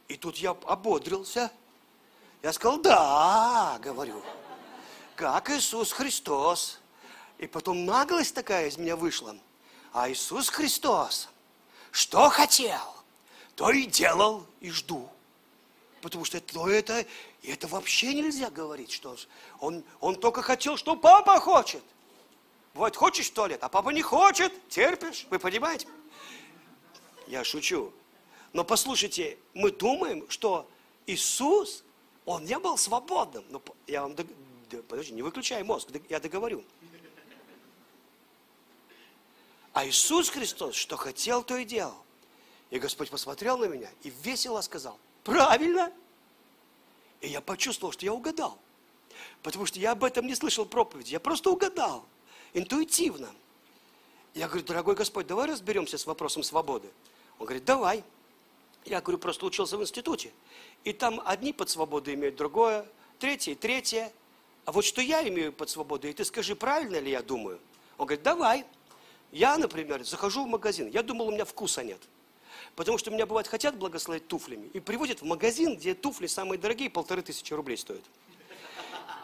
И 0.07 0.17
тут 0.17 0.37
я 0.37 0.51
ободрился. 0.51 1.51
Я 2.43 2.53
сказал 2.53 2.79
«Да», 2.79 3.79
говорю, 3.81 4.21
как 5.15 5.49
Иисус 5.49 5.91
Христос. 5.91 6.79
И 7.37 7.47
потом 7.47 7.85
наглость 7.85 8.35
такая 8.35 8.67
из 8.67 8.77
меня 8.77 8.95
вышла. 8.95 9.35
А 9.93 10.09
Иисус 10.09 10.49
Христос, 10.49 11.29
что 11.91 12.29
хотел, 12.29 12.95
то 13.55 13.71
и 13.71 13.85
делал, 13.85 14.45
и 14.59 14.69
жду. 14.69 15.09
Потому 16.01 16.25
что 16.25 16.37
это, 16.37 16.69
это, 16.69 17.05
это 17.43 17.67
вообще 17.67 18.13
нельзя 18.13 18.49
говорить, 18.49 18.91
что 18.91 19.17
он, 19.59 19.83
он 20.01 20.15
только 20.15 20.41
хотел, 20.41 20.77
что 20.77 20.95
папа 20.95 21.39
хочет. 21.39 21.83
Бывает, 22.75 22.97
хочешь 22.97 23.27
в 23.27 23.31
туалет, 23.33 23.63
а 23.63 23.69
папа 23.69 23.89
не 23.91 24.01
хочет, 24.01 24.51
терпишь, 24.67 25.27
вы 25.29 25.39
понимаете? 25.39 25.87
Я 27.25 27.45
шучу. 27.45 27.93
Но 28.51 28.65
послушайте, 28.65 29.37
мы 29.53 29.71
думаем, 29.71 30.29
что 30.29 30.69
Иисус, 31.07 31.85
Он 32.25 32.43
не 32.43 32.59
был 32.59 32.77
свободным. 32.77 33.45
Но 33.47 33.61
я 33.87 34.01
вам, 34.01 34.13
дог... 34.13 34.27
подожди, 34.89 35.13
не 35.13 35.21
выключай 35.21 35.63
мозг, 35.63 35.87
я 36.09 36.19
договорю. 36.19 36.65
А 39.71 39.87
Иисус 39.87 40.27
Христос, 40.27 40.75
что 40.75 40.97
хотел, 40.97 41.43
то 41.43 41.55
и 41.55 41.63
делал. 41.63 42.03
И 42.71 42.79
Господь 42.79 43.09
посмотрел 43.09 43.57
на 43.57 43.65
меня 43.65 43.89
и 44.03 44.11
весело 44.21 44.59
сказал, 44.59 44.99
правильно. 45.23 45.93
И 47.21 47.29
я 47.29 47.39
почувствовал, 47.39 47.93
что 47.93 48.03
я 48.03 48.11
угадал. 48.11 48.59
Потому 49.43 49.65
что 49.65 49.79
я 49.79 49.93
об 49.93 50.03
этом 50.03 50.27
не 50.27 50.35
слышал 50.35 50.65
проповеди, 50.65 51.13
я 51.13 51.21
просто 51.21 51.49
угадал 51.51 52.05
интуитивно. 52.55 53.29
Я 54.33 54.47
говорю, 54.47 54.65
дорогой 54.65 54.95
Господь, 54.95 55.27
давай 55.27 55.47
разберемся 55.47 55.97
с 55.97 56.05
вопросом 56.05 56.41
свободы. 56.41 56.89
Он 57.37 57.45
говорит, 57.45 57.65
давай. 57.65 58.03
Я 58.85 59.01
говорю, 59.01 59.17
просто 59.17 59.45
учился 59.45 59.77
в 59.77 59.81
институте. 59.81 60.31
И 60.83 60.93
там 60.93 61.21
одни 61.25 61.53
под 61.53 61.69
свободой 61.69 62.13
имеют 62.15 62.35
другое, 62.35 62.85
третье, 63.19 63.55
третье. 63.55 64.11
А 64.65 64.71
вот 64.71 64.83
что 64.85 65.01
я 65.01 65.27
имею 65.27 65.53
под 65.53 65.69
свободой, 65.69 66.11
и 66.11 66.13
ты 66.13 66.25
скажи, 66.25 66.55
правильно 66.55 66.99
ли 66.99 67.11
я 67.11 67.21
думаю? 67.21 67.59
Он 67.97 68.07
говорит, 68.07 68.23
давай. 68.23 68.65
Я, 69.31 69.57
например, 69.57 70.03
захожу 70.03 70.45
в 70.45 70.47
магазин, 70.47 70.89
я 70.89 71.03
думал, 71.03 71.27
у 71.27 71.31
меня 71.31 71.45
вкуса 71.45 71.83
нет. 71.83 72.01
Потому 72.75 72.97
что 72.97 73.11
меня 73.11 73.25
бывает 73.25 73.47
хотят 73.47 73.75
благословить 73.77 74.27
туфлями 74.27 74.69
и 74.73 74.79
приводят 74.79 75.21
в 75.21 75.25
магазин, 75.25 75.75
где 75.75 75.93
туфли 75.93 76.27
самые 76.27 76.59
дорогие, 76.59 76.89
полторы 76.89 77.21
тысячи 77.21 77.53
рублей 77.53 77.77
стоят. 77.77 78.03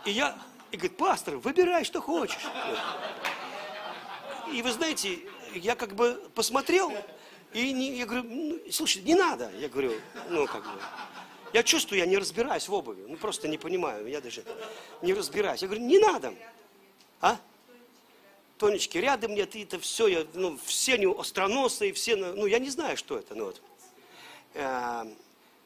И 0.06 0.12
я, 0.12 0.42
и 0.72 0.78
говорит, 0.78 0.98
пастор, 0.98 1.38
выбирай, 1.38 1.84
что 1.84 2.02
хочешь. 2.02 2.46
И 4.52 4.62
вы 4.62 4.72
знаете, 4.72 5.20
я 5.54 5.76
как 5.76 5.96
бы 5.96 6.22
посмотрел, 6.34 6.94
и 7.54 7.74
не, 7.74 7.98
я 7.98 8.06
говорю, 8.06 8.24
ну, 8.24 8.60
слушай, 8.72 9.02
не 9.02 9.16
надо. 9.16 9.52
Я 9.60 9.68
говорю, 9.68 9.94
ну 10.30 10.48
как 10.48 10.64
бы. 10.64 10.82
Я 11.54 11.64
чувствую, 11.64 12.00
я 12.00 12.06
не 12.06 12.18
разбираюсь 12.18 12.68
в 12.68 12.74
обуви. 12.74 13.04
Ну 13.08 13.18
просто 13.18 13.50
не 13.50 13.58
понимаю, 13.58 14.08
я 14.08 14.22
даже 14.22 14.44
не 15.02 15.14
разбираюсь. 15.14 15.62
Я 15.62 15.68
говорю, 15.68 15.84
не 15.84 16.00
надо. 16.00 16.34
А? 17.20 17.38
Тонечки 18.58 18.98
рядом 18.98 19.36
нет, 19.36 19.56
и 19.56 19.64
это 19.64 19.80
все, 19.80 20.08
я, 20.08 20.26
ну, 20.34 20.58
все 20.66 20.94
они 20.94 21.08
остроносые, 21.08 21.94
все, 21.94 22.16
ну, 22.16 22.46
я 22.46 22.60
не 22.60 22.70
знаю, 22.70 22.96
что 22.96 23.18
это. 23.18 23.36
Ну, 23.36 23.46
вот. 23.46 23.62
Э, 24.54 25.04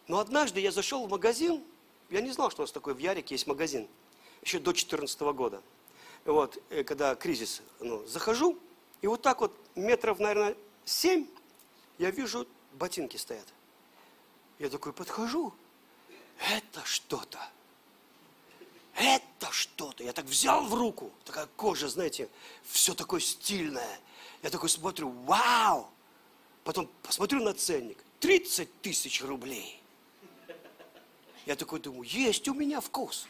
но 0.07 0.19
однажды 0.19 0.61
я 0.61 0.71
зашел 0.71 1.05
в 1.05 1.09
магазин, 1.09 1.61
я 2.09 2.21
не 2.21 2.31
знал, 2.31 2.49
что 2.49 2.61
у 2.61 2.63
нас 2.63 2.71
такой 2.71 2.93
в 2.93 2.97
Ярике 2.97 3.35
есть 3.35 3.47
магазин 3.47 3.87
еще 4.45 4.59
до 4.59 4.71
2014 4.71 5.33
года. 5.33 5.61
Вот, 6.23 6.61
э, 6.69 6.83
когда 6.83 7.15
кризис, 7.15 7.61
ну, 7.79 8.05
захожу, 8.05 8.57
и 9.01 9.07
вот 9.07 9.21
так 9.21 9.41
вот 9.41 9.55
метров, 9.75 10.19
наверное, 10.19 10.55
семь, 10.85 11.27
я 11.97 12.11
вижу, 12.11 12.47
ботинки 12.73 13.17
стоят. 13.17 13.47
Я 14.59 14.69
такой 14.69 14.93
подхожу, 14.93 15.53
это 16.49 16.83
что-то. 16.85 17.39
Это 18.95 19.51
что-то. 19.51 20.03
Я 20.03 20.13
так 20.13 20.25
взял 20.25 20.65
в 20.65 20.73
руку, 20.73 21.11
такая 21.25 21.47
кожа, 21.57 21.89
знаете, 21.89 22.29
все 22.63 22.93
такое 22.93 23.19
стильное. 23.19 23.99
Я 24.41 24.49
такой 24.49 24.69
смотрю, 24.69 25.09
вау! 25.25 25.89
Потом 26.63 26.89
посмотрю 27.03 27.43
на 27.43 27.53
ценник, 27.53 27.97
30 28.19 28.81
тысяч 28.81 29.21
рублей. 29.21 29.81
Я 31.45 31.55
такой 31.55 31.79
думаю, 31.79 32.03
есть 32.03 32.47
у 32.47 32.53
меня 32.53 32.79
вкус. 32.79 33.27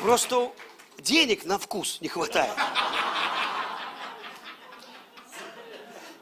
Просто 0.00 0.52
денег 0.98 1.44
на 1.44 1.58
вкус 1.58 2.00
не 2.00 2.08
хватает. 2.08 2.54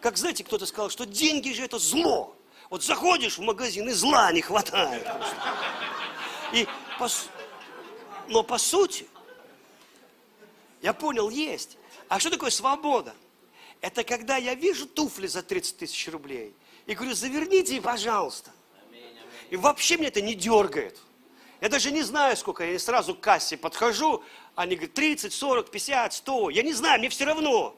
Как 0.01 0.17
знаете, 0.17 0.45
кто-то 0.45 0.67
сказал, 0.67 0.91
что 0.91 1.07
деньги 1.07 1.53
же 1.53 1.65
это 1.65 1.79
зло. 1.79 2.37
Вот 2.71 2.83
заходишь 2.83 3.39
в 3.39 3.43
магазин, 3.43 3.89
и 3.89 3.93
зла 3.93 4.31
не 4.33 4.43
хватает. 4.43 5.07
И 6.53 6.69
по, 6.99 7.09
но 8.29 8.43
по 8.43 8.59
сути, 8.59 9.07
я 10.83 10.93
понял, 10.93 11.31
есть. 11.31 11.79
А 12.09 12.19
что 12.19 12.31
такое 12.31 12.51
свобода? 12.51 13.15
Это 13.81 14.05
когда 14.05 14.37
я 14.37 14.55
вижу 14.55 14.87
туфли 14.87 15.27
за 15.27 15.43
30 15.43 15.79
тысяч 15.79 16.09
рублей 16.09 16.55
и 16.87 16.95
говорю, 16.95 17.15
заверните, 17.15 17.81
пожалуйста. 17.81 18.51
И 19.51 19.57
вообще 19.57 19.97
мне 19.97 20.09
это 20.09 20.21
не 20.21 20.35
дергает. 20.35 21.01
Я 21.61 21.69
даже 21.69 21.91
не 21.91 22.03
знаю, 22.03 22.37
сколько, 22.37 22.65
я 22.65 22.79
сразу 22.79 23.15
к 23.15 23.21
кассе 23.21 23.57
подхожу, 23.57 24.23
они 24.55 24.77
говорят, 24.77 24.95
30, 24.95 25.33
40, 25.33 25.71
50, 25.71 26.13
100. 26.13 26.51
Я 26.51 26.63
не 26.63 26.73
знаю, 26.73 26.99
мне 26.99 27.09
все 27.09 27.25
равно. 27.25 27.77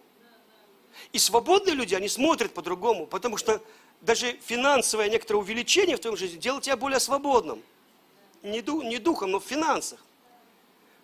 И 1.13 1.19
свободные 1.19 1.75
люди, 1.75 1.95
они 1.95 2.09
смотрят 2.09 2.53
по-другому, 2.55 3.07
потому 3.07 3.37
что 3.37 3.63
даже 4.01 4.39
финансовое 4.45 5.09
некоторое 5.09 5.39
увеличение 5.39 5.97
в 5.97 6.01
твоем 6.01 6.17
жизни 6.17 6.39
делает 6.39 6.65
тебя 6.65 6.77
более 6.77 7.01
свободным. 7.01 7.63
Не, 8.43 8.61
ду, 8.63 8.83
не 8.83 8.99
духом, 8.99 9.31
но 9.33 9.41
в 9.41 9.45
финансах. 9.45 10.01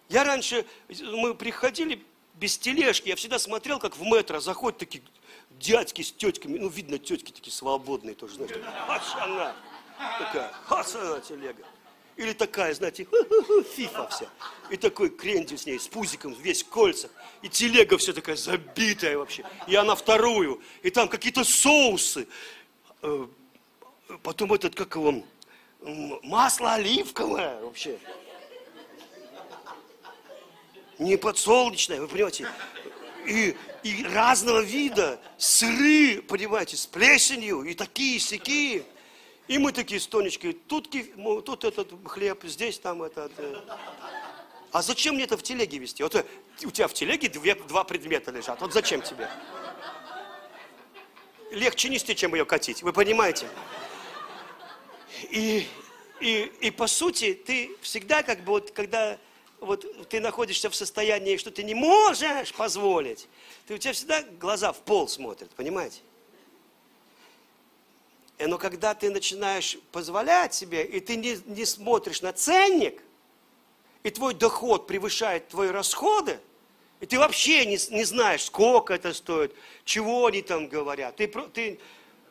Я 0.09 0.25
раньше, 0.25 0.67
мы 1.01 1.35
приходили 1.35 2.05
без 2.35 2.59
тележки, 2.59 3.09
я 3.09 3.17
всегда 3.17 3.39
смотрел, 3.39 3.79
как 3.79 3.97
в 3.97 4.03
метро 4.03 4.41
заходят 4.41 4.79
такие 4.79 5.03
дядьки 5.51 6.03
с 6.03 6.13
тетками, 6.13 6.59
ну, 6.59 6.69
видно, 6.69 6.99
тетки 6.99 7.31
такие 7.31 7.53
свободные 7.53 8.15
тоже, 8.15 8.35
знаете, 8.35 8.63
хачана, 8.87 9.55
такая, 10.19 10.53
хасана 10.65 11.21
телега. 11.21 11.65
Или 12.23 12.35
такая, 12.35 12.73
знаете, 12.73 13.05
фифа 13.75 14.07
вся. 14.07 14.27
И 14.71 14.77
такой 14.77 15.11
крендель 15.11 15.59
с 15.59 15.67
ней, 15.67 15.77
с 15.81 15.89
пузиком, 15.89 16.35
весь 16.35 16.63
в. 16.63 17.11
И 17.43 17.49
телега 17.49 17.99
вся 17.99 18.13
такая 18.13 18.37
забитая 18.37 19.19
вообще. 19.19 19.45
И 19.67 19.75
она 19.75 19.97
вторую. 19.97 20.63
И 20.85 20.91
там 20.91 21.09
какие-то 21.09 21.43
соусы. 21.43 22.29
Э, 23.03 23.27
потом 24.23 24.53
этот, 24.53 24.77
как 24.77 24.95
его, 24.95 25.25
масло 26.23 26.75
оливковое 26.75 27.61
вообще. 27.61 27.99
Не 31.01 31.17
подсолнечное, 31.17 32.01
вы 32.01 32.07
понимаете. 32.07 32.49
И, 33.27 33.57
и 33.83 34.05
разного 34.05 34.61
вида 34.61 35.21
сыры, 35.39 36.23
понимаете, 36.23 36.77
с 36.77 36.87
плесенью, 36.87 37.65
и 37.65 37.75
такие, 37.75 38.21
сякие. 38.21 38.85
И 39.53 39.59
мы 39.59 39.71
такие 39.73 40.01
с 40.01 40.07
Тонечкой, 40.07 40.55
тут, 40.55 40.89
тут 41.45 41.65
этот 41.65 41.93
хлеб, 42.07 42.43
здесь 42.45 42.79
там 42.79 43.03
этот. 43.03 43.31
Э. 43.37 43.61
А 44.71 44.81
зачем 44.81 45.17
мне 45.17 45.25
это 45.25 45.37
в 45.37 45.43
телеге 45.43 45.77
вести? 45.77 46.03
Вот 46.03 46.15
э, 46.15 46.25
у 46.65 46.71
тебя 46.71 46.89
в 46.89 46.95
телеге 46.95 47.29
две, 47.29 47.55
два 47.55 47.85
предмета 47.85 48.31
лежат. 48.31 48.63
Вот 48.63 48.73
зачем 48.73 49.03
тебе? 49.03 49.29
Легче 51.51 51.91
нести, 51.91 52.17
чем 52.17 52.35
ее 52.35 52.47
катить. 52.47 52.83
Вы 52.83 52.95
понимаете? 52.95 53.47
И, 55.25 55.69
и, 56.23 56.51
и 56.63 56.71
по 56.71 56.87
сути, 56.87 57.35
ты 57.35 57.77
всегда 57.83 58.23
как 58.23 58.45
бы 58.45 58.53
вот, 58.53 58.71
когда 58.71 59.19
вот 59.61 60.09
ты 60.09 60.21
находишься 60.21 60.71
в 60.71 60.75
состоянии, 60.75 61.37
что 61.37 61.51
ты 61.51 61.63
не 61.63 61.75
можешь 61.75 62.55
позволить, 62.55 63.29
ты, 63.67 63.75
у 63.75 63.77
тебя 63.77 63.93
всегда 63.93 64.23
глаза 64.23 64.73
в 64.73 64.81
пол 64.81 65.09
смотрят, 65.09 65.51
понимаете? 65.51 65.99
Э, 68.43 68.49
но 68.49 68.59
когда 68.59 68.95
ты 68.95 69.09
начинаешь 69.11 69.79
позволять 69.93 70.53
себе, 70.53 70.85
и 70.85 70.99
ты 70.99 71.17
не, 71.17 71.39
не 71.47 71.65
смотришь 71.65 72.23
на 72.23 72.33
ценник, 72.33 73.01
и 74.03 74.11
твой 74.11 74.35
доход 74.35 74.89
превышает 74.89 75.49
твои 75.49 75.69
расходы, 75.69 76.41
и 77.01 77.07
ты 77.07 77.19
вообще 77.19 77.65
не, 77.67 77.79
не 77.95 78.05
знаешь, 78.05 78.45
сколько 78.45 78.95
это 78.95 79.15
стоит, 79.15 79.55
чего 79.85 80.27
они 80.27 80.43
там 80.43 80.67
говорят. 80.67 81.17
Ты, 81.17 81.29
ты, 81.29 81.79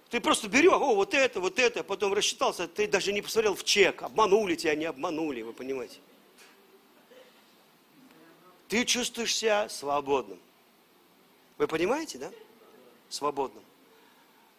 Ты 0.10 0.20
просто 0.20 0.50
берешь, 0.50 0.74
о, 0.74 0.96
вот 0.96 1.14
это, 1.14 1.40
вот 1.40 1.60
это, 1.60 1.82
потом 1.84 2.14
рассчитался, 2.14 2.68
ты 2.68 2.88
даже 2.88 3.14
не 3.14 3.22
посмотрел 3.22 3.56
в 3.56 3.64
чек, 3.64 4.04
обманули 4.04 4.56
тебя, 4.56 4.76
не 4.76 4.86
обманули, 4.86 5.44
вы 5.44 5.54
понимаете. 5.54 6.00
Ты 8.68 8.84
чувствуешь 8.84 9.34
себя 9.34 9.70
свободным. 9.70 10.40
Вы 11.58 11.68
понимаете, 11.68 12.18
да? 12.18 12.32
Свободным. 13.10 13.64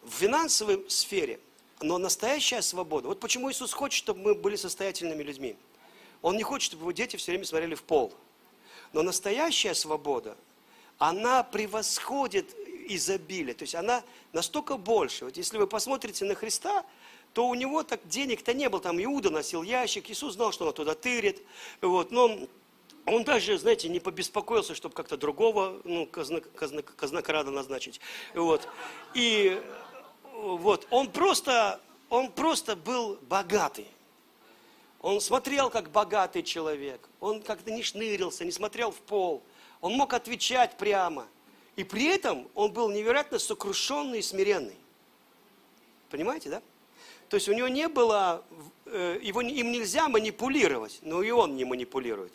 В 0.03 0.11
финансовой 0.11 0.85
сфере, 0.89 1.39
но 1.81 1.97
настоящая 1.97 2.61
свобода. 2.61 3.07
Вот 3.07 3.19
почему 3.19 3.51
Иисус 3.51 3.73
хочет, 3.73 3.97
чтобы 3.97 4.21
мы 4.21 4.35
были 4.35 4.55
состоятельными 4.55 5.23
людьми. 5.23 5.55
Он 6.21 6.37
не 6.37 6.43
хочет, 6.43 6.67
чтобы 6.67 6.83
его 6.83 6.91
дети 6.91 7.17
все 7.17 7.31
время 7.31 7.45
смотрели 7.45 7.75
в 7.75 7.83
пол. 7.83 8.13
Но 8.93 9.01
настоящая 9.01 9.73
свобода, 9.73 10.37
она 10.97 11.43
превосходит 11.43 12.55
изобилие. 12.87 13.53
То 13.53 13.63
есть 13.63 13.75
она 13.75 14.03
настолько 14.31 14.77
больше. 14.77 15.25
Вот 15.25 15.37
если 15.37 15.57
вы 15.57 15.67
посмотрите 15.67 16.25
на 16.25 16.35
Христа, 16.35 16.85
то 17.33 17.47
у 17.47 17.55
него 17.55 17.83
так 17.83 17.99
денег-то 18.07 18.53
не 18.53 18.69
было. 18.69 18.81
Там 18.81 19.03
Иуда 19.03 19.29
носил 19.29 19.63
ящик, 19.63 20.09
Иисус 20.09 20.35
знал, 20.35 20.51
что 20.51 20.67
он 20.67 20.73
туда 20.73 20.93
тырит. 20.93 21.41
Вот, 21.81 22.11
но 22.11 22.47
он 23.05 23.23
даже, 23.23 23.57
знаете, 23.57 23.89
не 23.89 23.99
побеспокоился, 23.99 24.75
чтобы 24.75 24.95
как-то 24.95 25.17
другого 25.17 25.81
ну, 25.83 26.05
казнокрада 26.07 27.51
назначить. 27.51 27.99
Вот. 28.33 28.67
И 29.13 29.61
вот, 30.43 30.87
он 30.89 31.09
просто, 31.09 31.79
он 32.09 32.29
просто 32.31 32.75
был 32.75 33.17
богатый. 33.21 33.87
Он 35.01 35.19
смотрел, 35.21 35.69
как 35.69 35.89
богатый 35.89 36.43
человек. 36.43 37.07
Он 37.19 37.41
как-то 37.41 37.71
не 37.71 37.83
шнырился, 37.83 38.45
не 38.45 38.51
смотрел 38.51 38.91
в 38.91 38.97
пол. 38.97 39.41
Он 39.81 39.93
мог 39.93 40.13
отвечать 40.13 40.77
прямо. 40.77 41.27
И 41.75 41.83
при 41.83 42.05
этом 42.05 42.47
он 42.55 42.71
был 42.71 42.89
невероятно 42.89 43.39
сокрушенный 43.39 44.19
и 44.19 44.21
смиренный. 44.21 44.77
Понимаете, 46.09 46.49
да? 46.49 46.61
То 47.29 47.37
есть 47.37 47.49
у 47.49 47.53
него 47.53 47.67
не 47.67 47.87
было, 47.87 48.43
э, 48.85 49.19
его, 49.21 49.41
им 49.41 49.71
нельзя 49.71 50.07
манипулировать, 50.07 50.99
но 51.01 51.23
и 51.23 51.31
он 51.31 51.55
не 51.55 51.65
манипулирует. 51.65 52.33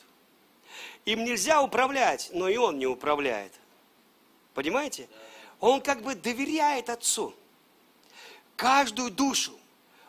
Им 1.05 1.25
нельзя 1.25 1.63
управлять, 1.63 2.31
но 2.33 2.49
и 2.49 2.57
он 2.57 2.79
не 2.79 2.87
управляет. 2.87 3.53
Понимаете? 4.55 5.09
Он 5.61 5.81
как 5.81 6.03
бы 6.03 6.15
доверяет 6.15 6.91
Отцу. 6.91 7.35
Каждую 8.59 9.13
душу. 9.13 9.53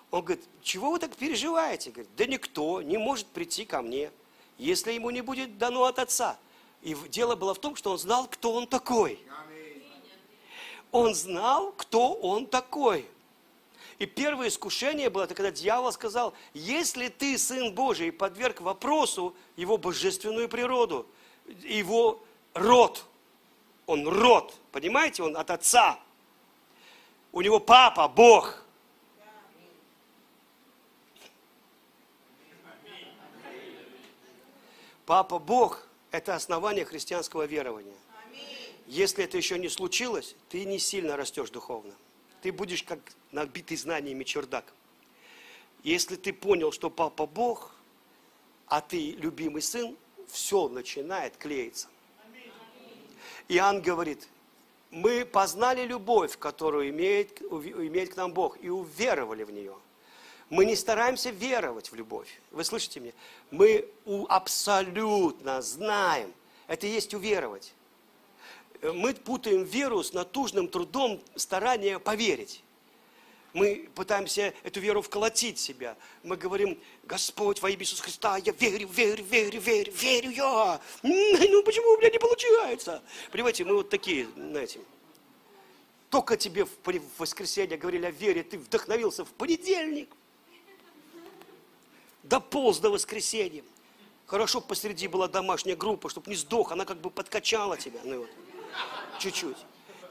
Он 0.09 0.23
говорит, 0.23 0.43
чего 0.63 0.89
вы 0.89 0.97
так 0.97 1.15
переживаете? 1.15 1.91
Говорит, 1.91 2.09
да 2.17 2.25
никто 2.25 2.81
не 2.81 2.97
может 2.97 3.27
прийти 3.27 3.63
ко 3.63 3.83
мне, 3.83 4.11
если 4.57 4.91
ему 4.91 5.11
не 5.11 5.21
будет 5.21 5.59
дано 5.59 5.83
от 5.83 5.99
Отца. 5.99 6.35
И 6.81 6.95
дело 7.09 7.35
было 7.35 7.53
в 7.53 7.59
том, 7.59 7.75
что 7.75 7.91
он 7.91 7.99
знал, 7.99 8.27
кто 8.27 8.53
он 8.53 8.65
такой. 8.65 9.19
Он 10.91 11.13
знал, 11.13 11.71
кто 11.73 12.13
он 12.13 12.47
такой. 12.47 13.05
И 13.99 14.07
первое 14.07 14.47
искушение 14.47 15.11
было, 15.11 15.25
это 15.25 15.35
когда 15.35 15.51
дьявол 15.51 15.91
сказал, 15.91 16.33
если 16.55 17.09
ты 17.09 17.37
сын 17.37 17.71
Божий, 17.71 18.11
подверг 18.11 18.61
вопросу 18.61 19.35
его 19.57 19.77
божественную 19.77 20.49
природу, 20.49 21.05
его 21.45 22.19
род. 22.55 23.05
Он 23.85 24.07
род, 24.07 24.55
понимаете, 24.71 25.21
он 25.21 25.37
от 25.37 25.51
отца. 25.51 25.99
У 27.31 27.41
него 27.41 27.59
папа, 27.59 28.07
Бог. 28.07 28.63
Папа 35.05 35.39
Бог 35.39 35.87
это 36.11 36.35
основание 36.35 36.85
христианского 36.85 37.45
верования. 37.45 37.95
Если 38.87 39.23
это 39.23 39.37
еще 39.37 39.59
не 39.59 39.69
случилось, 39.69 40.35
ты 40.49 40.65
не 40.65 40.79
сильно 40.79 41.15
растешь 41.15 41.51
духовно. 41.51 41.93
Ты 42.41 42.51
будешь 42.51 42.83
как 42.83 42.99
набитый 43.31 43.77
знаниями 43.77 44.23
чердак. 44.23 44.65
Если 45.83 46.15
ты 46.15 46.33
понял, 46.33 46.71
что 46.71 46.89
папа 46.89 47.27
Бог, 47.27 47.71
а 48.67 48.81
ты 48.81 49.11
любимый 49.11 49.61
сын, 49.61 49.95
все 50.27 50.67
начинает 50.67 51.37
клеиться. 51.37 51.87
Иоанн 53.47 53.81
говорит, 53.81 54.27
мы 54.91 55.25
познали 55.25 55.83
любовь, 55.85 56.37
которую 56.37 56.89
имеет, 56.89 57.41
имеет 57.41 58.13
к 58.13 58.17
нам 58.17 58.33
Бог, 58.33 58.57
и 58.61 58.69
уверовали 58.69 59.43
в 59.43 59.51
нее– 59.51 59.75
мы 60.49 60.65
не 60.65 60.75
стараемся 60.75 61.29
веровать 61.29 61.91
в 61.91 61.95
любовь. 61.95 62.41
Вы 62.51 62.63
слышите 62.63 62.99
меня? 62.99 63.13
Мы 63.51 63.87
абсолютно 64.29 65.61
знаем. 65.61 66.33
Это 66.67 66.87
и 66.87 66.89
есть 66.89 67.13
уверовать. 67.13 67.73
Мы 68.81 69.13
путаем 69.13 69.63
веру 69.63 70.03
с 70.03 70.13
натужным 70.13 70.67
трудом 70.67 71.21
старания 71.35 71.99
поверить. 71.99 72.63
Мы 73.53 73.89
пытаемся 73.95 74.53
эту 74.63 74.79
веру 74.79 75.01
вколотить 75.01 75.57
в 75.57 75.61
себя. 75.61 75.97
Мы 76.23 76.37
говорим, 76.37 76.79
Господь, 77.03 77.61
во 77.61 77.69
имя 77.69 77.81
Иисуса 77.81 78.03
Христа, 78.03 78.37
я 78.37 78.51
верю, 78.53 78.87
верю, 78.87 79.23
верю, 79.23 79.59
верю, 79.59 79.91
верю 79.91 80.29
я. 80.31 80.81
Ну 81.03 81.63
почему 81.63 81.93
у 81.93 81.97
меня 81.97 82.09
не 82.11 82.19
получается? 82.19 83.01
Понимаете, 83.31 83.65
мы 83.65 83.75
вот 83.75 83.89
такие, 83.89 84.27
знаете. 84.35 84.79
Только 86.09 86.37
тебе 86.37 86.65
в 86.65 86.71
воскресенье 87.17 87.77
говорили 87.77 88.05
о 88.05 88.11
вере, 88.11 88.43
ты 88.43 88.57
вдохновился 88.57 89.25
в 89.25 89.29
понедельник 89.29 90.09
дополз 92.23 92.79
до 92.79 92.89
воскресенья. 92.89 93.63
Хорошо 94.25 94.61
посреди 94.61 95.07
была 95.07 95.27
домашняя 95.27 95.75
группа, 95.75 96.09
чтобы 96.09 96.29
не 96.29 96.35
сдох, 96.35 96.71
она 96.71 96.85
как 96.85 97.01
бы 97.01 97.09
подкачала 97.09 97.77
тебя, 97.77 97.99
ну 98.03 98.19
вот, 98.19 98.29
чуть-чуть. 99.19 99.57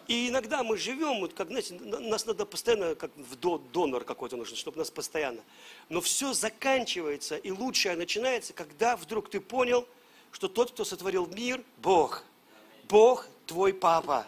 И 0.09 0.29
иногда 0.29 0.63
мы 0.63 0.77
живем, 0.77 1.21
вот 1.21 1.35
как, 1.35 1.49
знаете, 1.49 1.75
нас 1.75 2.27
надо 2.27 2.47
постоянно, 2.47 2.95
как 2.95 3.11
в 3.17 3.37
донор 3.37 4.05
какой-то 4.05 4.37
нужен, 4.37 4.57
чтобы 4.57 4.79
нас 4.79 4.91
постоянно. 4.91 5.41
Но 5.89 6.01
все 6.01 6.33
заканчивается, 6.33 7.37
и 7.37 7.51
лучшее 7.51 7.95
начинается, 7.95 8.53
когда 8.53 8.97
вдруг 8.97 9.31
ты 9.31 9.41
понял, 9.41 9.87
что 10.33 10.49
тот, 10.49 10.73
кто 10.73 10.85
сотворил 10.85 11.27
мир, 11.27 11.63
Бог. 11.77 12.25
Бог 12.89 13.29
твой 13.47 13.75
папа. 13.75 14.27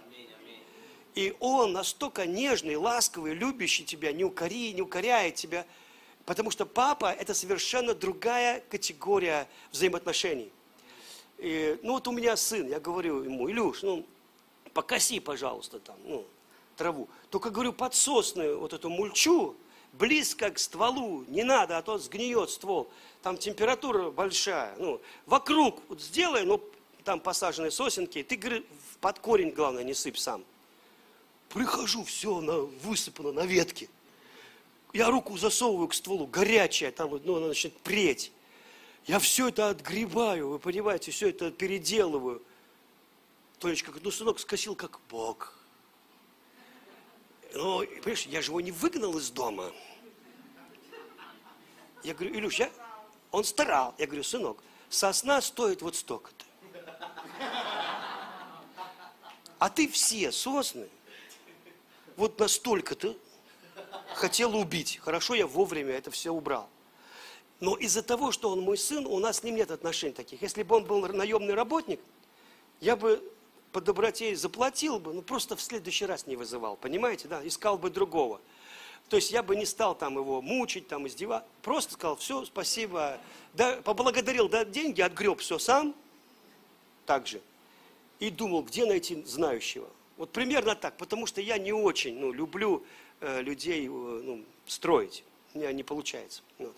И 1.14 1.34
Он 1.40 1.72
настолько 1.72 2.26
нежный, 2.26 2.76
ласковый, 2.76 3.34
любящий 3.34 3.84
тебя, 3.84 4.12
не, 4.12 4.22
укори, 4.22 4.72
не 4.72 4.82
укоряет 4.82 5.34
тебя– 5.34 5.66
Потому 6.30 6.52
что 6.52 6.64
папа– 6.64 7.12
это 7.18 7.34
совершенно 7.34 7.92
другая 7.92 8.62
категория 8.70 9.48
взаимоотношений. 9.72 10.52
И, 11.38 11.76
ну 11.82 11.94
вот 11.94 12.06
у 12.06 12.12
меня 12.12 12.36
сын, 12.36 12.68
я 12.68 12.78
говорю 12.78 13.24
ему, 13.24 13.50
Илюш, 13.50 13.82
ну 13.82 14.06
покоси, 14.72 15.20
пожалуйста, 15.20 15.78
там, 15.80 15.96
ну, 16.04 16.26
траву. 16.76 17.08
Только, 17.30 17.50
говорю, 17.50 17.72
подсосную 17.72 18.58
вот 18.58 18.72
эту 18.72 18.90
мульчу, 18.90 19.56
близко 19.92 20.50
к 20.50 20.58
стволу, 20.58 21.24
не 21.28 21.42
надо, 21.42 21.78
а 21.78 21.82
то 21.82 21.98
сгниет 21.98 22.50
ствол. 22.50 22.90
Там 23.22 23.36
температура 23.36 24.10
большая. 24.10 24.74
Ну, 24.78 25.00
вокруг 25.26 25.80
вот 25.88 26.00
сделай, 26.00 26.44
ну, 26.44 26.62
там 27.04 27.20
посаженные 27.20 27.70
сосенки, 27.70 28.22
ты, 28.22 28.36
говори, 28.36 28.64
под 29.00 29.18
корень, 29.18 29.50
главное, 29.50 29.84
не 29.84 29.94
сыпь 29.94 30.18
сам. 30.18 30.44
Прихожу, 31.48 32.04
все 32.04 32.40
на, 32.40 32.60
высыпано 32.60 33.32
на 33.32 33.46
ветке– 33.46 33.88
я 34.92 35.08
руку 35.08 35.36
засовываю 35.36 35.88
к 35.88 35.94
стволу, 35.94 36.26
горячая, 36.26 36.90
там 36.90 37.20
ну, 37.24 37.36
она 37.36 37.48
начинает 37.48 37.78
преть. 37.78 38.32
Я 39.06 39.18
все 39.18 39.48
это 39.48 39.68
отгребаю, 39.68 40.48
вы 40.48 40.58
понимаете, 40.58 41.10
все 41.10 41.28
это 41.28 41.50
переделываю. 41.50 42.42
Тонечка 43.60 43.90
говорит, 43.90 44.04
ну, 44.04 44.10
сынок, 44.10 44.40
скосил 44.40 44.74
как 44.74 44.98
Бог. 45.10 45.54
Ну, 47.52 47.80
понимаешь, 47.80 48.24
я 48.24 48.40
же 48.40 48.50
его 48.50 48.60
не 48.62 48.72
выгнал 48.72 49.18
из 49.18 49.30
дома. 49.30 49.70
Я 52.02 52.14
говорю, 52.14 52.34
Илюш, 52.34 52.54
я... 52.54 52.70
он 53.30 53.44
старал. 53.44 53.94
Я 53.98 54.06
говорю, 54.06 54.22
сынок, 54.22 54.62
сосна 54.88 55.42
стоит 55.42 55.82
вот 55.82 55.94
столько-то. 55.94 56.46
А 59.58 59.68
ты 59.68 59.88
все 59.88 60.32
сосны 60.32 60.88
вот 62.16 62.38
настолько-то 62.38 63.14
хотел 64.14 64.56
убить. 64.56 65.00
Хорошо, 65.02 65.34
я 65.34 65.46
вовремя 65.46 65.92
это 65.92 66.10
все 66.10 66.30
убрал. 66.30 66.66
Но 67.60 67.76
из-за 67.76 68.02
того, 68.02 68.32
что 68.32 68.50
он 68.50 68.60
мой 68.60 68.78
сын, 68.78 69.04
у 69.04 69.18
нас 69.18 69.38
с 69.38 69.42
ним 69.42 69.56
нет 69.56 69.70
отношений 69.70 70.14
таких. 70.14 70.40
Если 70.40 70.62
бы 70.62 70.76
он 70.76 70.86
был 70.86 71.06
наемный 71.08 71.52
работник, 71.52 72.00
я 72.80 72.96
бы 72.96 73.22
по 73.72 73.80
доброте 73.80 74.34
заплатил 74.36 74.98
бы, 74.98 75.12
но 75.14 75.22
просто 75.22 75.56
в 75.56 75.62
следующий 75.62 76.06
раз 76.06 76.26
не 76.26 76.36
вызывал, 76.36 76.76
понимаете, 76.76 77.28
да, 77.28 77.46
искал 77.46 77.78
бы 77.78 77.90
другого. 77.90 78.40
То 79.08 79.16
есть 79.16 79.30
я 79.30 79.42
бы 79.42 79.56
не 79.56 79.66
стал 79.66 79.96
там 79.96 80.16
его 80.16 80.40
мучить, 80.40 80.86
там 80.88 81.06
издеваться, 81.06 81.48
просто 81.62 81.94
сказал, 81.94 82.16
все, 82.16 82.44
спасибо, 82.44 83.18
да, 83.54 83.76
поблагодарил, 83.82 84.48
да, 84.48 84.64
деньги, 84.64 85.00
отгреб 85.00 85.40
все 85.40 85.58
сам, 85.58 85.94
так 87.06 87.26
же, 87.26 87.40
и 88.18 88.30
думал, 88.30 88.62
где 88.62 88.86
найти 88.86 89.22
знающего. 89.24 89.88
Вот 90.16 90.30
примерно 90.30 90.74
так, 90.74 90.96
потому 90.96 91.26
что 91.26 91.40
я 91.40 91.58
не 91.58 91.72
очень 91.72 92.18
ну, 92.18 92.30
люблю 92.32 92.84
Э, 93.20 93.42
людей 93.42 93.86
э, 93.86 93.90
ну, 93.90 94.44
строить. 94.66 95.24
У 95.52 95.58
меня 95.58 95.72
не 95.72 95.82
получается. 95.82 96.42
Вот. 96.58 96.74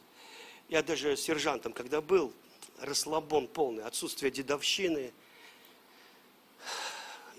Я 0.68 0.82
даже 0.82 1.16
сержантом, 1.16 1.72
когда 1.72 2.01
был, 2.01 2.32
расслабон 2.80 3.47
полный, 3.47 3.84
отсутствие 3.84 4.32
дедовщины 4.32 5.12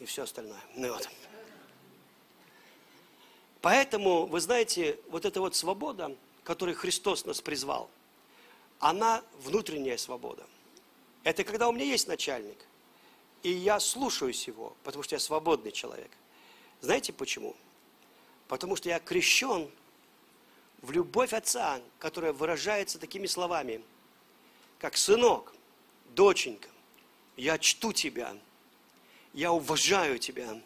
и 0.03 0.05
все 0.05 0.23
остальное. 0.23 0.61
Ну, 0.75 0.91
вот. 0.91 1.09
Поэтому, 3.61 4.25
вы 4.25 4.41
знаете, 4.41 4.99
вот 5.09 5.25
эта 5.25 5.39
вот 5.39 5.55
свобода, 5.55 6.15
которой 6.43 6.75
Христос 6.75 7.25
нас 7.25 7.41
призвал, 7.41 7.89
она 8.79 9.23
внутренняя 9.39 9.97
свобода. 9.97 10.45
Это 11.23 11.45
когда 11.45 11.69
у 11.69 11.71
меня 11.71 11.85
есть 11.85 12.07
начальник, 12.07 12.57
и 13.43 13.49
я 13.49 13.79
слушаюсь 13.79 14.45
его, 14.47 14.75
потому 14.83 15.03
что 15.03 15.15
я 15.15 15.19
свободный 15.19 15.71
человек. 15.71 16.11
Знаете 16.81 17.13
почему? 17.13 17.55
Потому 18.49 18.75
что 18.75 18.89
я 18.89 18.99
крещен 18.99 19.71
в 20.81 20.91
любовь 20.91 21.31
Отца, 21.31 21.79
которая 21.99 22.33
выражается 22.33 22.99
такими 22.99 23.25
словами, 23.25 23.81
как 24.79 24.97
«Сынок, 24.97 25.53
доченька, 26.13 26.67
я 27.37 27.57
чту 27.57 27.93
тебя, 27.93 28.35
я 29.33 29.51
уважаю 29.51 30.19
тебя». 30.19 30.61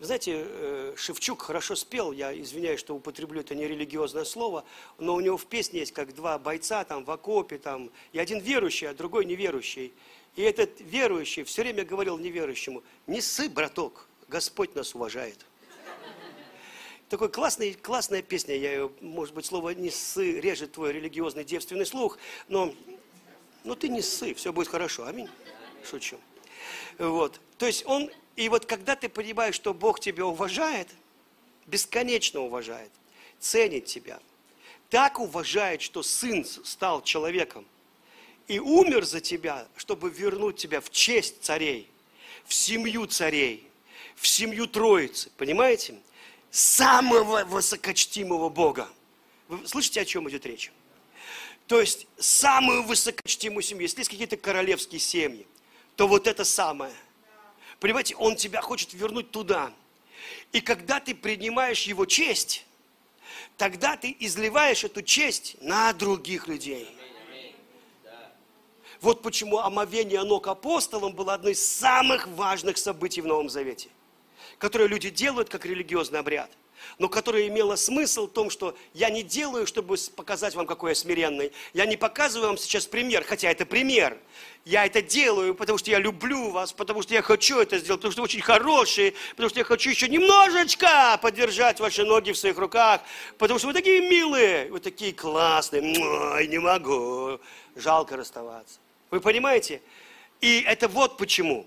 Вы 0.00 0.06
знаете, 0.06 0.44
э, 0.44 0.94
Шевчук 0.96 1.42
хорошо 1.42 1.76
спел, 1.76 2.10
я 2.10 2.38
извиняюсь, 2.38 2.80
что 2.80 2.96
употреблю 2.96 3.40
это 3.40 3.54
нерелигиозное 3.54 4.24
слово, 4.24 4.64
но 4.98 5.14
у 5.14 5.20
него 5.20 5.36
в 5.36 5.46
песне 5.46 5.80
есть 5.80 5.92
как 5.92 6.14
два 6.14 6.38
бойца 6.38 6.84
там 6.84 7.04
в 7.04 7.10
окопе, 7.10 7.58
там, 7.58 7.90
и 8.12 8.18
один 8.18 8.40
верующий, 8.40 8.88
а 8.88 8.94
другой 8.94 9.24
неверующий. 9.24 9.92
И 10.34 10.42
этот 10.42 10.80
верующий 10.80 11.44
все 11.44 11.62
время 11.62 11.84
говорил 11.84 12.18
неверующему, 12.18 12.82
не 13.06 13.20
ссы, 13.20 13.48
браток, 13.48 14.08
Господь 14.28 14.74
нас 14.74 14.94
уважает. 14.96 15.46
Такой 17.08 17.28
классный, 17.28 17.74
классная 17.74 18.22
песня, 18.22 18.56
я 18.56 18.72
ее, 18.72 18.90
может 19.00 19.34
быть, 19.34 19.46
слово 19.46 19.70
не 19.70 19.90
ссы 19.90 20.40
режет 20.40 20.72
твой 20.72 20.92
религиозный 20.92 21.44
девственный 21.44 21.86
слух, 21.86 22.18
но 22.48 22.74
ну 23.62 23.76
ты 23.76 23.88
не 23.88 24.02
ссы, 24.02 24.34
все 24.34 24.52
будет 24.52 24.68
хорошо, 24.68 25.06
аминь. 25.06 25.28
Шучу. 25.88 26.18
Вот. 26.98 27.40
То 27.58 27.66
есть 27.66 27.84
он, 27.86 28.10
и 28.36 28.48
вот 28.48 28.66
когда 28.66 28.96
ты 28.96 29.08
понимаешь, 29.08 29.54
что 29.54 29.74
Бог 29.74 30.00
тебя 30.00 30.26
уважает, 30.26 30.88
бесконечно 31.66 32.40
уважает, 32.40 32.90
ценит 33.38 33.86
тебя, 33.86 34.20
так 34.90 35.18
уважает, 35.18 35.82
что 35.82 36.02
сын 36.02 36.44
стал 36.44 37.02
человеком 37.02 37.66
и 38.46 38.58
умер 38.58 39.04
за 39.04 39.20
тебя, 39.20 39.66
чтобы 39.76 40.10
вернуть 40.10 40.56
тебя 40.56 40.80
в 40.80 40.90
честь 40.90 41.42
царей, 41.42 41.90
в 42.44 42.54
семью 42.54 43.06
царей, 43.06 43.68
в 44.16 44.26
семью 44.26 44.66
Троицы, 44.66 45.30
понимаете? 45.36 45.96
Самого 46.50 47.44
высокочтимого 47.44 48.48
Бога. 48.48 48.88
Вы 49.48 49.66
слышите, 49.66 50.00
о 50.00 50.04
чем 50.04 50.28
идет 50.28 50.46
речь? 50.46 50.70
То 51.66 51.80
есть 51.80 52.06
самую 52.18 52.82
высокочтимую 52.82 53.62
семью. 53.62 53.82
Если 53.82 54.00
есть 54.00 54.10
какие-то 54.10 54.36
королевские 54.36 55.00
семьи, 55.00 55.46
то 55.96 56.08
вот 56.08 56.26
это 56.26 56.44
самое. 56.44 56.94
Понимаете, 57.80 58.16
Он 58.16 58.36
тебя 58.36 58.60
хочет 58.60 58.92
вернуть 58.94 59.30
туда. 59.30 59.72
И 60.52 60.60
когда 60.60 61.00
ты 61.00 61.14
принимаешь 61.14 61.82
Его 61.82 62.06
честь, 62.06 62.64
тогда 63.56 63.96
ты 63.96 64.16
изливаешь 64.20 64.84
эту 64.84 65.02
честь 65.02 65.56
на 65.60 65.92
других 65.92 66.48
людей. 66.48 66.88
Вот 69.00 69.22
почему 69.22 69.58
омовение 69.58 70.22
ног 70.22 70.48
апостолам 70.48 71.12
было 71.12 71.34
одно 71.34 71.50
из 71.50 71.64
самых 71.64 72.26
важных 72.28 72.78
событий 72.78 73.20
в 73.20 73.26
Новом 73.26 73.50
Завете, 73.50 73.90
которое 74.58 74.88
люди 74.88 75.10
делают 75.10 75.48
как 75.50 75.66
религиозный 75.66 76.20
обряд– 76.20 76.50
но 76.98 77.08
которое 77.08 77.48
имело 77.48 77.76
смысл 77.76 78.26
в 78.26 78.32
том, 78.32 78.50
что 78.50 78.76
я 78.92 79.10
не 79.10 79.22
делаю, 79.22 79.66
чтобы 79.66 79.96
показать 80.14 80.54
вам, 80.54 80.66
какой 80.66 80.92
я 80.92 80.94
смиренный. 80.94 81.52
Я 81.72 81.86
не 81.86 81.96
показываю 81.96 82.48
вам 82.48 82.58
сейчас 82.58 82.86
пример, 82.86 83.24
хотя 83.24 83.50
это 83.50 83.66
пример. 83.66 84.18
Я 84.64 84.86
это 84.86 85.02
делаю, 85.02 85.54
потому 85.54 85.76
что 85.76 85.90
я 85.90 85.98
люблю 85.98 86.50
вас, 86.50 86.72
потому 86.72 87.02
что 87.02 87.12
я 87.12 87.20
хочу 87.20 87.58
это 87.58 87.78
сделать, 87.78 88.00
потому 88.00 88.12
что 88.12 88.22
вы 88.22 88.24
очень 88.24 88.40
хорошие, 88.40 89.12
потому 89.30 89.50
что 89.50 89.58
я 89.58 89.64
хочу 89.64 89.90
еще 89.90 90.08
немножечко 90.08 91.18
поддержать 91.20 91.80
ваши 91.80 92.04
ноги 92.04 92.32
в 92.32 92.38
своих 92.38 92.56
руках, 92.56 93.02
потому 93.36 93.58
что 93.58 93.68
вы 93.68 93.74
такие 93.74 94.08
милые, 94.08 94.70
вы 94.70 94.80
такие 94.80 95.12
классные, 95.12 95.82
Ой, 95.82 96.48
не 96.48 96.58
могу, 96.58 97.38
жалко 97.76 98.16
расставаться. 98.16 98.78
Вы 99.10 99.20
понимаете? 99.20 99.82
И 100.40 100.60
это 100.66 100.88
вот 100.88 101.18
почему. 101.18 101.66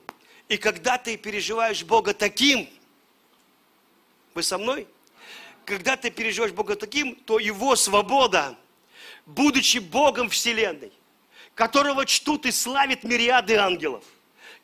И 0.50 0.58
когда 0.58 0.98
ты 0.98 1.18
переживаешь 1.18 1.84
Бога 1.84 2.14
таким, 2.14 2.68
вы 4.34 4.44
со 4.44 4.58
мной? 4.58 4.88
Когда 5.68 5.98
ты 5.98 6.10
переживаешь 6.10 6.54
Бога 6.54 6.78
таким, 6.78 7.14
то 7.14 7.40
Его 7.40 7.76
свобода, 7.76 8.56
будучи 9.26 9.80
Богом 9.80 10.30
Вселенной, 10.30 10.94
которого 11.56 12.06
чтут 12.06 12.46
и 12.46 12.52
славят 12.52 13.04
мириады 13.04 13.58
ангелов, 13.58 14.06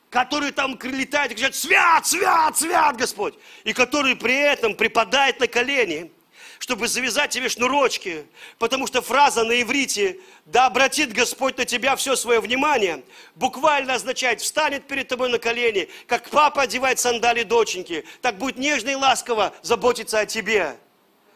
которые 0.09 0.53
там 0.53 0.79
летают 0.81 1.33
и 1.33 1.35
кричат 1.35 1.55
«Свят, 1.55 2.07
свят, 2.07 2.57
свят, 2.57 2.95
Господь!» 2.95 3.35
и 3.65 3.73
который 3.73 4.15
при 4.15 4.33
этом 4.33 4.75
припадает 4.75 5.41
на 5.41 5.47
колени, 5.47 6.09
чтобы 6.57 6.87
завязать 6.87 7.31
тебе 7.31 7.49
шнурочки, 7.49 8.25
потому 8.57 8.87
что 8.87 9.01
фраза 9.01 9.43
на 9.43 9.61
иврите 9.61 10.21
«Да 10.45 10.67
обратит 10.67 11.11
Господь 11.11 11.57
на 11.57 11.65
тебя 11.65 11.97
все 11.97 12.15
свое 12.15 12.39
внимание» 12.39 13.03
буквально 13.35 13.95
означает 13.95 14.39
«Встанет 14.39 14.87
перед 14.87 15.09
тобой 15.09 15.27
на 15.27 15.37
колени, 15.37 15.89
как 16.07 16.29
папа 16.29 16.61
одевает 16.61 16.97
сандали 16.97 17.43
доченьки, 17.43 18.05
так 18.21 18.37
будет 18.37 18.57
нежно 18.57 18.91
и 18.91 18.95
ласково 18.95 19.53
заботиться 19.63 20.21
о 20.21 20.25
тебе». 20.25 20.77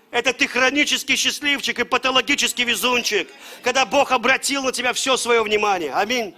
Это 0.10 0.34
ты 0.34 0.48
хронический 0.48 1.16
счастливчик 1.16 1.80
и 1.80 1.84
патологический 1.84 2.64
везунчик, 2.64 3.30
когда 3.62 3.86
Бог 3.86 4.12
обратил 4.12 4.64
на 4.64 4.72
тебя 4.72 4.94
все 4.94 5.18
свое 5.18 5.44
внимание. 5.44 5.94
Аминь. 5.94 6.36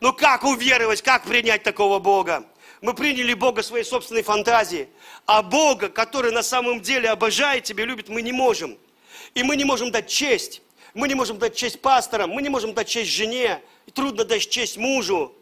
Ну 0.00 0.12
как 0.12 0.44
уверовать, 0.44 1.02
как 1.02 1.24
принять 1.24 1.64
такого 1.64 1.98
Бога? 1.98 2.44
Мы 2.80 2.94
приняли 2.94 3.34
Бога 3.34 3.62
своей 3.62 3.84
собственной 3.84 4.22
фантазии, 4.22 4.88
а 5.26 5.42
Бога, 5.42 5.88
который 5.88 6.30
на 6.30 6.44
самом 6.44 6.80
деле 6.80 7.10
обожает 7.10 7.64
тебя, 7.64 7.84
любит, 7.84 8.08
мы 8.08 8.22
не 8.22 8.30
можем. 8.30 8.78
И 9.34 9.42
мы 9.42 9.56
не 9.56 9.64
можем 9.64 9.90
дать 9.90 10.06
честь. 10.08 10.62
Мы 10.94 11.08
не 11.08 11.14
можем 11.14 11.38
дать 11.38 11.56
честь 11.56 11.80
пасторам, 11.82 12.30
мы 12.30 12.40
не 12.42 12.48
можем 12.48 12.74
дать 12.74 12.88
честь 12.88 13.10
жене. 13.10 13.60
И 13.86 13.90
трудно 13.90 14.24
дать 14.24 14.48
честь 14.48 14.76
мужу. 14.76 15.34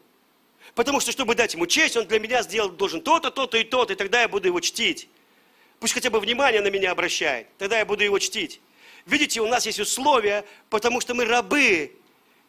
Потому 0.73 0.99
что, 0.99 1.11
чтобы 1.11 1.35
дать 1.35 1.53
ему 1.53 1.67
честь, 1.67 1.95
он 1.95 2.05
для 2.05 2.19
меня 2.19 2.41
сделал, 2.41 2.69
должен 2.69 3.01
то-то, 3.01 3.29
то-то 3.29 3.57
и 3.57 3.63
то-то, 3.63 3.93
и 3.93 3.95
тогда 3.95 4.21
я 4.21 4.27
буду 4.27 4.47
его 4.47 4.59
чтить. 4.59 5.07
Пусть 5.79 5.93
хотя 5.93 6.09
бы 6.09 6.19
внимание 6.19 6.61
на 6.61 6.69
меня 6.69 6.91
обращает. 6.91 7.47
Тогда 7.57 7.77
я 7.77 7.85
буду 7.85 8.03
его 8.03 8.17
чтить. 8.19 8.61
Видите, 9.05 9.41
у 9.41 9.47
нас 9.47 9.65
есть 9.65 9.79
условия, 9.79 10.45
потому 10.69 11.01
что 11.01 11.13
мы 11.13 11.25
рабы. 11.25 11.95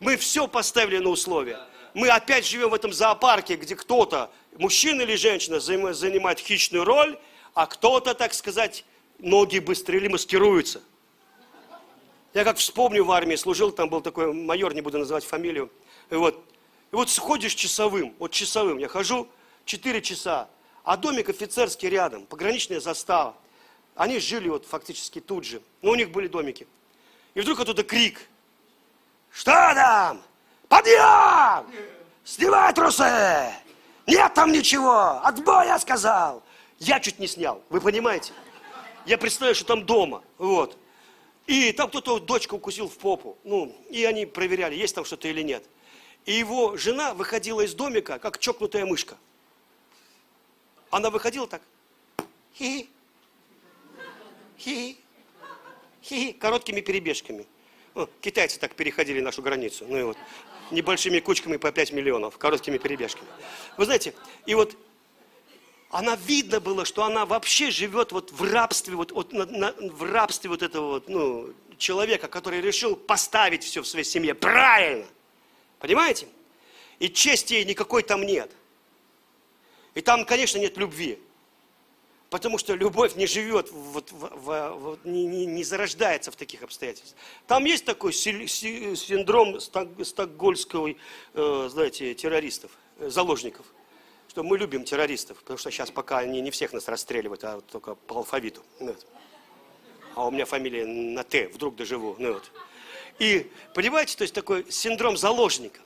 Мы 0.01 0.17
все 0.17 0.49
поставили 0.49 0.99
на 0.99 1.11
условия. 1.11 1.61
Мы 1.95 2.09
опять 2.09 2.47
живем 2.47 2.71
в 2.71 2.75
этом 2.75 2.93
зоопарке, 2.93 3.57
где 3.57 3.75
кто-то, 3.75 4.31
мужчина 4.57 5.03
или 5.03 5.17
женщина, 5.17 5.61
занимает 5.61 6.39
хищную 6.39 6.85
роль, 6.85 7.19
а 7.55 7.67
кто-то, 7.67 8.15
так 8.15 8.35
сказать, 8.35 8.85
ноги 9.19 9.59
быстрее 9.59 9.99
или 9.99 10.09
маскируются. 10.09 10.83
Я 12.35 12.45
как 12.45 12.59
вспомню 12.59 13.05
в 13.05 13.11
армии, 13.11 13.37
служил, 13.37 13.73
там 13.73 13.89
был 13.89 14.01
такой 14.01 14.33
майор, 14.33 14.75
не 14.75 14.81
буду 14.81 14.99
называть 14.99 15.25
фамилию. 15.25 15.73
И 16.11 16.15
вот, 16.15 16.45
и 16.93 16.95
вот 16.95 17.11
сходишь 17.11 17.55
часовым, 17.55 18.15
вот 18.19 18.31
часовым, 18.31 18.79
я 18.79 18.89
хожу 18.89 19.29
4 19.65 20.03
часа, 20.03 20.49
а 20.89 20.97
домик 20.97 21.29
офицерский 21.29 21.91
рядом, 21.91 22.25
пограничная 22.25 22.81
застава. 22.81 23.37
Они 23.95 24.19
жили 24.19 24.49
вот 24.49 24.65
фактически 24.65 25.21
тут 25.21 25.45
же, 25.45 25.61
но 25.83 25.91
у 25.91 25.95
них 25.95 26.11
были 26.11 26.29
домики. 26.29 26.67
И 27.35 27.43
вдруг 27.43 27.61
оттуда 27.61 27.83
крик. 27.83 28.27
Что 29.31 29.53
там? 29.53 30.23
Подъем! 30.67 31.67
Снимай 32.25 32.73
трусы! 32.73 33.53
Нет 34.07 34.33
там 34.33 34.51
ничего! 34.51 35.21
Отбой, 35.23 35.67
я 35.67 35.79
сказал! 35.79 36.43
Я 36.79 37.01
чуть 37.01 37.19
не 37.19 37.27
снял, 37.27 37.63
вы 37.69 37.83
понимаете? 37.83 38.33
Я 39.05 39.19
представляю, 39.19 39.57
что 39.57 39.67
там 39.67 39.85
дома, 39.85 40.23
вот. 40.39 40.79
И 41.47 41.71
там 41.73 41.91
кто-то 41.91 42.19
дочку 42.19 42.57
укусил 42.57 42.89
в 42.89 42.97
попу. 42.97 43.37
Ну, 43.45 43.77
и 43.91 44.07
они 44.07 44.25
проверяли, 44.25 44.75
есть 44.75 44.95
там 44.95 45.05
что-то 45.05 45.29
или 45.29 45.43
нет. 45.43 45.65
И 46.25 46.33
его 46.33 46.79
жена 46.79 47.13
выходила 47.13 47.61
из 47.61 47.75
домика, 47.75 48.19
как 48.19 48.39
чокнутая 48.39 48.87
мышка. 48.87 49.19
Она 50.91 51.11
выходила 51.11 51.47
так. 51.47 51.63
Хи-хи. 52.55 52.89
Хи-хи. 54.59 54.99
Хи-хи. 56.03 56.33
Короткими 56.33 56.81
перебежками. 56.81 57.47
Ну, 57.95 58.09
китайцы 58.21 58.59
так 58.59 58.75
переходили 58.75 59.21
нашу 59.21 59.43
границу. 59.43 59.85
Ну 59.89 59.99
и 59.99 60.03
вот. 60.03 60.17
Небольшими 60.71 61.19
кучками 61.21 61.57
по 61.57 61.73
5 61.73 61.93
миллионов. 61.93 62.39
Короткими 62.39 62.79
перебежками. 62.79 63.29
Вы 63.77 63.85
знаете, 63.85 64.15
и 64.47 64.55
вот 64.55 64.77
она 65.91 66.17
видно 66.17 66.61
было, 66.61 66.85
что 66.85 67.05
она 67.05 67.25
вообще 67.25 67.71
живет 67.71 68.13
вот 68.13 68.31
в 68.33 68.43
рабстве, 68.43 68.95
вот, 68.95 69.13
вот 69.13 69.33
на, 69.33 69.47
на, 69.47 69.73
в 69.73 70.03
рабстве 70.03 70.51
вот 70.51 70.63
этого 70.63 70.87
вот, 70.87 71.09
ну, 71.09 71.55
человека, 71.79 72.29
который 72.29 72.61
решил 72.61 72.95
поставить 72.97 73.65
все 73.65 73.83
в 73.83 73.87
своей 73.87 74.05
семье 74.05 74.35
правильно. 74.35 75.07
Понимаете? 75.79 76.29
И 76.99 77.09
чести 77.09 77.55
ей 77.55 77.65
никакой 77.65 78.03
там 78.03 78.23
нет. 78.23 78.51
И 79.99 80.01
там, 80.01 80.25
конечно, 80.25 80.59
нет 80.59 80.77
любви. 80.77 81.19
Потому 82.31 82.57
что 82.57 82.75
любовь 82.75 83.17
не 83.17 83.27
живет, 83.27 83.73
вот, 83.73 84.13
в, 84.13 84.29
в, 84.29 84.47
в, 84.47 84.99
не, 85.03 85.27
не, 85.27 85.45
не 85.45 85.65
зарождается 85.65 86.31
в 86.31 86.37
таких 86.37 86.63
обстоятельствах. 86.63 87.21
Там 87.49 87.65
есть 87.65 87.85
такой 87.85 88.13
синдром 88.13 89.59
стокгольского, 89.59 90.95
э, 91.35 91.69
знаете, 91.69 92.15
террористов, 92.15 92.71
э, 93.01 93.11
заложников. 93.11 93.67
что 94.29 94.45
мы 94.45 94.57
любим 94.57 94.85
террористов, 94.85 95.39
потому 95.39 95.59
что 95.59 95.73
сейчас 95.73 95.91
пока 95.91 96.19
они 96.19 96.41
не 96.43 96.53
всех 96.53 96.73
нас 96.73 96.87
расстреливают, 96.87 97.43
а 97.43 97.61
только 97.61 97.97
по 97.97 98.19
алфавиту. 98.19 98.63
Вот. 98.79 99.05
А 100.15 100.29
у 100.29 100.31
меня 100.31 100.45
фамилия 100.45 100.87
на 100.87 101.25
Т, 101.25 101.49
вдруг 101.49 101.75
доживу. 101.75 102.15
Ну, 102.21 102.35
вот. 102.35 102.53
И, 103.19 103.51
понимаете, 103.75 104.17
то 104.17 104.23
есть 104.23 104.35
такой 104.35 104.65
синдром 104.71 105.17
заложника. 105.17 105.81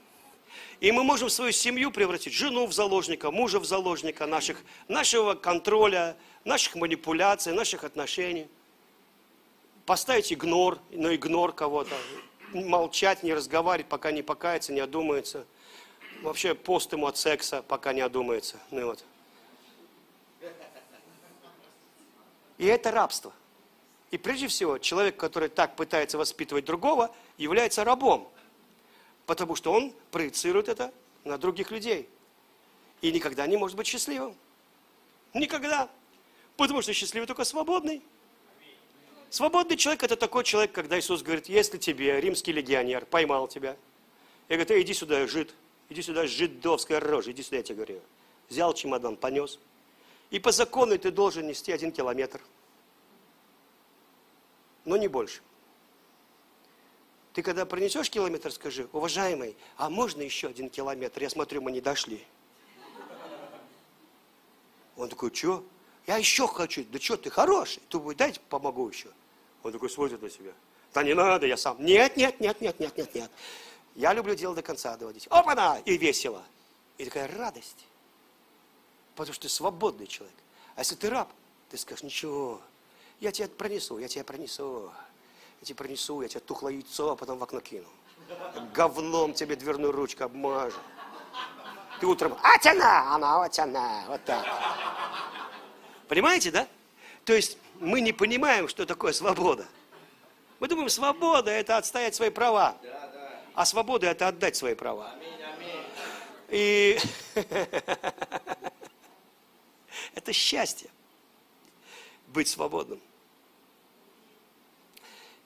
И 0.82 0.90
мы 0.90 1.04
можем 1.04 1.30
свою 1.30 1.52
семью 1.52 1.92
превратить, 1.92 2.32
жену 2.32 2.66
в 2.66 2.72
заложника, 2.72 3.30
мужа 3.30 3.60
в 3.60 3.64
заложника, 3.64 4.26
наших, 4.26 4.64
нашего 4.88 5.34
контроля, 5.34 6.16
наших 6.44 6.74
манипуляций, 6.74 7.52
наших 7.52 7.84
отношений. 7.84 8.48
Поставить 9.86 10.32
игнор, 10.32 10.80
но 10.90 11.14
игнор 11.14 11.52
кого-то. 11.52 11.94
Молчать, 12.52 13.22
не 13.22 13.32
разговаривать, 13.32 13.88
пока 13.88 14.10
не 14.10 14.22
покается, 14.22 14.72
не 14.72 14.80
одумается. 14.80 15.46
Вообще 16.20 16.52
пост 16.52 16.92
ему 16.92 17.06
от 17.06 17.16
секса, 17.16 17.62
пока 17.62 17.92
не 17.92 18.00
одумается. 18.00 18.56
Ну 18.72 18.86
вот. 18.86 19.04
И 22.58 22.66
это 22.66 22.90
рабство. 22.90 23.32
И 24.10 24.18
прежде 24.18 24.48
всего, 24.48 24.78
человек, 24.78 25.16
который 25.16 25.48
так 25.48 25.76
пытается 25.76 26.18
воспитывать 26.18 26.64
другого, 26.64 27.14
является 27.38 27.84
рабом 27.84 28.31
потому 29.26 29.56
что 29.56 29.72
он 29.72 29.92
проецирует 30.10 30.68
это 30.68 30.92
на 31.24 31.38
других 31.38 31.70
людей. 31.70 32.08
И 33.00 33.10
никогда 33.12 33.46
не 33.46 33.56
может 33.56 33.76
быть 33.76 33.86
счастливым. 33.86 34.36
Никогда. 35.34 35.90
Потому 36.56 36.82
что 36.82 36.92
счастливый 36.92 37.26
только 37.26 37.44
свободный. 37.44 38.02
Свободный 39.30 39.76
человек– 39.76 40.02
это 40.04 40.16
такой 40.16 40.44
человек, 40.44 40.72
когда 40.72 40.98
Иисус 40.98 41.22
говорит, 41.22 41.48
если 41.48 41.78
тебе, 41.78 42.20
римский 42.20 42.52
легионер, 42.52 43.06
поймал 43.06 43.48
тебя, 43.48 43.76
и 44.48 44.54
говорит, 44.54 44.70
иди 44.72 44.92
сюда, 44.92 45.26
жид, 45.26 45.54
иди 45.88 46.02
сюда, 46.02 46.26
жидовская 46.26 47.00
рожа, 47.00 47.32
иди 47.32 47.42
сюда, 47.42 47.56
я 47.56 47.62
тебе 47.62 47.76
говорю. 47.76 48.00
Взял 48.50 48.74
чемодан, 48.74 49.16
понес. 49.16 49.58
И 50.30 50.38
по 50.38 50.52
закону 50.52 50.98
ты 50.98 51.10
должен 51.10 51.46
нести 51.46 51.72
один 51.72 51.92
километр. 51.92 52.42
Но 54.84 54.98
не 54.98 55.08
больше. 55.08 55.40
Ты 57.32 57.42
когда 57.42 57.64
пронесешь 57.64 58.10
километр, 58.10 58.52
скажи, 58.52 58.88
уважаемый, 58.92 59.56
а 59.76 59.88
можно 59.88 60.20
еще 60.20 60.48
один 60.48 60.68
километр? 60.68 61.22
Я 61.22 61.30
смотрю, 61.30 61.62
мы 61.62 61.72
не 61.72 61.80
дошли. 61.80 62.24
Он 64.96 65.08
такой, 65.08 65.34
что? 65.34 65.64
Я 66.06 66.18
еще 66.18 66.46
хочу. 66.46 66.84
Да 66.84 66.98
что, 66.98 67.16
ты 67.16 67.30
хороший? 67.30 67.82
Ты 67.88 67.98
дайте 68.14 68.40
помогу 68.48 68.88
еще. 68.88 69.08
Он 69.62 69.72
такой 69.72 69.88
смотрит 69.88 70.20
на 70.20 70.28
себя. 70.28 70.52
Да 70.92 71.02
не 71.02 71.14
надо, 71.14 71.46
я 71.46 71.56
сам. 71.56 71.82
Нет, 71.82 72.16
нет, 72.16 72.38
нет, 72.40 72.60
нет, 72.60 72.78
нет, 72.78 72.96
нет, 72.98 73.14
нет. 73.14 73.30
Я 73.94 74.12
люблю 74.12 74.34
дело 74.34 74.54
до 74.54 74.62
конца 74.62 74.96
доводить. 74.96 75.26
Опа-на! 75.28 75.78
И 75.86 75.96
весело. 75.96 76.42
И 76.98 77.04
такая 77.04 77.34
радость. 77.36 77.86
Потому 79.14 79.32
что 79.34 79.42
ты 79.42 79.48
свободный 79.48 80.06
человек. 80.06 80.36
А 80.74 80.80
если 80.80 80.96
ты 80.96 81.08
раб, 81.08 81.30
ты 81.70 81.78
скажешь, 81.78 82.02
ничего, 82.02 82.60
я 83.20 83.32
тебя 83.32 83.48
пронесу, 83.48 83.98
я 83.98 84.08
тебя 84.08 84.24
пронесу. 84.24 84.92
Я 85.62 85.66
тебе 85.66 85.76
пронесу, 85.76 86.20
я 86.22 86.28
тебе 86.28 86.40
тухлое 86.40 86.72
яйцо, 86.72 87.12
а 87.12 87.16
потом 87.16 87.38
в 87.38 87.42
окно 87.44 87.60
кину. 87.60 87.86
Говном 88.74 89.32
тебе 89.32 89.54
дверную 89.54 89.92
ручку 89.92 90.24
обмажу. 90.24 90.76
Ты 92.00 92.06
утром, 92.08 92.36
а 92.42 92.56
она, 92.68 93.14
она, 93.14 94.04
вот 94.08 94.24
так. 94.24 94.44
Понимаете, 96.08 96.50
да? 96.50 96.66
То 97.24 97.32
есть 97.32 97.58
мы 97.78 98.00
не 98.00 98.12
понимаем, 98.12 98.66
что 98.66 98.84
такое 98.86 99.12
свобода. 99.12 99.64
Мы 100.58 100.66
думаем, 100.66 100.88
свобода– 100.88 101.50
это 101.52 101.76
отстоять 101.76 102.16
свои 102.16 102.30
права. 102.30 102.76
А 103.54 103.64
свобода– 103.64 104.06
это 104.08 104.26
отдать 104.26 104.56
свои 104.56 104.74
права. 104.74 105.14
И 106.48 106.98
это 110.16 110.32
счастье 110.32 110.90
быть 112.26 112.48
свободным. 112.48 113.00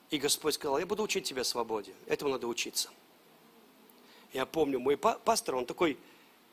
И 0.09 0.17
Господь 0.17 0.53
сказал, 0.53 0.79
я 0.79 0.85
буду 0.85 1.03
учить 1.03 1.25
тебя 1.25 1.43
свободе. 1.43 1.93
Этому 2.05 2.31
надо 2.31 2.47
учиться. 2.47 2.89
Я 4.33 4.45
помню, 4.45 4.79
мой 4.79 4.97
пастор, 4.97 5.55
он 5.55 5.65
такой, 5.65 5.97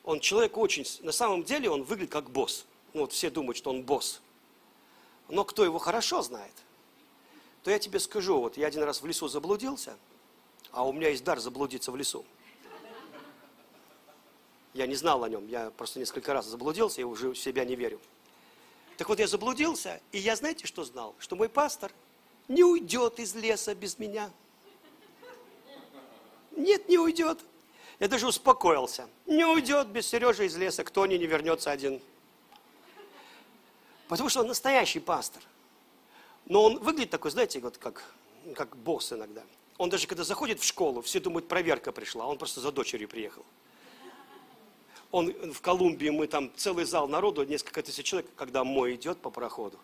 он 0.03 0.19
человек 0.19 0.57
очень, 0.57 0.85
на 1.03 1.11
самом 1.11 1.43
деле 1.43 1.69
он 1.69 1.83
выглядит 1.83 2.11
как 2.11 2.29
босс. 2.29 2.65
Ну 2.93 3.01
вот 3.01 3.13
все 3.13 3.29
думают, 3.29 3.57
что 3.57 3.69
он 3.69 3.83
босс. 3.83 4.21
Но 5.29 5.43
кто 5.43 5.63
его 5.63 5.79
хорошо 5.79 6.21
знает, 6.21 6.53
то 7.63 7.71
я 7.71 7.79
тебе 7.79 7.99
скажу, 7.99 8.39
вот 8.39 8.57
я 8.57 8.67
один 8.67 8.83
раз 8.83 9.01
в 9.01 9.05
лесу 9.05 9.27
заблудился, 9.27 9.97
а 10.71 10.85
у 10.85 10.93
меня 10.93 11.09
есть 11.09 11.23
дар 11.23 11.39
заблудиться 11.39 11.91
в 11.91 11.95
лесу. 11.95 12.25
Я 14.73 14.87
не 14.87 14.95
знал 14.95 15.23
о 15.23 15.29
нем, 15.29 15.47
я 15.47 15.71
просто 15.71 15.99
несколько 15.99 16.33
раз 16.33 16.45
заблудился 16.45 16.99
и 16.99 17.05
уже 17.05 17.29
в 17.29 17.37
себя 17.37 17.63
не 17.63 17.75
верю. 17.75 17.99
Так 18.97 19.07
вот 19.09 19.19
я 19.19 19.27
заблудился, 19.27 20.01
и 20.11 20.19
я 20.19 20.35
знаете, 20.35 20.67
что 20.67 20.83
знал? 20.83 21.15
Что 21.19 21.37
мой 21.37 21.47
пастор– 21.47 21.91
не 22.47 22.63
уйдет 22.63 23.19
из 23.19 23.35
леса 23.35 23.73
без 23.73 23.97
меня. 23.97 24.31
Нет, 26.51 26.87
не 26.87 26.97
уйдет. 26.97 27.39
Я 27.99 28.07
даже 28.07 28.27
успокоился. 28.27 29.09
Не 29.25 29.45
уйдет 29.45 29.87
без 29.87 30.07
Сережи 30.07 30.45
из 30.45 30.55
леса, 30.55 30.83
кто 30.83 31.05
не, 31.05 31.17
не 31.17 31.25
вернется 31.25 31.71
один. 31.71 32.01
Потому 34.07 34.29
что 34.29 34.41
он 34.41 34.47
настоящий 34.47 34.99
пастор. 34.99 35.41
Но 36.45 36.63
он 36.63 36.77
выглядит 36.79 37.09
такой, 37.09 37.31
знаете, 37.31 37.59
вот 37.59 37.77
как, 37.77 38.03
как 38.53 38.77
босс 38.77 39.11
иногда. 39.11 39.41
Он 39.77 39.89
даже 39.89 40.07
когда 40.07 40.23
заходит 40.23 40.59
в 40.59 40.63
школу, 40.63 41.01
все 41.01 41.19
думают, 41.19 41.47
проверка 41.47 41.91
пришла, 41.91 42.25
а 42.25 42.27
он 42.27 42.37
просто 42.37 42.61
за 42.61 42.71
дочерью 42.71 43.09
приехал. 43.09 43.43
Он 45.11 45.31
в 45.53 45.61
Колумбии, 45.61 46.09
мы 46.09 46.27
там 46.27 46.51
целый 46.55 46.85
зал 46.85 47.07
народу, 47.07 47.43
несколько 47.43 47.81
тысяч 47.81 48.05
человек, 48.05 48.29
когда 48.35 48.63
мой 48.63 48.95
идет 48.95 49.17
по 49.17 49.29
проходу. 49.29 49.79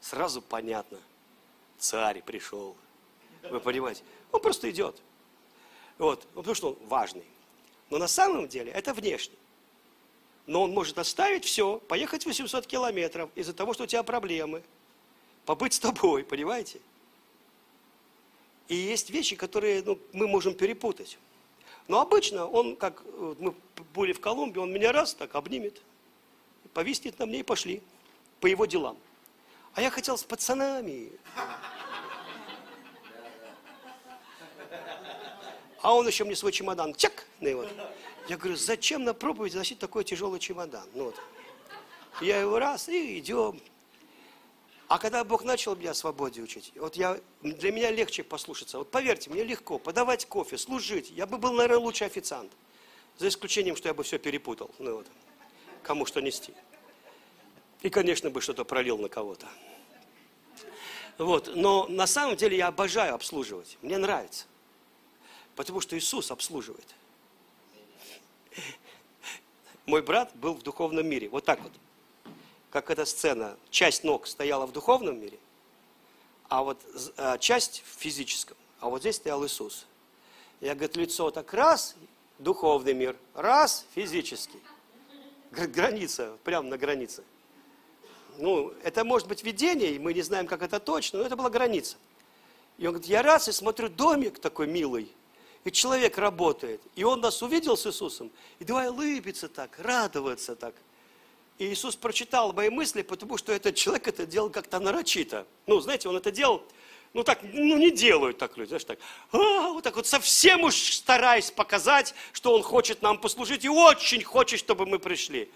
Сразу 0.00 0.40
понятно– 0.40 0.98
царь 1.78 2.22
пришел. 2.22 2.76
Вы 3.50 3.60
понимаете? 3.60 4.02
Он 4.32 4.40
просто 4.40 4.70
идет. 4.70 5.00
Вот, 5.96 6.26
ну, 6.34 6.42
потому 6.42 6.54
что 6.54 6.68
он 6.70 6.76
важный. 6.86 7.24
Но 7.90 7.98
на 7.98 8.08
самом 8.08 8.48
деле 8.48 8.70
это 8.72 8.92
внешне. 8.92 9.34
Но 10.46 10.62
он 10.62 10.72
может 10.72 10.98
оставить 10.98 11.44
все, 11.44 11.78
поехать 11.78 12.24
800 12.24 12.66
километров 12.66 13.30
из-за 13.34 13.52
того, 13.52 13.74
что 13.74 13.84
у 13.84 13.86
тебя 13.86 14.02
проблемы. 14.02 14.62
Побыть 15.44 15.74
с 15.74 15.78
тобой, 15.78 16.24
понимаете? 16.24 16.80
И 18.68 18.74
есть 18.74 19.10
вещи, 19.10 19.34
которые 19.34 19.82
ну, 19.82 19.98
мы 20.12 20.28
можем 20.28 20.54
перепутать. 20.54 21.18
Но 21.86 22.00
обычно 22.00 22.46
он, 22.46 22.76
как 22.76 23.02
мы 23.38 23.54
были 23.94 24.12
в 24.12 24.20
Колумбии, 24.20 24.58
он 24.58 24.72
меня 24.72 24.92
раз 24.92 25.14
так 25.14 25.34
обнимет, 25.34 25.80
повиснет 26.74 27.18
на 27.18 27.26
мне 27.26 27.40
и 27.40 27.42
пошли 27.42 27.82
по 28.40 28.46
его 28.46 28.66
делам. 28.66 28.98
А 29.78 29.80
я 29.80 29.92
хотел 29.92 30.18
с 30.18 30.24
пацанами. 30.24 31.12
А 35.80 35.94
он 35.94 36.04
еще 36.04 36.24
мне 36.24 36.34
свой 36.34 36.50
чемодан, 36.50 36.96
чак, 36.96 37.24
ну, 37.38 37.58
вот. 37.58 37.68
Я 38.28 38.38
говорю, 38.38 38.56
зачем 38.56 39.04
на 39.04 39.14
проповедь 39.14 39.54
носить 39.54 39.78
такой 39.78 40.02
тяжелый 40.02 40.40
чемодан? 40.40 40.82
Ну, 40.94 41.04
вот. 41.04 41.14
Я 42.20 42.40
его 42.40 42.58
раз, 42.58 42.88
и 42.88 43.20
идем. 43.20 43.60
А 44.88 44.98
когда 44.98 45.22
Бог 45.22 45.44
начал 45.44 45.76
меня 45.76 45.94
свободе 45.94 46.42
учить, 46.42 46.72
вот 46.74 46.96
я, 46.96 47.20
для 47.42 47.70
меня 47.70 47.92
легче 47.92 48.24
послушаться. 48.24 48.78
Вот 48.78 48.90
поверьте, 48.90 49.30
мне 49.30 49.44
легко 49.44 49.78
подавать 49.78 50.26
кофе, 50.26 50.58
служить. 50.58 51.12
Я 51.12 51.26
бы 51.26 51.38
был, 51.38 51.52
наверное, 51.52 51.78
лучший 51.78 52.08
официант. 52.08 52.50
За 53.16 53.28
исключением, 53.28 53.76
что 53.76 53.86
я 53.86 53.94
бы 53.94 54.02
все 54.02 54.18
перепутал. 54.18 54.72
Ну, 54.80 54.96
вот. 54.96 55.06
Кому 55.84 56.04
что 56.04 56.20
нести. 56.20 56.52
И, 57.82 57.90
конечно, 57.90 58.30
бы 58.30 58.40
что-то 58.40 58.64
пролил 58.64 58.98
на 58.98 59.08
кого-то. 59.08 59.46
Вот. 61.16 61.54
Но 61.54 61.86
на 61.88 62.06
самом 62.06 62.36
деле 62.36 62.56
я 62.56 62.68
обожаю 62.68 63.14
обслуживать. 63.14 63.78
Мне 63.82 63.98
нравится. 63.98 64.46
Потому 65.54 65.80
что 65.80 65.96
Иисус 65.96 66.30
обслуживает. 66.30 66.86
Мой 69.86 70.02
брат 70.02 70.30
был 70.34 70.54
в 70.54 70.62
духовном 70.62 71.06
мире. 71.08 71.28
Вот 71.28 71.44
так 71.44 71.60
вот. 71.60 71.72
Как 72.70 72.90
эта 72.90 73.04
сцена. 73.04 73.56
Часть 73.70 74.04
ног 74.04 74.26
стояла 74.26 74.66
в 74.66 74.72
духовном 74.72 75.18
мире, 75.18 75.38
а 76.48 76.62
вот 76.62 76.78
а, 77.16 77.38
часть 77.38 77.82
в 77.86 78.00
физическом. 78.00 78.56
А 78.80 78.90
вот 78.90 79.00
здесь 79.00 79.16
стоял 79.16 79.44
Иисус. 79.46 79.86
Я, 80.60 80.74
говорит, 80.74 80.96
лицо 80.96 81.30
так 81.30 81.54
раз, 81.54 81.94
духовный 82.38 82.92
мир, 82.92 83.16
раз, 83.34 83.86
физический. 83.94 84.60
Граница, 85.50 86.36
прямо 86.44 86.68
на 86.68 86.76
границе 86.76 87.24
ну, 88.38 88.72
это 88.82 89.04
может 89.04 89.28
быть 89.28 89.42
видение, 89.42 89.92
и 89.92 89.98
мы 89.98 90.14
не 90.14 90.22
знаем, 90.22 90.46
как 90.46 90.62
это 90.62 90.80
точно, 90.80 91.18
но 91.18 91.26
это 91.26 91.36
была 91.36 91.50
граница. 91.50 91.96
И 92.78 92.86
он 92.86 92.94
говорит, 92.94 93.10
я 93.10 93.22
раз 93.22 93.48
и 93.48 93.52
смотрю, 93.52 93.88
домик 93.88 94.38
такой 94.38 94.68
милый, 94.68 95.10
и 95.64 95.72
человек 95.72 96.16
работает, 96.16 96.80
и 96.94 97.04
он 97.04 97.20
нас 97.20 97.42
увидел 97.42 97.76
с 97.76 97.86
Иисусом, 97.86 98.30
и 98.58 98.64
давай 98.64 98.88
улыбиться 98.88 99.48
так, 99.48 99.78
радоваться 99.78 100.54
так. 100.54 100.74
И 101.58 101.66
Иисус 101.66 101.96
прочитал 101.96 102.52
мои 102.52 102.70
мысли, 102.70 103.02
потому 103.02 103.36
что 103.36 103.52
этот 103.52 103.74
человек 103.74 104.06
это 104.06 104.24
делал 104.26 104.48
как-то 104.48 104.78
нарочито. 104.78 105.44
Ну, 105.66 105.80
знаете, 105.80 106.08
он 106.08 106.16
это 106.16 106.30
делал, 106.30 106.62
Ну 107.14 107.24
так, 107.24 107.40
ну 107.42 107.76
не 107.76 107.90
делают 107.90 108.38
так 108.38 108.56
люди, 108.56 108.68
знаешь, 108.68 108.84
так. 108.84 108.98
А, 109.32 109.72
вот 109.72 109.82
так 109.82 109.96
вот 109.96 110.06
совсем 110.06 110.62
уж 110.62 110.74
стараясь 110.74 111.50
показать, 111.50 112.14
что 112.32 112.54
Он 112.54 112.62
хочет 112.62 113.02
нам 113.02 113.18
послужить 113.18 113.64
и 113.64 113.68
очень 113.68 114.22
хочет, 114.22 114.60
чтобы 114.60 114.86
мы 114.86 114.98
пришли. 114.98 115.50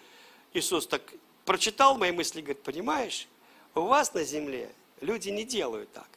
Иисус 0.54 0.86
так 0.86 1.02
прочитал 1.44 1.96
мои 1.98 2.12
мысли 2.12 2.40
говорит, 2.40 2.62
понимаешь, 2.62 3.28
у 3.74 3.82
вас 3.82 4.14
на 4.14 4.24
земле 4.24 4.70
люди 5.00 5.30
не 5.30 5.44
делают 5.44 5.92
так. 5.92 6.08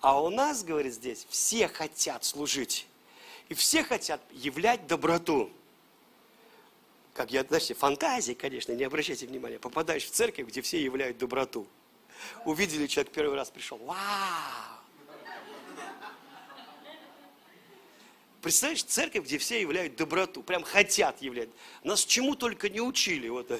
А 0.00 0.20
у 0.20 0.30
нас, 0.30 0.62
говорит 0.62 0.94
здесь, 0.94 1.26
все 1.28 1.68
хотят 1.68 2.24
служить. 2.24 2.86
И 3.48 3.54
все 3.54 3.82
хотят 3.82 4.20
являть 4.32 4.86
доброту. 4.86 5.50
Как 7.14 7.32
я, 7.32 7.42
знаете, 7.42 7.74
фантазии, 7.74 8.34
конечно, 8.34 8.72
не 8.72 8.84
обращайте 8.84 9.26
внимания. 9.26 9.58
Попадаешь 9.58 10.04
в 10.04 10.10
церковь, 10.10 10.46
где 10.46 10.62
все 10.62 10.80
являют 10.80 11.18
доброту. 11.18 11.66
Увидели, 12.44 12.86
человек 12.86 13.12
первый 13.12 13.34
раз 13.34 13.50
пришел. 13.50 13.78
Вау! 13.78 13.96
Представляешь, 18.40 18.84
церковь, 18.84 19.24
где 19.24 19.38
все 19.38 19.60
являют 19.60 19.96
доброту, 19.96 20.42
прям 20.42 20.62
хотят 20.62 21.20
являть. 21.20 21.48
Нас 21.82 22.04
чему 22.04 22.36
только 22.36 22.68
не 22.68 22.80
учили. 22.80 23.28
Вот, 23.28 23.50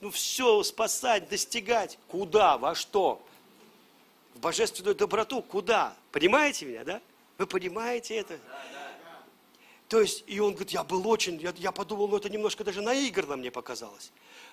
ну 0.00 0.10
все, 0.10 0.62
спасать, 0.62 1.28
достигать. 1.28 1.98
Куда, 2.08 2.58
во 2.58 2.74
что? 2.74 3.24
В 4.34 4.40
божественную 4.40 4.94
доброту, 4.94 5.42
куда? 5.42 5.96
Понимаете 6.12 6.66
меня, 6.66 6.84
да? 6.84 7.00
Вы 7.38 7.46
понимаете 7.46 8.16
это? 8.16 8.38
То 9.88 10.00
есть, 10.00 10.24
и 10.26 10.40
он 10.40 10.52
говорит, 10.52 10.70
я 10.70 10.82
был 10.82 11.06
очень, 11.08 11.40
я, 11.40 11.54
я 11.56 11.70
подумал, 11.70 12.08
ну 12.08 12.16
это 12.16 12.28
немножко 12.28 12.64
даже 12.64 12.82
наигранно 12.82 13.36
мне 13.36 13.50
показалось. 13.50 14.10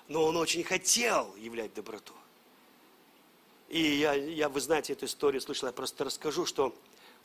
Но 0.07 0.23
он 0.25 0.37
очень 0.37 0.63
хотел 0.63 1.35
являть 1.37 1.73
доброту. 1.73 2.13
И 3.67 3.81
я, 3.81 4.13
я, 4.13 4.49
вы 4.49 4.61
знаете 4.61 4.93
эту 4.93 5.05
историю, 5.05 5.41
слышал, 5.41 5.67
я 5.67 5.73
просто 5.73 6.03
расскажу, 6.03 6.45
что 6.45 6.75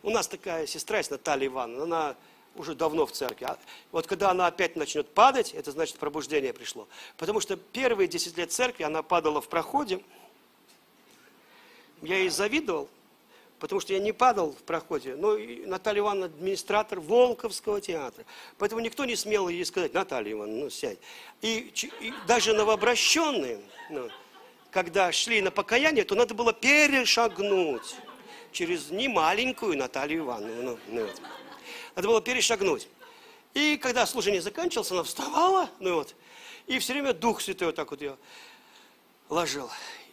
у 0.03 0.11
нас 0.11 0.27
такая 0.27 0.67
сестра 0.67 0.99
есть, 0.99 1.11
Наталья 1.11 1.49
Ивановна, 1.49 1.83
она 1.83 2.17
уже 2.55 2.75
давно 2.75 3.07
в 3.07 3.13
церкви. 3.13 3.45
А 3.45 3.59
вот 3.93 4.07
когда 4.07 4.31
она 4.31 4.47
опять 4.47 4.77
начнет 4.77 5.09
падать, 5.09 5.53
это 5.53 5.71
значит 5.71 5.97
пробуждение 5.97 6.53
пришло. 6.53 6.89
Потому 7.17 7.41
что 7.41 7.57
первые 7.57 8.09
10 8.09 8.37
лет 8.37 8.53
церкви 8.53 8.83
она 8.83 9.03
падала 9.03 9.41
в 9.41 9.49
проходе. 9.49 10.01
Я 12.03 12.19
ей 12.19 12.29
завидовал, 12.29 12.89
потому 13.59 13.81
что 13.81 13.93
я 13.93 13.99
не 13.99 14.13
падал 14.13 14.53
в 14.53 14.63
проходе. 14.63 15.17
Но 15.17 15.37
Наталья 15.67 16.01
Ивановна 16.01 16.27
администратор 16.27 17.01
Волковского 17.01 17.81
театра. 17.81 18.25
Поэтому 18.59 18.81
никто 18.81 19.05
не 19.05 19.17
смел 19.17 19.49
ей 19.49 19.65
сказать, 19.65 19.95
Наталья 19.95 20.33
Ивановна, 20.33 20.65
ну 20.65 20.71
сядь. 20.71 20.99
И, 21.43 21.73
и 22.01 22.13
даже 22.27 22.53
новообращенные, 22.53 23.61
ну, 23.91 24.09
когда 24.71 25.11
шли 25.13 25.41
на 25.41 25.51
покаяние, 25.51 26.05
то 26.05 26.15
надо 26.15 26.35
было 26.35 26.53
перешагнуть 26.53 27.97
через 28.53 28.91
немаленькую 28.91 29.77
Наталью 29.77 30.25
Ивановну. 30.25 30.63
Ну, 30.63 30.79
ну. 30.89 31.09
Надо 31.99 32.07
было 32.07 32.21
перешагнуть. 32.21 32.87
И 33.55 33.77
когда 33.77 34.07
служение 34.07 34.41
заканчивалось, 34.41 34.93
она 34.93 35.03
вставала, 35.03 35.69
ну 35.81 35.97
вот, 35.97 36.15
и 36.69 36.79
все 36.79 36.93
время 36.93 37.13
Дух 37.13 37.41
Святой 37.41 37.67
вот 37.67 37.75
так 37.75 37.91
вот 37.91 38.01
ее 38.01 38.17
ложил. 39.29 39.69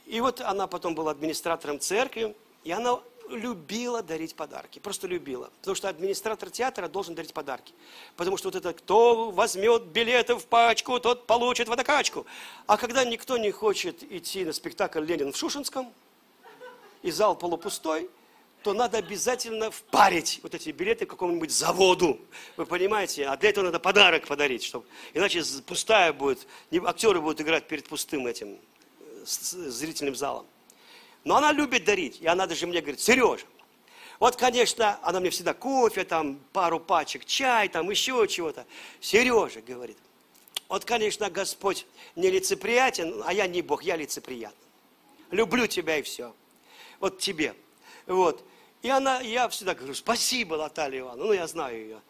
И 0.08 0.20
вот 0.20 0.42
она 0.42 0.66
потом 0.66 0.96
была 0.96 1.12
администратором 1.12 1.80
церкви, 1.80 2.36
и 2.64 2.72
она 2.72 3.00
любила 3.30 4.02
дарить 4.02 4.34
подарки, 4.34 4.80
просто 4.80 5.06
любила. 5.06 5.52
Потому 5.60 5.76
что 5.76 5.88
администратор 5.88 6.50
театра 6.50 6.88
должен 6.88 7.14
дарить 7.14 7.36
подарки. 7.36 7.72
Потому 8.16 8.38
что 8.38 8.48
вот 8.48 8.56
это, 8.56 8.74
кто 8.74 9.30
возьмет 9.30 9.84
билеты 9.84 10.34
в 10.34 10.48
пачку, 10.48 11.00
тот 11.00 11.28
получит 11.28 11.68
водокачку. 11.68 12.26
А 12.66 12.78
когда 12.78 13.06
никто 13.06 13.38
не 13.38 13.52
хочет 13.52 14.02
идти 14.12 14.44
на 14.44 14.54
спектакль 14.54 15.06
«Ленин 15.06 15.32
в 15.32 15.38
Шушинском», 15.38 15.94
и 17.04 17.12
зал 17.12 17.36
полупустой, 17.36 18.10
то 18.66 18.74
надо 18.74 18.98
обязательно 18.98 19.70
впарить 19.70 20.40
вот 20.42 20.56
эти 20.56 20.72
билеты 20.72 21.06
какому-нибудь 21.06 21.52
заводу. 21.52 22.20
Вы 22.58 22.66
понимаете? 22.66 23.28
А 23.28 23.38
для 23.38 23.50
этого 23.50 23.66
надо 23.66 23.80
подарок 23.80 24.26
подарить, 24.26 24.64
чтобы... 24.64 24.88
иначе 25.14 25.44
пустая 25.68 26.12
будет, 26.14 26.48
актеры 26.84 27.22
будут 27.22 27.40
играть 27.42 27.68
перед 27.68 27.88
пустым 27.88 28.26
этим 28.26 28.58
зрительным 29.24 30.16
залом. 30.16 30.48
Но 31.24 31.36
она 31.36 31.52
любит 31.52 31.86
дарить. 31.86 32.20
И 32.22 32.26
она 32.26 32.48
даже 32.48 32.66
мне 32.66 32.82
говорит, 32.82 33.00
Сережа, 33.00 33.46
вот, 34.20 34.36
конечно, 34.36 34.98
она 35.04 35.20
мне 35.20 35.30
всегда 35.30 35.54
кофе, 35.54 36.04
там, 36.04 36.40
пару 36.52 36.80
пачек, 36.80 37.24
чай, 37.24 37.70
там, 37.70 37.88
еще 37.92 38.28
чего-то. 38.28 38.66
Сережа, 39.00 39.62
говорит, 39.62 39.98
вот, 40.70 40.86
конечно, 40.86 41.30
Господь 41.30 41.86
не 42.16 42.32
лицеприятен, 42.32 43.22
а 43.28 43.32
я 43.32 43.46
не 43.46 43.62
Бог, 43.62 43.84
я 43.84 43.96
лицеприятен. 43.96 44.58
Люблю 45.30 45.68
тебя 45.68 45.98
и 45.98 46.02
все. 46.02 46.34
Вот 47.00 47.20
тебе. 47.20 47.54
Вот. 48.08 48.44
И 48.86 48.90
она, 48.90 49.20
я 49.22 49.50
всегда 49.50 49.74
говорю, 49.74 49.96
спасибо, 49.96 50.58
Наталья 50.58 51.00
Ивановна, 51.00 51.26
ну, 51.26 51.34
я 51.34 51.48
знаю 51.48 51.76
ее. 51.76 52.02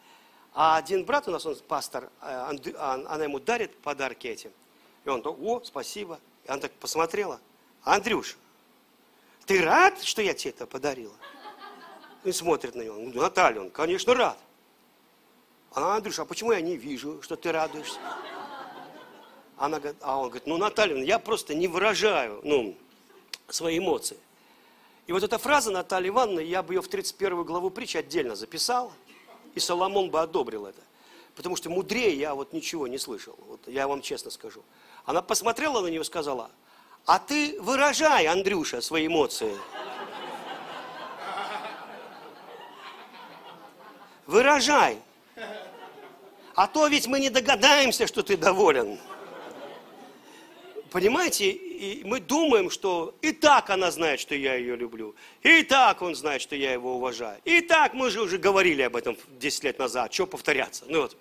А 0.52 0.76
один 0.76 1.06
брат 1.06 1.26
у 1.26 1.30
нас, 1.30 1.46
он 1.46 1.56
пастор, 1.66 2.04
э, 2.04 2.08
а, 2.20 3.02
она 3.08 3.24
ему 3.24 3.40
дарит 3.40 3.74
подарки 3.78 4.26
эти. 4.26 4.50
И 5.06 5.08
он, 5.08 5.22
о, 5.24 5.62
спасибо. 5.64 6.20
И 6.44 6.50
она 6.50 6.60
так 6.60 6.72
посмотрела. 6.72 7.40
Андрюш, 7.82 8.36
ты 9.46 9.64
рад, 9.64 10.02
что 10.02 10.20
я 10.20 10.34
тебе 10.34 10.50
это 10.50 10.66
подарила? 10.66 11.14
И 12.24 12.32
смотрит 12.32 12.74
на 12.74 12.82
него. 12.82 12.96
Ну, 12.96 13.22
Наталья, 13.22 13.62
он, 13.62 13.70
конечно, 13.70 14.12
рад. 14.12 14.38
А 15.72 15.96
Андрюша, 15.96 16.22
а 16.22 16.24
почему 16.26 16.52
я 16.52 16.60
не 16.60 16.76
вижу, 16.76 17.22
что 17.22 17.36
ты 17.36 17.52
радуешься? 17.52 17.98
Она 19.56 19.80
говорит, 19.80 19.98
а 20.02 20.18
он 20.18 20.28
говорит, 20.28 20.46
ну, 20.46 20.58
Наталья, 20.58 21.02
я 21.02 21.18
просто 21.18 21.54
не 21.54 21.68
выражаю, 21.68 22.42
ну, 22.44 22.76
свои 23.48 23.78
эмоции. 23.78 24.18
И 25.06 25.12
вот 25.12 25.22
эта 25.22 25.38
фраза 25.38 25.70
Натальи 25.70 26.08
Ивановны, 26.08 26.40
я 26.40 26.62
бы 26.62 26.74
ее 26.74 26.82
в 26.82 26.88
31 26.88 27.44
главу 27.44 27.70
притчи 27.70 27.96
отдельно 27.96 28.34
записал, 28.34 28.92
и 29.54 29.60
Соломон 29.60 30.10
бы 30.10 30.20
одобрил 30.20 30.66
это. 30.66 30.80
Потому 31.36 31.54
что 31.54 31.70
мудрее 31.70 32.16
я 32.16 32.34
вот 32.34 32.52
ничего 32.52 32.88
не 32.88 32.98
слышал, 32.98 33.38
вот 33.46 33.60
я 33.68 33.86
вам 33.86 34.02
честно 34.02 34.30
скажу. 34.30 34.62
Она 35.04 35.22
посмотрела 35.22 35.80
на 35.80 35.86
нее 35.86 36.00
и 36.00 36.04
сказала, 36.04 36.50
а 37.04 37.20
ты 37.20 37.60
выражай, 37.60 38.26
Андрюша, 38.26 38.80
свои 38.80 39.06
эмоции. 39.06 39.56
Выражай. 44.26 44.98
А 46.56 46.66
то 46.66 46.88
ведь 46.88 47.06
мы 47.06 47.20
не 47.20 47.30
догадаемся, 47.30 48.08
что 48.08 48.22
ты 48.22 48.36
доволен. 48.36 48.98
Понимаете, 50.90 51.52
и 51.76 52.04
мы 52.04 52.20
думаем, 52.20 52.70
что 52.70 53.14
и 53.22 53.32
так 53.32 53.70
она 53.70 53.90
знает, 53.90 54.20
что 54.20 54.34
я 54.34 54.54
ее 54.54 54.76
люблю. 54.76 55.14
И 55.42 55.62
так 55.62 56.02
он 56.02 56.14
знает, 56.14 56.42
что 56.42 56.56
я 56.56 56.72
его 56.72 56.96
уважаю. 56.96 57.40
И 57.44 57.60
так 57.60 57.94
мы 57.94 58.10
же 58.10 58.20
уже 58.22 58.38
говорили 58.38 58.82
об 58.82 58.96
этом 58.96 59.16
10 59.38 59.64
лет 59.64 59.78
назад. 59.78 60.12
Что 60.12 60.26
повторяться? 60.26 60.84
Ну 60.88 61.02
вот. 61.02 61.16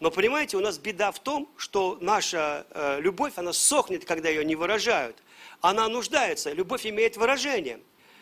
Но 0.00 0.10
понимаете, 0.10 0.56
у 0.56 0.60
нас 0.60 0.78
беда 0.78 1.12
в 1.12 1.18
том, 1.20 1.48
что 1.56 1.96
наша 2.00 2.66
э, 2.70 3.00
любовь, 3.00 3.34
она 3.36 3.52
сохнет, 3.52 4.04
когда 4.04 4.28
ее 4.28 4.44
не 4.44 4.56
выражают. 4.56 5.16
Она 5.60 5.88
нуждается. 5.88 6.52
Любовь 6.52 6.86
имеет 6.86 7.16
выражение. 7.16 7.80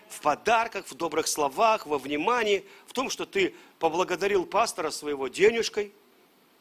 В 0.09 0.21
подарках, 0.21 0.87
в 0.87 0.95
добрых 0.95 1.27
словах, 1.27 1.87
во 1.87 1.99
внимании, 1.99 2.65
в 2.87 2.93
том, 2.93 3.09
что 3.09 3.25
ты 3.25 3.55
поблагодарил 3.79 4.45
пастора 4.45 4.91
своего 4.91 5.29
денежкой. 5.29 5.93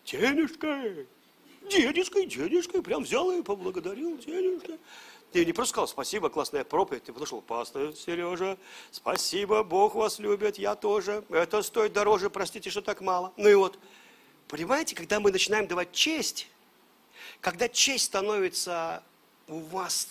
Денежкой. 0.05 1.07
Денежкой, 1.69 2.25
денежкой. 2.25 2.81
Прям 2.81 3.03
взял 3.03 3.31
и 3.31 3.41
поблагодарил 3.41 4.17
денежкой. 4.17 4.79
Ты 5.31 5.45
не 5.45 5.53
просто 5.53 5.71
сказал, 5.71 5.87
спасибо, 5.87 6.29
классная 6.29 6.63
проповедь. 6.63 7.03
Ты 7.03 7.13
подошел, 7.13 7.41
пастор 7.41 7.95
Сережа, 7.95 8.57
спасибо, 8.91 9.63
Бог 9.63 9.95
вас 9.95 10.19
любит, 10.19 10.57
я 10.57 10.75
тоже. 10.75 11.23
Это 11.29 11.61
стоит 11.61 11.93
дороже, 11.93 12.29
простите, 12.29 12.69
что 12.69 12.81
так 12.81 12.99
мало. 12.99 13.31
Ну 13.37 13.47
и 13.47 13.53
вот, 13.53 13.79
Понимаете, 14.51 14.95
когда 14.95 15.21
мы 15.21 15.31
начинаем 15.31 15.65
давать 15.65 15.93
честь, 15.93 16.49
когда 17.39 17.69
честь 17.69 18.03
становится 18.07 19.01
у 19.47 19.59
вас 19.59 20.09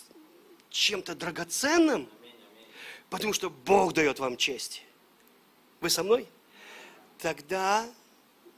чем-то 0.70 1.14
драгоценным, 1.14 2.09
потому 3.11 3.34
что 3.34 3.51
Бог 3.51 3.92
дает 3.92 4.18
вам 4.18 4.38
честь. 4.38 4.82
Вы 5.82 5.90
со 5.90 6.03
мной? 6.03 6.26
Тогда 7.18 7.86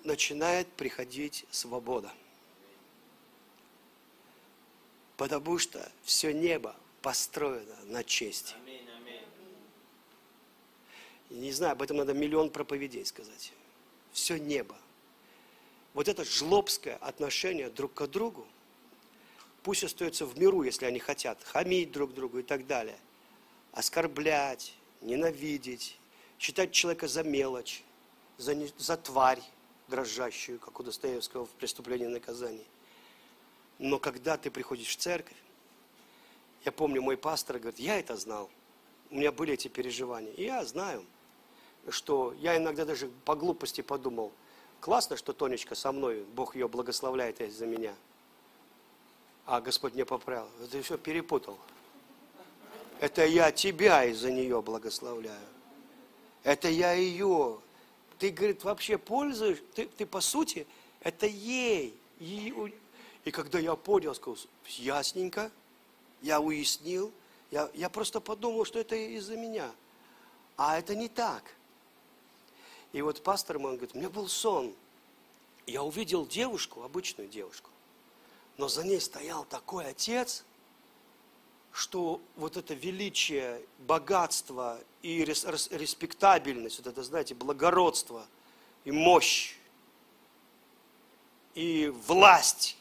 начинает 0.04 0.68
приходить 0.68 1.46
свобода. 1.50 2.12
Потому 5.22 5.56
что 5.56 5.88
все 6.02 6.32
небо 6.34 6.74
построено 7.00 7.76
на 7.84 8.02
чести. 8.02 8.56
Не 11.30 11.52
знаю, 11.52 11.74
об 11.74 11.82
этом 11.82 11.98
надо 11.98 12.12
миллион 12.12 12.50
проповедей 12.50 13.06
сказать. 13.06 13.52
Все 14.10 14.36
небо 14.36 14.74
вот 15.94 16.08
это 16.08 16.24
жлобское 16.24 16.96
отношение 16.96 17.70
друг 17.70 17.94
к 17.94 18.04
другу, 18.08 18.48
пусть 19.62 19.84
остается 19.84 20.26
в 20.26 20.36
миру, 20.40 20.64
если 20.64 20.86
они 20.86 20.98
хотят, 20.98 21.40
хамить 21.44 21.92
друг 21.92 22.14
другу 22.14 22.40
и 22.40 22.42
так 22.42 22.66
далее, 22.66 22.98
оскорблять, 23.70 24.74
ненавидеть, 25.02 26.00
считать 26.40 26.72
человека 26.72 27.06
за 27.06 27.22
мелочь, 27.22 27.84
за, 28.38 28.56
не, 28.56 28.72
за 28.76 28.96
тварь 28.96 29.42
дрожащую, 29.86 30.58
как 30.58 30.80
у 30.80 30.82
Достоевского 30.82 31.46
в 31.46 31.50
«Преступлении 31.50 32.06
и 32.06 32.10
наказании». 32.10 32.66
Но 33.82 33.98
когда 33.98 34.36
ты 34.36 34.48
приходишь 34.48 34.94
в 34.94 34.96
церковь, 34.96 35.36
я 36.64 36.70
помню, 36.70 37.02
мой 37.02 37.16
пастор 37.16 37.58
говорит, 37.58 37.80
я 37.80 37.98
это 37.98 38.16
знал. 38.16 38.48
у 39.10 39.16
меня 39.16 39.32
были 39.32 39.54
эти 39.54 39.66
переживания. 39.66 40.32
И 40.34 40.44
я 40.44 40.64
знаю, 40.64 41.04
что 41.88 42.32
я 42.38 42.56
иногда 42.56 42.84
даже 42.84 43.10
по 43.24 43.34
глупости 43.34 43.80
подумал, 43.80 44.30
классно, 44.80 45.16
что 45.16 45.32
Тонечка 45.32 45.74
со 45.74 45.90
мной, 45.90 46.24
Бог 46.36 46.54
ее 46.54 46.68
благословляет 46.68 47.40
из-за 47.40 47.66
меня. 47.66 47.92
А 49.46 49.60
Господь 49.60 49.94
мне 49.94 50.04
поправил. 50.04 50.48
Ты 50.70 50.80
все 50.82 50.96
перепутал. 50.96 51.58
Это 53.00 53.26
я 53.26 53.50
тебя 53.50 54.04
из-за 54.04 54.30
нее 54.30 54.62
благословляю. 54.62 55.48
Это 56.44 56.68
я 56.68 56.92
ее. 56.92 57.58
Ты, 58.20 58.30
говорит, 58.30 58.62
вообще 58.62 58.96
пользуешь, 58.96 59.58
ты, 59.74 59.86
ты 59.86 60.06
по 60.06 60.20
сути, 60.20 60.68
это 61.00 61.26
ей. 61.26 61.98
И, 62.20 62.72
и 63.24 63.30
когда 63.30 63.58
я 63.58 63.76
понял, 63.76 64.14
сказал, 64.14 64.36
ясненько, 64.66 65.50
я 66.22 66.40
уяснил, 66.40 67.12
я, 67.50 67.70
я 67.74 67.88
просто 67.88 68.20
подумал, 68.20 68.64
что 68.64 68.78
это 68.78 68.96
из-за 68.96 69.36
меня. 69.36 69.70
А 70.56 70.78
это 70.78 70.94
не 70.94 71.08
так. 71.08 71.54
И 72.92 73.00
вот 73.02 73.22
пастор 73.22 73.56
он 73.56 73.76
говорит, 73.76 73.94
у 73.94 73.98
меня 73.98 74.10
был 74.10 74.28
сон. 74.28 74.74
Я 75.66 75.82
увидел 75.82 76.26
девушку, 76.26 76.82
обычную 76.82 77.28
девушку, 77.28 77.70
но 78.58 78.68
за 78.68 78.84
ней 78.84 79.00
стоял 79.00 79.44
такой 79.44 79.86
отец, 79.86 80.44
что 81.72 82.20
вот 82.36 82.56
это 82.56 82.74
величие, 82.74 83.62
богатство 83.78 84.80
и 85.02 85.24
респектабельность, 85.24 86.78
вот 86.78 86.88
это, 86.88 87.02
знаете, 87.02 87.34
благородство 87.34 88.26
и 88.84 88.90
мощь, 88.90 89.54
и 91.54 91.88
власть, 92.06 92.76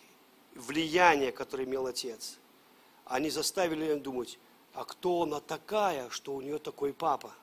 влияние, 0.56 1.32
которое 1.32 1.66
имел 1.66 1.88
отец, 1.88 2.38
они 3.06 3.30
заставили 3.30 3.86
меня 3.86 3.96
думать, 3.96 4.40
а 4.74 4.86
кто 4.86 5.24
она 5.24 5.40
такая, 5.40 6.10
что 6.10 6.34
у 6.34 6.42
нее 6.42 6.60
такой 6.60 6.94
папа? 6.94 7.34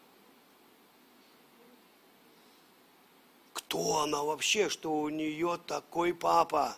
Кто 3.52 3.98
она 4.00 4.22
вообще, 4.22 4.68
что 4.68 5.00
у 5.00 5.08
нее 5.08 5.58
такой 5.66 6.14
папа? 6.14 6.76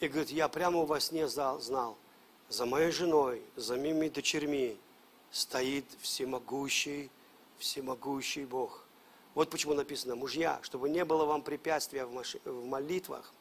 И 0.00 0.08
говорит, 0.08 0.30
я 0.30 0.48
прямо 0.48 0.84
во 0.84 0.98
сне 0.98 1.28
знал, 1.28 1.96
за 2.48 2.66
моей 2.66 2.90
женой, 2.90 3.42
за 3.54 3.76
моими 3.76 4.08
дочерьми 4.08 4.76
стоит 5.30 5.84
всемогущий, 6.00 7.10
всемогущий 7.58 8.44
Бог. 8.44 8.84
Вот 9.34 9.50
почему 9.50 9.74
написано, 9.74 10.16
мужья, 10.16 10.58
чтобы 10.62 10.88
не 10.88 11.04
было 11.04 11.24
вам 11.24 11.42
препятствия 11.42 12.04
в 12.04 12.66
молитвах, 12.66 13.32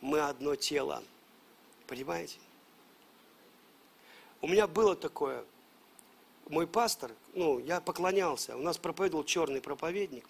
мы 0.00 0.20
одно 0.20 0.54
тело. 0.56 1.02
Понимаете? 1.86 2.38
У 4.40 4.48
меня 4.48 4.66
было 4.66 4.96
такое, 4.96 5.44
мой 6.48 6.66
пастор, 6.66 7.12
ну, 7.34 7.58
я 7.58 7.80
поклонялся, 7.80 8.56
у 8.56 8.62
нас 8.62 8.78
проповедовал 8.78 9.24
черный 9.24 9.60
проповедник, 9.60 10.24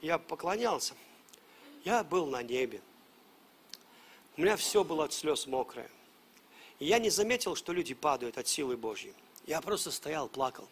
я 0.00 0.18
поклонялся, 0.18 0.94
я 1.84 2.04
был 2.04 2.26
на 2.26 2.42
небе, 2.42 2.80
у 4.36 4.42
меня 4.42 4.56
все 4.56 4.84
было 4.84 5.04
от 5.04 5.12
слез 5.12 5.46
мокрое. 5.46 5.90
И 6.78 6.86
я 6.86 6.98
не 6.98 7.10
заметил, 7.10 7.54
что 7.54 7.72
люди 7.72 7.94
падают 7.94 8.36
от 8.36 8.48
силы 8.48 8.76
Божьей. 8.76 9.14
Я 9.46 9.60
просто 9.60 9.90
стоял, 9.90 10.28
плакал. 10.28 10.68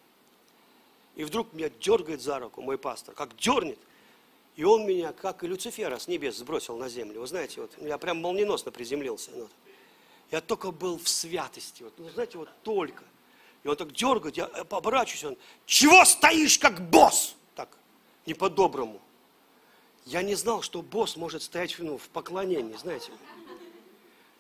И 1.15 1.25
вдруг 1.25 1.53
меня 1.53 1.69
дергает 1.69 2.21
за 2.23 2.39
руку 2.39 2.61
мой 2.61 2.79
пастор, 2.79 3.15
как 3.15 3.37
дернет. 3.37 3.79
И 4.57 4.65
он 4.65 4.87
меня, 4.87 5.13
как 5.13 5.45
и 5.45 5.47
Люцифера, 5.47 5.99
с 5.99 6.09
небес 6.09 6.37
сбросил 6.37 6.77
на 6.77 6.89
землю. 6.89 7.21
Вы 7.21 7.27
знаете, 7.27 7.63
вот 7.63 7.73
я 7.81 7.97
прям 7.97 8.21
молниеносно 8.21 8.71
приземлился. 8.71 9.31
Вот. 9.35 9.51
Я 10.31 10.41
только 10.41 10.71
был 10.71 10.99
в 10.99 11.09
святости. 11.09 11.83
Вот, 11.83 11.95
ну, 11.99 12.09
знаете, 12.11 12.39
вот 12.39 12.49
только. 12.63 13.05
И 13.65 13.69
он 13.69 13.77
так 13.77 13.93
дергает, 13.93 14.37
я 14.37 14.47
оборачиваюсь, 14.47 15.25
он, 15.25 15.37
чего 15.67 16.05
стоишь 16.05 16.59
как 16.59 16.91
босс? 16.91 17.37
Так, 17.55 17.69
не 18.27 18.35
по-доброму. 18.35 19.01
Я 20.05 20.23
не 20.23 20.35
знал, 20.35 20.63
что 20.63 20.83
босс 20.83 21.17
может 21.17 21.43
стоять 21.43 21.77
ну, 21.79 21.97
в 21.97 22.09
поклонении, 22.09 22.77
знаете. 22.77 23.13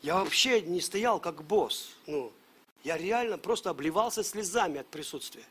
Я 0.02 0.16
вообще 0.16 0.60
не 0.60 0.80
стоял 0.80 1.20
как 1.20 1.44
босс. 1.44 1.90
Ну, 2.06 2.32
я 2.82 2.98
реально 2.98 3.38
просто 3.38 3.70
обливался 3.70 4.24
слезами 4.24 4.80
от 4.80 4.88
присутствия. 4.88 5.44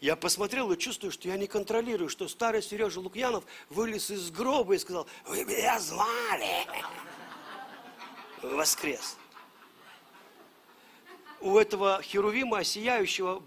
Я 0.00 0.14
посмотрел 0.16 0.70
и 0.72 0.78
чувствую, 0.78 1.10
что 1.10 1.28
я 1.28 1.36
не 1.36 1.46
контролирую, 1.46 2.08
что 2.08 2.28
старый 2.28 2.62
Сережа 2.62 3.00
Лукьянов 3.00 3.44
вылез 3.68 4.10
из 4.10 4.30
гроба 4.30 4.74
и 4.74 4.78
сказал, 4.78 5.06
вы 5.26 5.44
меня 5.44 5.78
звали. 5.80 6.66
Воскрес 8.42 9.16
у 11.40 11.58
этого 11.58 12.00
херувима 12.02 12.64
сияющего 12.64 13.42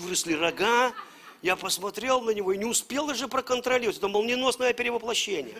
выросли 0.00 0.34
рога. 0.34 0.92
Я 1.42 1.56
посмотрел 1.56 2.20
на 2.20 2.30
него 2.30 2.52
и 2.52 2.58
не 2.58 2.64
успел 2.64 3.06
даже 3.06 3.28
проконтролировать. 3.28 3.98
Это 3.98 4.08
молниеносное 4.08 4.72
перевоплощение. 4.72 5.54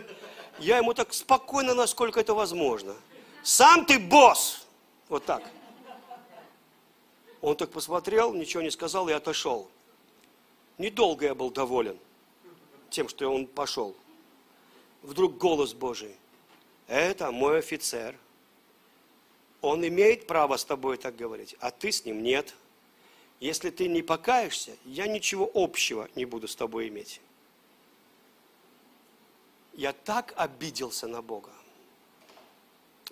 Я 0.58 0.78
ему 0.78 0.94
так 0.94 1.12
спокойно, 1.12 1.74
насколько 1.74 2.20
это 2.20 2.34
возможно. 2.34 2.94
Сам 3.42 3.84
ты 3.84 3.98
босс! 3.98 4.66
Вот 5.08 5.24
так. 5.24 5.42
Он 7.40 7.56
так 7.56 7.70
посмотрел, 7.70 8.32
ничего 8.32 8.62
не 8.62 8.70
сказал 8.70 9.08
и 9.08 9.12
отошел. 9.12 9.68
Недолго 10.78 11.26
я 11.26 11.34
был 11.34 11.50
доволен 11.50 11.98
тем, 12.90 13.08
что 13.08 13.28
он 13.32 13.46
пошел. 13.46 13.94
Вдруг 15.02 15.36
голос 15.36 15.74
Божий. 15.74 16.16
Это 16.86 17.30
мой 17.30 17.58
офицер– 17.58 18.14
он 19.66 19.86
имеет 19.86 20.28
право 20.28 20.56
с 20.56 20.64
тобой 20.64 20.96
так 20.96 21.16
говорить, 21.16 21.56
а 21.58 21.72
ты 21.72 21.90
с 21.90 22.04
ним 22.04 22.22
нет. 22.22 22.54
Если 23.40 23.70
ты 23.70 23.88
не 23.88 24.00
покаешься, 24.00 24.76
я 24.84 25.08
ничего 25.08 25.50
общего 25.54 26.08
не 26.14 26.24
буду 26.24 26.46
с 26.46 26.54
тобой 26.54 26.86
иметь. 26.86 27.20
Я 29.74 29.92
так 29.92 30.32
обиделся 30.36 31.08
на 31.08 31.20
Бога. 31.20 31.50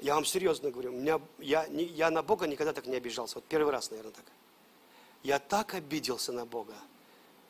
Я 0.01 0.15
вам 0.15 0.25
серьезно 0.25 0.71
говорю, 0.71 0.93
у 0.93 0.97
меня, 0.97 1.21
я, 1.39 1.67
я 1.67 2.11
на 2.11 2.23
Бога 2.23 2.47
никогда 2.47 2.73
так 2.73 2.87
не 2.87 2.97
обижался. 2.97 3.37
Вот 3.37 3.45
первый 3.45 3.73
раз, 3.73 3.91
наверное, 3.91 4.13
так. 4.13 4.25
Я 5.23 5.39
так 5.39 5.75
обиделся 5.75 6.33
на 6.33 6.45
Бога. 6.45 6.75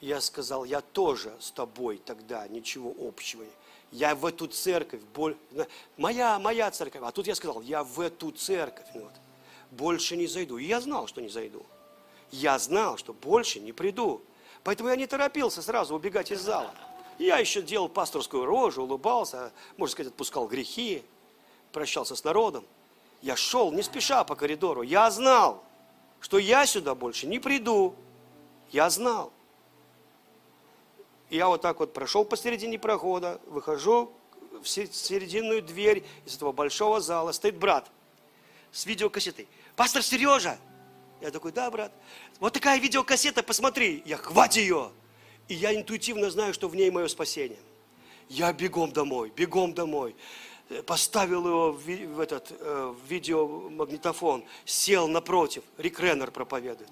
Я 0.01 0.20
сказал, 0.20 0.64
я 0.64 0.80
тоже 0.80 1.34
с 1.40 1.51
тобой 1.51 1.99
тогда 2.05 2.47
ничего 2.49 2.95
общего 3.01 3.45
я 3.95 4.16
в 4.16 4.26
эту 4.26 4.49
церковь, 4.49 5.01
боль, 5.14 5.36
моя, 5.97 6.38
моя 6.40 6.70
церковь. 6.72 7.03
А 7.05 7.12
тут 7.12 7.28
я 7.28 7.34
сказал, 7.36 7.62
я 7.62 7.84
в 7.84 8.01
эту 8.01 8.32
церковь 8.32 8.86
ну 8.92 9.03
вот, 9.03 9.12
больше 9.70 10.16
не 10.16 10.26
зайду. 10.26 10.59
И 10.59 10.64
я 10.64 10.80
знал, 10.80 11.07
что 11.07 11.22
не 11.22 11.28
зайду. 11.28 11.64
Я 12.32 12.59
знал, 12.59 12.97
что 12.97 13.12
больше 13.12 13.61
не 13.61 13.72
приду. 13.72 14.20
Поэтому 14.64 14.88
я 14.88 14.97
не 14.97 15.07
торопился 15.07 15.62
сразу 15.62 15.95
убегать 15.95 16.32
из 16.32 16.40
зала. 16.40 16.74
Я 17.18 17.38
еще 17.38 17.62
делал 17.62 17.88
пасторскую 17.88 18.45
рожу, 18.45 18.82
улыбался, 18.82 19.53
можно 19.76 19.92
сказать, 19.92 20.11
отпускал 20.11 20.49
грехи, 20.49 21.05
прощался 21.75 22.16
с 22.16 22.25
народом. 22.25 22.64
Я 23.20 23.37
шел 23.37 23.70
не 23.70 23.83
спеша 23.83 24.25
по 24.25 24.35
коридору. 24.35 24.81
Я 24.81 25.11
знал, 25.11 25.62
что 26.20 26.39
я 26.39 26.64
сюда 26.64 26.95
больше 26.95 27.27
не 27.27 27.39
приду. 27.39 27.95
Я 28.72 28.89
знал 28.89 29.31
я 31.35 31.49
вот 31.49 31.62
так 31.62 31.81
вот 31.81 31.93
прошел 31.93 32.25
посередине 32.25 32.79
прохода, 32.79 33.41
выхожу 33.47 34.12
в 34.62 34.66
серединную 34.66 35.62
дверь 35.62 36.05
из 36.27 36.37
этого 36.37 36.53
большого 36.53 37.01
зала, 37.01 37.33
стоит 37.33 37.57
брат 37.57 37.91
с 38.72 38.87
видеокассетой. 38.87 39.49
Пастор 39.77 40.03
Сережа! 40.03 40.59
Я 41.20 41.31
такой, 41.31 41.53
да, 41.53 41.70
брат. 41.70 41.93
Вот 42.39 42.53
такая 42.53 42.79
видеокассета, 42.79 43.43
посмотри. 43.43 44.03
Я, 44.05 44.16
хватит 44.16 44.59
ее. 44.59 44.91
И 45.49 45.55
я 45.55 45.75
интуитивно 45.75 46.31
знаю, 46.31 46.53
что 46.55 46.68
в 46.68 46.77
ней 46.77 46.91
мое 46.91 47.09
спасение. 47.09 47.59
Я 48.29 48.53
бегом 48.53 48.93
домой, 48.93 49.33
бегом 49.35 49.75
домой. 49.75 50.14
Поставил 50.86 51.46
его 51.46 51.72
в, 51.72 52.20
этот 52.20 52.52
э, 52.58 52.94
в 52.94 53.06
видеомагнитофон, 53.06 54.44
сел 54.64 55.08
напротив. 55.08 55.62
Рик 55.76 56.00
Реннер 56.00 56.30
проповедует. 56.30 56.90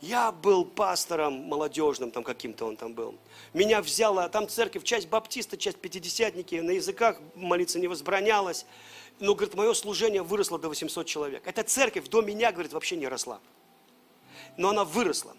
Я 0.00 0.30
был 0.30 0.64
пастором 0.64 1.34
молодежным, 1.48 2.10
там 2.10 2.22
каким-то 2.22 2.66
он 2.66 2.76
там 2.76 2.94
был. 2.94 3.16
Меня 3.52 3.82
взяла, 3.82 4.28
там 4.28 4.48
церковь, 4.48 4.84
часть 4.84 5.08
баптиста, 5.08 5.56
часть 5.56 5.78
пятидесятники, 5.78 6.54
на 6.54 6.70
языках 6.70 7.18
молиться 7.34 7.80
не 7.80 7.88
возбранялось. 7.88 8.64
Но, 9.18 9.34
говорит, 9.34 9.54
мое 9.54 9.74
служение 9.74 10.22
выросло 10.22 10.58
до 10.58 10.68
800 10.68 11.06
человек. 11.06 11.42
Эта 11.46 11.64
церковь 11.64 12.08
до 12.08 12.22
меня, 12.22 12.52
говорит, 12.52 12.72
вообще 12.72 12.96
не 12.96 13.08
росла. 13.08 13.40
Но 14.56 14.68
она 14.68 14.84
выросла. 14.84 15.36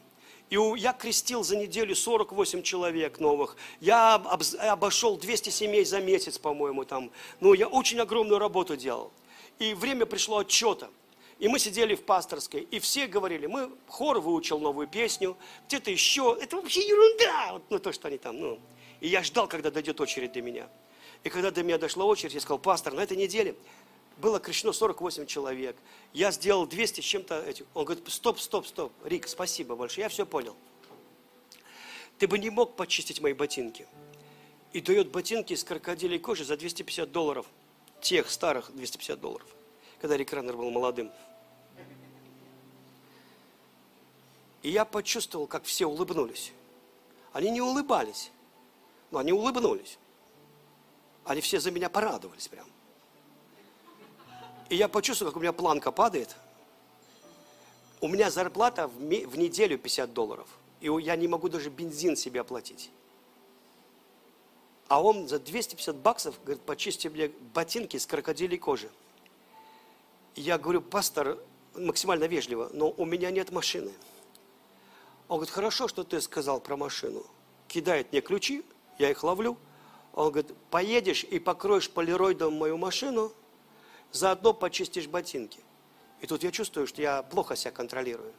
И 0.49 0.57
я 0.77 0.93
крестил 0.93 1.43
за 1.43 1.55
неделю 1.57 1.95
48 1.95 2.63
человек 2.63 3.19
новых. 3.19 3.55
Я 3.79 4.15
обошел 4.15 5.17
200 5.17 5.49
семей 5.49 5.85
за 5.85 6.01
месяц, 6.01 6.37
по-моему, 6.39 6.85
там. 6.85 7.11
Ну, 7.39 7.53
я 7.53 7.67
очень 7.67 7.99
огромную 7.99 8.39
работу 8.39 8.75
делал. 8.75 9.11
И 9.59 9.73
время 9.73 10.05
пришло 10.05 10.39
отчета. 10.39 10.89
И 11.37 11.47
мы 11.47 11.57
сидели 11.57 11.95
в 11.95 12.03
пасторской, 12.03 12.67
и 12.69 12.79
все 12.79 13.07
говорили, 13.07 13.45
мы, 13.45 13.71
хор 13.87 14.19
выучил 14.19 14.59
новую 14.59 14.87
песню, 14.87 15.37
где-то 15.67 15.89
еще, 15.89 16.37
это 16.39 16.57
вообще 16.57 16.85
ерунда, 16.85 17.53
вот, 17.53 17.63
ну 17.69 17.79
то, 17.79 17.93
что 17.93 18.09
они 18.09 18.17
там, 18.17 18.37
ну. 18.37 18.59
И 18.99 19.07
я 19.07 19.23
ждал, 19.23 19.47
когда 19.47 19.71
дойдет 19.71 20.01
очередь 20.01 20.33
до 20.33 20.41
меня. 20.41 20.67
И 21.23 21.29
когда 21.29 21.49
до 21.49 21.63
меня 21.63 21.77
дошла 21.77 22.03
очередь, 22.03 22.33
я 22.33 22.41
сказал, 22.41 22.59
пастор, 22.59 22.93
на 22.93 22.99
этой 22.99 23.15
неделе 23.15 23.55
было 24.19 24.39
крещено 24.39 24.73
48 24.73 25.25
человек. 25.25 25.75
Я 26.13 26.31
сделал 26.31 26.67
200 26.67 27.01
с 27.01 27.03
чем-то 27.03 27.41
этих. 27.41 27.65
Он 27.73 27.85
говорит, 27.85 28.03
стоп, 28.11 28.39
стоп, 28.39 28.67
стоп. 28.67 28.91
Рик, 29.05 29.27
спасибо 29.27 29.75
большое, 29.75 30.03
я 30.03 30.09
все 30.09 30.25
понял. 30.25 30.55
Ты 32.17 32.27
бы 32.27 32.37
не 32.37 32.49
мог 32.49 32.75
почистить 32.75 33.21
мои 33.21 33.33
ботинки. 33.33 33.87
И 34.73 34.81
дает 34.81 35.09
ботинки 35.09 35.53
из 35.53 35.63
крокодилей 35.63 36.19
кожи 36.19 36.43
за 36.43 36.57
250 36.57 37.11
долларов. 37.11 37.45
Тех 38.01 38.29
старых 38.29 38.71
250 38.73 39.19
долларов. 39.19 39.47
Когда 39.99 40.17
Рик 40.17 40.31
Раннер 40.33 40.55
был 40.55 40.69
молодым. 40.69 41.11
И 44.61 44.69
я 44.69 44.83
почувствовал, 44.83 45.47
как 45.47 45.63
все 45.63 45.85
улыбнулись. 45.85 46.51
Они 47.31 47.49
не 47.49 47.61
улыбались, 47.61 48.31
но 49.11 49.19
они 49.19 49.31
улыбнулись. 49.31 49.97
Они 51.23 51.39
все 51.41 51.59
за 51.59 51.71
меня 51.71 51.89
порадовались 51.89 52.47
прям. 52.47 52.65
И 54.69 54.75
я 54.75 54.87
почувствовал, 54.87 55.31
как 55.31 55.37
у 55.37 55.41
меня 55.41 55.53
планка 55.53 55.91
падает. 55.91 56.35
У 58.01 58.07
меня 58.07 58.29
зарплата 58.29 58.87
в, 58.87 58.99
в 58.99 59.37
неделю 59.37 59.77
50 59.77 60.13
долларов. 60.13 60.47
И 60.79 60.87
я 61.01 61.15
не 61.15 61.27
могу 61.27 61.49
даже 61.49 61.69
бензин 61.69 62.15
себе 62.15 62.41
оплатить. 62.41 62.91
А 64.87 65.01
он 65.01 65.27
за 65.27 65.39
250 65.39 65.95
баксов, 65.97 66.35
говорит, 66.43 66.63
почисти 66.63 67.07
мне 67.07 67.31
ботинки 67.53 67.97
с 67.97 68.05
крокодилей 68.05 68.57
кожи. 68.57 68.89
Я 70.35 70.57
говорю, 70.57 70.81
пастор, 70.81 71.37
максимально 71.75 72.25
вежливо, 72.25 72.69
но 72.73 72.89
у 72.91 73.05
меня 73.05 73.29
нет 73.31 73.51
машины. 73.51 73.91
Он 75.27 75.37
говорит, 75.37 75.53
хорошо, 75.53 75.87
что 75.87 76.03
ты 76.03 76.21
сказал 76.21 76.59
про 76.59 76.75
машину. 76.75 77.23
Кидает 77.67 78.11
мне 78.11 78.21
ключи, 78.21 78.63
я 78.97 79.11
их 79.11 79.23
ловлю. 79.23 79.57
Он 80.13 80.31
говорит, 80.31 80.55
поедешь 80.71 81.23
и 81.23 81.37
покроешь 81.37 81.89
полироидом 81.89 82.53
мою 82.53 82.77
машину, 82.77 83.31
заодно 84.11 84.53
почистишь 84.53 85.07
ботинки. 85.07 85.59
И 86.21 86.27
тут 86.27 86.43
я 86.43 86.51
чувствую, 86.51 86.87
что 86.87 87.01
я 87.01 87.23
плохо 87.23 87.55
себя 87.55 87.71
контролирую. 87.71 88.33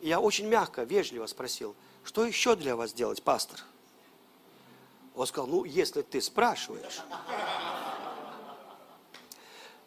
Я 0.00 0.20
очень 0.20 0.46
мягко, 0.46 0.82
вежливо 0.82 1.26
спросил, 1.26 1.76
что 2.04 2.24
еще 2.24 2.56
для 2.56 2.74
вас 2.74 2.92
делать, 2.92 3.22
пастор? 3.22 3.60
Он 5.14 5.26
сказал, 5.26 5.46
ну, 5.46 5.64
если 5.64 6.02
ты 6.02 6.20
спрашиваешь, 6.20 7.00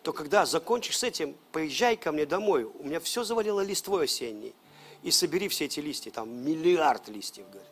то 0.03 0.11
когда 0.13 0.45
закончишь 0.45 0.99
с 0.99 1.03
этим, 1.03 1.35
поезжай 1.51 1.95
ко 1.95 2.11
мне 2.11 2.25
домой. 2.25 2.65
У 2.65 2.83
меня 2.83 2.99
все 2.99 3.23
завалило 3.23 3.61
листвой 3.61 4.05
осенней. 4.05 4.53
И 5.01 5.11
собери 5.11 5.47
все 5.47 5.65
эти 5.65 5.79
листья, 5.79 6.11
там 6.11 6.29
миллиард 6.29 7.07
листьев, 7.09 7.49
говорит. 7.49 7.71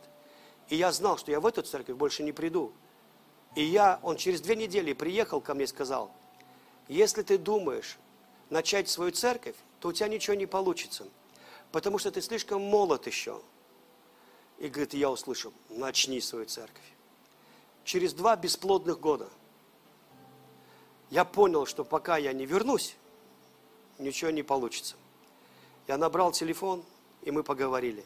И 0.69 0.75
я 0.75 0.91
знал, 0.91 1.17
что 1.17 1.31
я 1.31 1.39
в 1.39 1.45
эту 1.45 1.61
церковь 1.61 1.95
больше 1.95 2.23
не 2.23 2.31
приду. 2.31 2.73
И 3.55 3.63
я, 3.63 3.99
он 4.01 4.17
через 4.17 4.41
две 4.41 4.55
недели 4.55 4.93
приехал 4.93 5.41
ко 5.41 5.53
мне 5.53 5.65
и 5.65 5.67
сказал, 5.67 6.11
если 6.87 7.21
ты 7.21 7.37
думаешь 7.37 7.97
начать 8.49 8.89
свою 8.89 9.11
церковь, 9.11 9.55
то 9.79 9.89
у 9.89 9.93
тебя 9.93 10.07
ничего 10.07 10.35
не 10.35 10.45
получится, 10.45 11.07
потому 11.71 11.97
что 11.97 12.11
ты 12.11 12.21
слишком 12.21 12.61
молод 12.61 13.07
еще. 13.07 13.41
И 14.59 14.67
говорит, 14.67 14.93
я 14.93 15.09
услышал, 15.09 15.53
начни 15.69 16.21
свою 16.21 16.45
церковь. 16.45 16.83
Через 17.83 18.13
два 18.13 18.35
бесплодных 18.35 18.99
года 18.99 19.27
я 21.09 21.25
понял, 21.25 21.65
что 21.65 21.83
пока 21.83 22.17
я 22.17 22.31
не 22.31 22.45
вернусь, 22.45 22.95
ничего 23.97 24.31
не 24.31 24.43
получится. 24.43 24.95
Я 25.87 25.97
набрал 25.97 26.31
телефон, 26.31 26.83
и 27.23 27.31
мы 27.31 27.43
поговорили. 27.43 28.05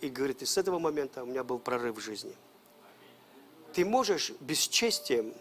И 0.00 0.08
говорит, 0.08 0.42
и 0.42 0.46
с 0.46 0.58
этого 0.58 0.78
момента 0.78 1.22
у 1.22 1.26
меня 1.26 1.42
был 1.42 1.58
прорыв 1.58 1.96
в 1.96 2.00
жизни. 2.00 2.34
Ты 3.72 3.84
можешь 3.84 4.30
бесчестием 4.40 5.32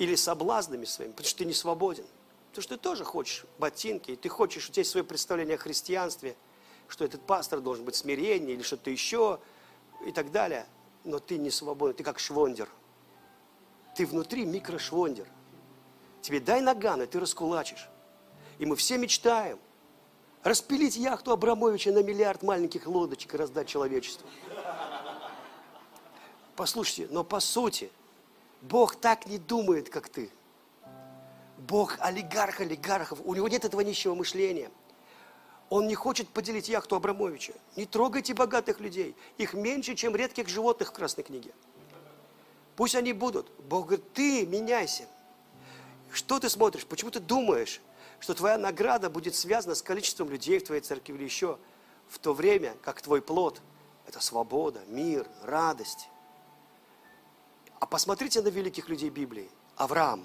или 0.00 0.14
соблазнами 0.14 0.86
своими, 0.86 1.12
потому 1.12 1.28
что 1.28 1.38
ты 1.40 1.44
не 1.44 1.52
свободен. 1.52 2.06
Потому 2.48 2.62
что 2.62 2.76
ты 2.76 2.82
тоже 2.82 3.04
хочешь 3.04 3.44
ботинки, 3.58 4.12
и 4.12 4.16
ты 4.16 4.30
хочешь, 4.30 4.66
у 4.70 4.72
тебя 4.72 4.80
есть 4.80 4.90
свое 4.90 5.04
представление 5.04 5.56
о 5.56 5.58
христианстве, 5.58 6.36
что 6.88 7.04
этот 7.04 7.20
пастор 7.20 7.60
должен 7.60 7.84
быть 7.84 7.96
смирение 7.96 8.54
или 8.54 8.62
что-то 8.62 8.90
еще 8.90 9.40
и 10.06 10.10
так 10.10 10.32
далее. 10.32 10.66
Но 11.04 11.18
ты 11.18 11.36
не 11.36 11.50
свободен, 11.50 11.94
ты 11.94 12.02
как 12.02 12.18
швондер. 12.18 12.66
Ты 13.94 14.06
внутри 14.06 14.46
микрошвондер. 14.46 15.28
Тебе 16.22 16.40
дай 16.40 16.62
наган, 16.62 17.02
и 17.02 17.06
ты 17.06 17.20
раскулачишь. 17.20 17.86
И 18.58 18.64
мы 18.64 18.76
все 18.76 18.96
мечтаем 18.96 19.58
распилить 20.42 20.96
яхту 20.96 21.32
Абрамовича 21.32 21.92
на 21.92 22.02
миллиард 22.02 22.42
маленьких 22.42 22.86
лодочек 22.86 23.34
и 23.34 23.36
раздать 23.36 23.68
человечеству. 23.68 24.26
Послушайте, 26.56 27.06
но 27.10 27.22
по 27.22 27.38
сути– 27.38 27.92
Бог 28.62 28.96
так 28.96 29.26
не 29.26 29.38
думает, 29.38 29.88
как 29.88 30.08
ты. 30.08 30.30
Бог 31.58 31.96
олигарх 32.00 32.60
олигархов. 32.60 33.20
У 33.24 33.34
него 33.34 33.48
нет 33.48 33.64
этого 33.64 33.80
нищего 33.80 34.14
мышления. 34.14 34.70
Он 35.68 35.86
не 35.86 35.94
хочет 35.94 36.28
поделить 36.28 36.68
яхту 36.68 36.96
Абрамовича. 36.96 37.52
Не 37.76 37.86
трогайте 37.86 38.34
богатых 38.34 38.80
людей. 38.80 39.14
Их 39.38 39.54
меньше, 39.54 39.94
чем 39.94 40.16
редких 40.16 40.48
животных 40.48 40.88
в 40.88 40.92
Красной 40.92 41.22
книге. 41.22 41.52
Пусть 42.76 42.94
они 42.94 43.12
будут. 43.12 43.50
Бог 43.68 43.86
говорит, 43.86 44.12
ты 44.12 44.46
меняйся. 44.46 45.06
Что 46.10 46.40
ты 46.40 46.48
смотришь? 46.48 46.86
Почему 46.86 47.10
ты 47.10 47.20
думаешь, 47.20 47.80
что 48.18 48.34
твоя 48.34 48.58
награда 48.58 49.08
будет 49.08 49.34
связана 49.34 49.74
с 49.74 49.82
количеством 49.82 50.28
людей 50.28 50.58
в 50.58 50.64
твоей 50.64 50.82
церкви 50.82 51.14
или 51.14 51.24
еще? 51.24 51.58
В 52.08 52.18
то 52.18 52.34
время, 52.34 52.74
как 52.82 53.00
твой 53.00 53.22
плод– 53.22 53.62
это 54.08 54.20
свобода, 54.20 54.80
мир, 54.88 55.28
радость, 55.42 56.08
а 57.80 57.86
посмотрите 57.86 58.42
на 58.42 58.48
великих 58.48 58.88
людей 58.88 59.10
Библии. 59.10 59.50
Авраам. 59.76 60.24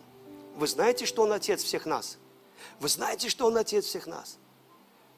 Вы 0.55 0.67
знаете, 0.67 1.05
что 1.05 1.23
он 1.23 1.31
отец 1.31 1.63
всех 1.63 1.85
нас? 1.85 2.17
Вы 2.79 2.89
знаете, 2.89 3.29
что 3.29 3.47
он 3.47 3.57
отец 3.57 3.85
всех 3.85 4.07
нас? 4.07 4.37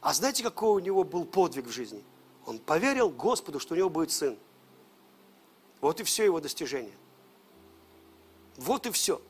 А 0.02 0.14
знаете, 0.14 0.44
какой 0.44 0.70
у 0.70 0.80
него 0.80 1.04
был 1.04 1.26
подвиг 1.26 1.66
в 1.66 1.72
жизни? 1.72 2.04
Он 2.46 2.60
поверил 2.60 3.10
Господу, 3.10 3.60
что 3.60 3.74
у 3.74 3.78
него 3.78 3.90
будет 3.90 4.12
сын. 4.12 4.38
Вот 5.82 6.00
и 6.00 6.04
все 6.04 6.24
его 6.24 6.40
достижение. 6.40 6.94
Вот 8.56 8.86
и 8.86 8.92
все. 8.92 9.22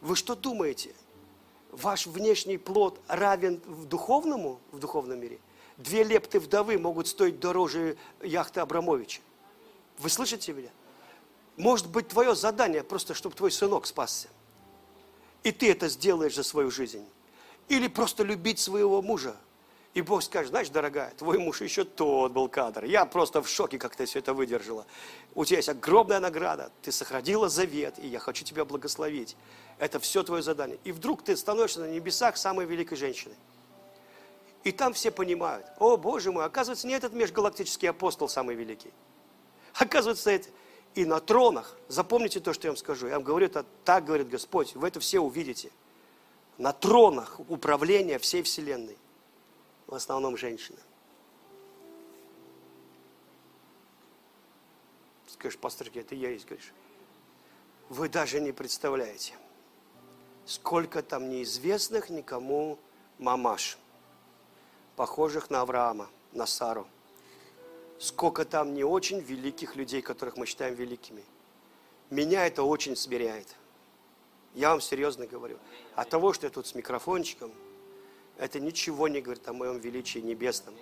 Вы 0.00 0.16
что 0.16 0.34
думаете? 0.34 0.94
Ваш 1.72 2.06
внешний 2.06 2.58
плод 2.58 3.00
равен 3.06 3.60
в 3.66 3.84
духовному, 3.86 4.60
в 4.72 4.78
духовном 4.78 5.20
мире? 5.20 5.38
Две 5.76 6.04
лепты 6.04 6.40
вдовы 6.40 6.78
могут 6.78 7.08
стоить 7.08 7.40
дороже 7.40 7.96
яхты 8.22 8.60
Абрамовича. 8.60 9.20
Вы 9.98 10.08
слышите 10.08 10.52
меня? 10.52 10.70
Может 11.60 11.88
быть, 11.88 12.08
твое 12.08 12.34
задание 12.34 12.82
просто, 12.82 13.12
чтобы 13.12 13.34
твой 13.36 13.50
сынок 13.50 13.84
спасся. 13.84 14.28
И 15.42 15.52
ты 15.52 15.70
это 15.70 15.88
сделаешь 15.88 16.34
за 16.34 16.42
свою 16.42 16.70
жизнь. 16.70 17.06
Или 17.68 17.86
просто 17.86 18.22
любить 18.22 18.58
своего 18.58 19.02
мужа. 19.02 19.36
И 19.92 20.00
Бог 20.00 20.22
скажет, 20.22 20.50
знаешь, 20.50 20.70
дорогая, 20.70 21.12
твой 21.18 21.36
муж 21.36 21.60
еще 21.60 21.84
тот 21.84 22.32
был 22.32 22.48
кадр. 22.48 22.84
Я 22.84 23.04
просто 23.04 23.42
в 23.42 23.48
шоке, 23.48 23.76
как 23.76 23.94
ты 23.94 24.06
все 24.06 24.20
это 24.20 24.32
выдержала. 24.32 24.86
У 25.34 25.44
тебя 25.44 25.58
есть 25.58 25.68
огромная 25.68 26.18
награда. 26.18 26.72
Ты 26.80 26.92
сохранила 26.92 27.50
завет, 27.50 27.98
и 27.98 28.06
я 28.06 28.20
хочу 28.20 28.42
тебя 28.42 28.64
благословить. 28.64 29.36
Это 29.78 30.00
все 30.00 30.22
твое 30.22 30.42
задание. 30.42 30.78
И 30.84 30.92
вдруг 30.92 31.22
ты 31.22 31.36
становишься 31.36 31.80
на 31.80 31.90
небесах 31.90 32.38
самой 32.38 32.64
великой 32.64 32.96
женщиной. 32.96 33.36
И 34.64 34.72
там 34.72 34.94
все 34.94 35.10
понимают, 35.10 35.66
о, 35.78 35.98
Боже 35.98 36.32
мой, 36.32 36.46
оказывается, 36.46 36.86
не 36.86 36.94
этот 36.94 37.12
межгалактический 37.12 37.90
апостол 37.90 38.30
самый 38.30 38.54
великий. 38.54 38.92
Оказывается, 39.74 40.30
это, 40.30 40.48
и 40.94 41.04
на 41.04 41.20
тронах, 41.20 41.76
запомните 41.88 42.40
то, 42.40 42.52
что 42.52 42.66
я 42.66 42.72
вам 42.72 42.76
скажу, 42.76 43.06
я 43.06 43.14
вам 43.14 43.22
говорю, 43.22 43.46
это 43.46 43.64
так 43.84 44.04
говорит 44.04 44.28
Господь, 44.28 44.74
вы 44.74 44.88
это 44.88 45.00
все 45.00 45.20
увидите. 45.20 45.70
На 46.58 46.72
тронах 46.72 47.40
управления 47.48 48.18
всей 48.18 48.42
Вселенной, 48.42 48.98
в 49.86 49.94
основном 49.94 50.36
женщины. 50.36 50.78
Скажешь, 55.28 55.58
пастор, 55.58 55.88
это 55.94 56.14
я 56.14 56.30
есть, 56.30 56.44
говоришь. 56.44 56.72
Вы 57.88 58.08
даже 58.08 58.40
не 58.40 58.52
представляете, 58.52 59.34
сколько 60.44 61.02
там 61.02 61.30
неизвестных 61.30 62.10
никому 62.10 62.78
мамаш, 63.18 63.78
похожих 64.96 65.50
на 65.50 65.62
Авраама, 65.62 66.10
на 66.32 66.46
Сару– 66.46 66.86
сколько 68.00 68.46
там 68.46 68.72
не 68.72 68.82
очень 68.82 69.20
великих 69.20 69.76
людей, 69.76 70.00
которых 70.00 70.38
мы 70.38 70.46
считаем 70.46 70.74
великими. 70.74 71.22
Меня 72.08 72.46
это 72.46 72.62
очень 72.62 72.96
смиряет. 72.96 73.46
Я 74.54 74.70
вам 74.70 74.80
серьезно 74.80 75.26
говорю. 75.26 75.58
От 75.94 76.08
того, 76.08 76.32
что 76.32 76.46
я 76.46 76.50
тут 76.50 76.66
с 76.66 76.74
микрофончиком, 76.74 77.52
это 78.38 78.58
ничего 78.58 79.06
не 79.06 79.20
говорит 79.20 79.46
о 79.46 79.52
моем 79.52 79.78
величии 79.78 80.18
небесном. 80.18 80.74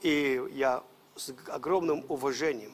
И 0.00 0.40
я 0.52 0.84
с 1.16 1.34
огромным 1.48 2.06
уважением 2.08 2.72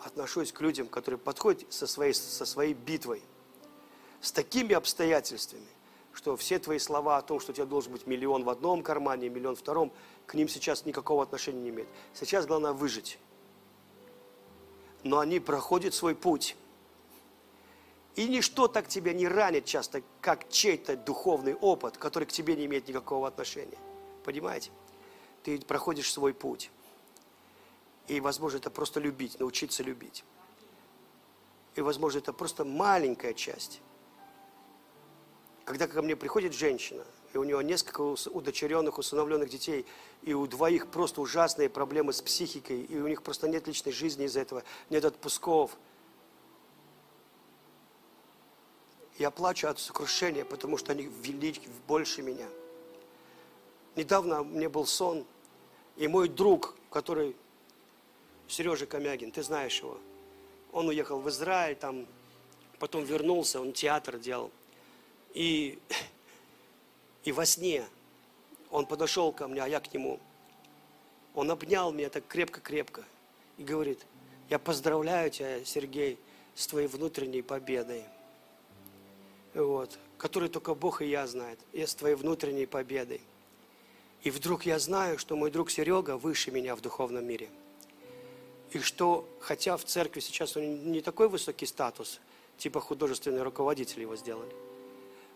отношусь 0.00 0.52
к 0.52 0.60
людям, 0.60 0.86
которые 0.86 1.18
подходят 1.18 1.72
со 1.72 1.86
своей, 1.86 2.12
со 2.12 2.44
своей 2.44 2.74
битвой, 2.74 3.22
с 4.20 4.30
такими 4.32 4.74
обстоятельствами, 4.74 5.66
что 6.12 6.36
все 6.36 6.58
твои 6.58 6.78
слова 6.78 7.16
о 7.16 7.22
том, 7.22 7.40
что 7.40 7.52
у 7.52 7.54
тебя 7.54 7.64
должен 7.64 7.92
быть 7.92 8.06
миллион 8.06 8.44
в 8.44 8.50
одном 8.50 8.82
кармане, 8.82 9.30
миллион 9.30 9.56
в 9.56 9.60
втором, 9.60 9.92
к 10.26 10.34
ним 10.34 10.48
сейчас 10.48 10.84
никакого 10.84 11.22
отношения 11.22 11.60
не 11.60 11.70
имеет. 11.70 11.88
Сейчас 12.14 12.46
главное 12.46 12.72
выжить. 12.72 13.18
Но 15.02 15.18
они 15.18 15.38
проходят 15.38 15.94
свой 15.94 16.14
путь. 16.14 16.56
И 18.16 18.28
ничто 18.28 18.68
так 18.68 18.88
тебя 18.88 19.12
не 19.12 19.26
ранит 19.26 19.64
часто, 19.64 20.02
как 20.20 20.48
чей-то 20.48 20.96
духовный 20.96 21.54
опыт, 21.54 21.98
который 21.98 22.24
к 22.24 22.32
тебе 22.32 22.54
не 22.54 22.66
имеет 22.66 22.88
никакого 22.88 23.26
отношения. 23.26 23.78
Понимаете? 24.24 24.70
Ты 25.42 25.58
проходишь 25.58 26.10
свой 26.10 26.32
путь. 26.32 26.70
И, 28.06 28.20
возможно, 28.20 28.58
это 28.58 28.70
просто 28.70 29.00
любить, 29.00 29.40
научиться 29.40 29.82
любить. 29.82 30.24
И, 31.74 31.80
возможно, 31.80 32.18
это 32.18 32.32
просто 32.32 32.64
маленькая 32.64 33.34
часть. 33.34 33.80
Когда 35.64 35.88
ко 35.88 36.00
мне 36.02 36.14
приходит 36.14 36.54
женщина, 36.54 37.04
и 37.34 37.36
у 37.36 37.42
нее 37.42 37.62
несколько 37.64 38.00
удочеренных, 38.00 38.98
усыновленных 38.98 39.50
детей, 39.50 39.84
и 40.22 40.32
у 40.34 40.46
двоих 40.46 40.86
просто 40.86 41.20
ужасные 41.20 41.68
проблемы 41.68 42.12
с 42.12 42.22
психикой, 42.22 42.82
и 42.82 42.96
у 42.96 43.08
них 43.08 43.22
просто 43.24 43.48
нет 43.48 43.66
личной 43.66 43.90
жизни 43.90 44.26
из-за 44.26 44.40
этого, 44.40 44.62
нет 44.88 45.04
отпусков. 45.04 45.76
Я 49.18 49.32
плачу 49.32 49.66
от 49.66 49.80
сокрушения, 49.80 50.44
потому 50.44 50.78
что 50.78 50.92
они 50.92 51.10
велики 51.22 51.68
больше 51.88 52.22
меня. 52.22 52.46
Недавно 53.96 54.44
мне 54.44 54.68
был 54.68 54.86
сон, 54.86 55.26
и 55.96 56.06
мой 56.06 56.28
друг, 56.28 56.76
который 56.88 57.34
Сережа 58.46 58.86
Комягин, 58.86 59.32
ты 59.32 59.42
знаешь 59.42 59.80
его, 59.80 59.98
он 60.70 60.88
уехал 60.88 61.18
в 61.18 61.28
Израиль, 61.28 61.74
там, 61.74 62.06
потом 62.78 63.02
вернулся, 63.02 63.60
он 63.60 63.72
театр 63.72 64.18
делал. 64.18 64.52
И, 65.32 65.80
и 67.24 67.32
во 67.32 67.44
сне 67.44 67.84
он 68.70 68.86
подошел 68.86 69.32
ко 69.32 69.48
мне, 69.48 69.62
а 69.62 69.68
я 69.68 69.80
к 69.80 69.92
нему. 69.92 70.20
Он 71.34 71.50
обнял 71.50 71.92
меня 71.92 72.10
так 72.10 72.26
крепко-крепко 72.26 73.04
и 73.58 73.64
говорит, 73.64 74.00
я 74.50 74.58
поздравляю 74.58 75.30
тебя, 75.30 75.64
Сергей, 75.64 76.18
с 76.54 76.66
твоей 76.66 76.86
внутренней 76.86 77.42
победой. 77.42 78.04
Вот, 79.54 79.98
которую 80.18 80.50
только 80.50 80.74
Бог 80.74 81.02
и 81.02 81.06
я 81.06 81.26
знает. 81.26 81.58
Я 81.72 81.86
с 81.86 81.94
твоей 81.94 82.14
внутренней 82.14 82.66
победой. 82.66 83.20
И 84.22 84.30
вдруг 84.30 84.66
я 84.66 84.78
знаю, 84.78 85.18
что 85.18 85.36
мой 85.36 85.50
друг 85.50 85.70
Серега 85.70 86.16
выше 86.16 86.50
меня 86.50 86.76
в 86.76 86.80
духовном 86.80 87.26
мире– 87.26 87.48
и 88.74 88.80
что, 88.80 89.28
хотя 89.38 89.76
в 89.76 89.84
церкви 89.84 90.18
сейчас 90.18 90.56
он 90.56 90.90
не 90.90 91.00
такой 91.00 91.28
высокий 91.28 91.64
статус, 91.64 92.20
типа 92.58 92.80
художественный 92.80 93.42
руководитель 93.42 94.00
его 94.00 94.16
сделали, 94.16 94.52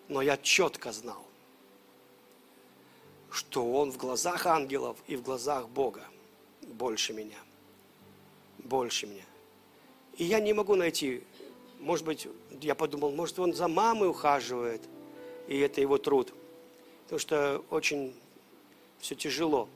но 0.08 0.20
я 0.20 0.36
четко 0.36 0.90
знал, 0.90 1.24
что 3.30 3.72
он 3.72 3.90
в 3.90 3.96
глазах 3.96 4.46
ангелов 4.46 4.96
и 5.06 5.16
в 5.16 5.22
глазах 5.22 5.68
Бога 5.68 6.04
больше 6.62 7.12
меня. 7.12 7.38
Больше 8.58 9.06
меня. 9.06 9.24
И 10.16 10.24
я 10.24 10.40
не 10.40 10.52
могу 10.52 10.74
найти, 10.74 11.22
может 11.78 12.04
быть, 12.04 12.26
я 12.60 12.74
подумал, 12.74 13.10
может, 13.10 13.38
он 13.38 13.54
за 13.54 13.68
мамой 13.68 14.08
ухаживает, 14.08 14.82
и 15.46 15.58
это 15.58 15.80
его 15.80 15.98
труд. 15.98 16.32
Потому 17.04 17.18
что 17.20 17.64
очень 17.70 18.14
все 19.00 19.14
тяжело 19.14 19.68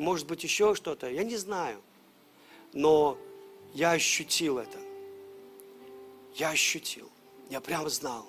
может 0.00 0.26
быть 0.26 0.42
еще 0.42 0.74
что-то, 0.74 1.08
я 1.08 1.22
не 1.22 1.36
знаю. 1.36 1.80
Но 2.72 3.18
я 3.74 3.92
ощутил 3.92 4.58
это. 4.58 4.78
Я 6.34 6.50
ощутил. 6.50 7.08
Я 7.50 7.60
прямо 7.60 7.88
знал. 7.88 8.26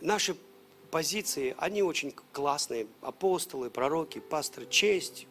Наши 0.00 0.36
позиции, 0.94 1.56
они 1.58 1.82
очень 1.82 2.14
классные. 2.32 2.86
Апостолы, 3.00 3.68
пророки, 3.68 4.20
пасторы, 4.20 4.66
честь, 4.66 5.26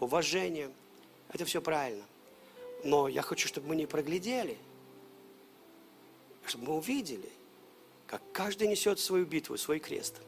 уважение. 0.00 0.70
Это 1.32 1.46
все 1.46 1.62
правильно. 1.62 2.04
Но 2.84 3.08
я 3.08 3.22
хочу, 3.22 3.48
чтобы 3.48 3.68
мы 3.68 3.76
не 3.76 3.86
проглядели, 3.86 4.58
чтобы 6.44 6.66
мы 6.66 6.76
увидели, 6.76 7.30
как 8.06 8.20
каждый 8.32 8.68
несет 8.68 9.00
свою 9.00 9.24
битву, 9.24 9.56
свой 9.56 9.78
крест– 9.78 10.16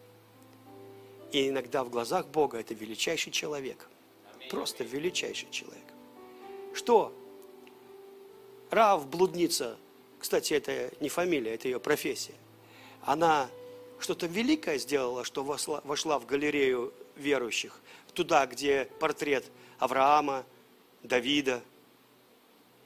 и 1.33 1.49
иногда 1.49 1.85
в 1.85 1.91
глазах 1.91 2.27
Бога 2.27 2.59
это 2.59 2.75
величайший 2.75 3.31
человек. 3.31 3.89
Просто 4.51 4.83
величайший 4.85 5.49
человек. 5.51 5.85
Что? 6.75 7.13
Рав, 8.71 9.07
блудница, 9.09 9.77
кстати, 10.19 10.55
это 10.55 10.91
не 11.01 11.09
фамилия, 11.09 11.55
это 11.55 11.69
ее 11.69 11.79
профессия. 11.79 12.35
Она 13.03 13.49
что-то 14.03 14.27
великое 14.27 14.79
сделала, 14.79 15.25
что 15.25 15.45
вошла, 15.45 15.81
вошла 15.85 16.19
в 16.19 16.27
галерею 16.27 16.93
верующих, 17.17 17.81
туда, 18.15 18.47
где 18.47 18.87
портрет 18.99 19.45
Авраама, 19.79 20.45
Давида. 21.03 21.63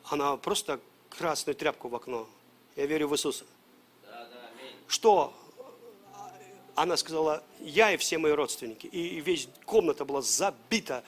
Она 0.05 0.37
просто 0.37 0.81
красную 1.09 1.57
тряпку 1.57 1.89
в 1.89 1.95
окно. 1.95 2.29
Я 2.77 2.87
верю 2.87 3.09
в 3.09 3.15
Иисуса. 3.15 3.45
Что 4.87 5.33
она 6.75 6.97
сказала, 6.97 7.43
я 7.61 7.93
и 7.93 7.97
все 7.97 8.19
мои 8.19 8.33
родственники. 8.33 8.87
И 8.87 9.21
весь 9.21 9.49
комната 9.65 10.05
была 10.05 10.23
забита 10.23 11.05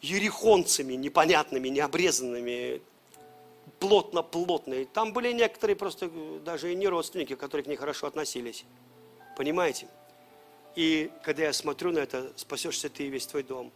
ерехонцами 0.00 0.94
непонятными, 0.94 1.68
необрезанными, 1.68 2.80
плотно-плотные. 3.78 4.86
Там 4.86 5.12
были 5.12 5.32
некоторые 5.32 5.76
просто 5.76 6.10
даже 6.44 6.72
и 6.72 6.76
не 6.76 6.88
родственники, 6.88 7.34
которые 7.34 7.64
к 7.64 7.66
ней 7.66 7.76
хорошо 7.76 8.06
относились. 8.06 8.64
Понимаете? 9.36 9.86
И 10.74 11.12
когда 11.22 11.44
я 11.44 11.52
смотрю 11.52 11.92
на 11.92 11.98
это, 12.00 12.32
спасешься 12.36 12.88
ты 12.88 13.04
и 13.04 13.08
весь 13.08 13.26
твой 13.26 13.42
дом. 13.42 13.70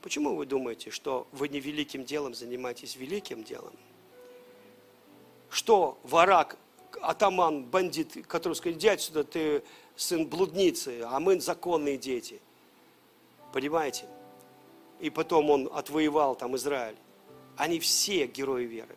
Почему 0.00 0.36
вы 0.36 0.46
думаете, 0.46 0.90
что 0.90 1.26
вы 1.32 1.48
не 1.48 1.60
великим 1.60 2.04
делом 2.04 2.34
занимаетесь 2.34 2.96
великим 2.96 3.42
делом? 3.42 3.72
Что 5.50 5.98
варак, 6.04 6.56
атаман, 7.00 7.64
бандит, 7.64 8.26
который 8.26 8.54
сказал, 8.54 8.78
иди 8.78 8.88
отсюда, 8.88 9.24
ты 9.24 9.64
сын 9.96 10.26
блудницы, 10.26 11.02
а 11.06 11.18
мы 11.20 11.40
законные 11.40 11.98
дети. 11.98 12.40
Понимаете? 13.52 14.06
И 15.00 15.10
потом 15.10 15.50
он 15.50 15.70
отвоевал 15.72 16.36
там 16.36 16.54
Израиль. 16.56 16.96
Они 17.56 17.80
все 17.80 18.26
герои 18.26 18.64
веры. 18.64 18.96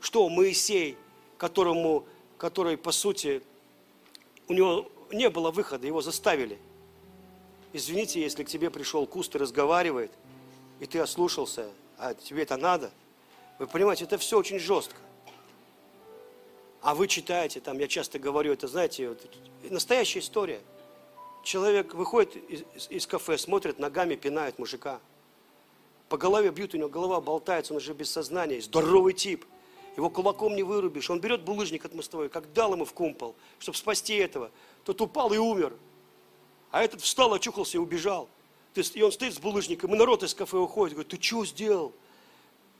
Что 0.00 0.28
Моисей, 0.28 0.96
которому, 1.38 2.06
который, 2.36 2.76
по 2.76 2.92
сути, 2.92 3.42
у 4.52 4.54
него 4.54 4.90
не 5.10 5.30
было 5.30 5.50
выхода, 5.50 5.86
его 5.86 6.02
заставили. 6.02 6.58
Извините, 7.72 8.20
если 8.20 8.44
к 8.44 8.48
тебе 8.48 8.70
пришел 8.70 9.06
куст 9.06 9.34
и 9.34 9.38
разговаривает, 9.38 10.12
и 10.78 10.84
ты 10.84 10.98
ослушался, 10.98 11.70
а 11.96 12.12
тебе 12.12 12.42
это 12.42 12.58
надо. 12.58 12.90
Вы 13.58 13.66
понимаете, 13.66 14.04
это 14.04 14.18
все 14.18 14.38
очень 14.38 14.58
жестко. 14.58 14.96
А 16.82 16.94
вы 16.94 17.08
читаете, 17.08 17.60
там, 17.60 17.78
я 17.78 17.88
часто 17.88 18.18
говорю, 18.18 18.52
это, 18.52 18.68
знаете, 18.68 19.08
вот, 19.08 19.26
настоящая 19.70 20.18
история. 20.18 20.60
Человек 21.42 21.94
выходит 21.94 22.36
из, 22.50 22.90
из 22.90 23.06
кафе, 23.06 23.38
смотрит, 23.38 23.78
ногами 23.78 24.16
пинает 24.16 24.58
мужика. 24.58 25.00
По 26.10 26.18
голове 26.18 26.50
бьют, 26.50 26.74
у 26.74 26.76
него 26.76 26.90
голова 26.90 27.22
болтается, 27.22 27.72
он 27.72 27.78
уже 27.78 27.94
без 27.94 28.10
сознания. 28.10 28.60
Здоровый 28.60 29.14
тип. 29.14 29.46
Его 29.96 30.08
кулаком 30.08 30.56
не 30.56 30.62
вырубишь. 30.62 31.10
Он 31.10 31.20
берет 31.20 31.42
булыжник 31.42 31.84
от 31.84 31.94
мостовой, 31.94 32.28
как 32.28 32.52
дал 32.52 32.72
ему 32.72 32.84
в 32.84 32.92
кумпол, 32.92 33.34
чтобы 33.58 33.76
спасти 33.76 34.14
этого. 34.14 34.50
Тот 34.84 35.00
упал 35.00 35.32
и 35.32 35.38
умер. 35.38 35.74
А 36.70 36.82
этот 36.82 37.02
встал, 37.02 37.34
очухался 37.34 37.76
и 37.76 37.80
убежал. 37.80 38.28
И 38.74 39.02
он 39.02 39.12
стоит 39.12 39.34
с 39.34 39.38
булыжником, 39.38 39.94
и 39.94 39.98
народ 39.98 40.22
из 40.22 40.34
кафе 40.34 40.56
уходит. 40.56 40.94
Говорит, 40.94 41.10
ты 41.10 41.22
что 41.22 41.44
сделал? 41.44 41.92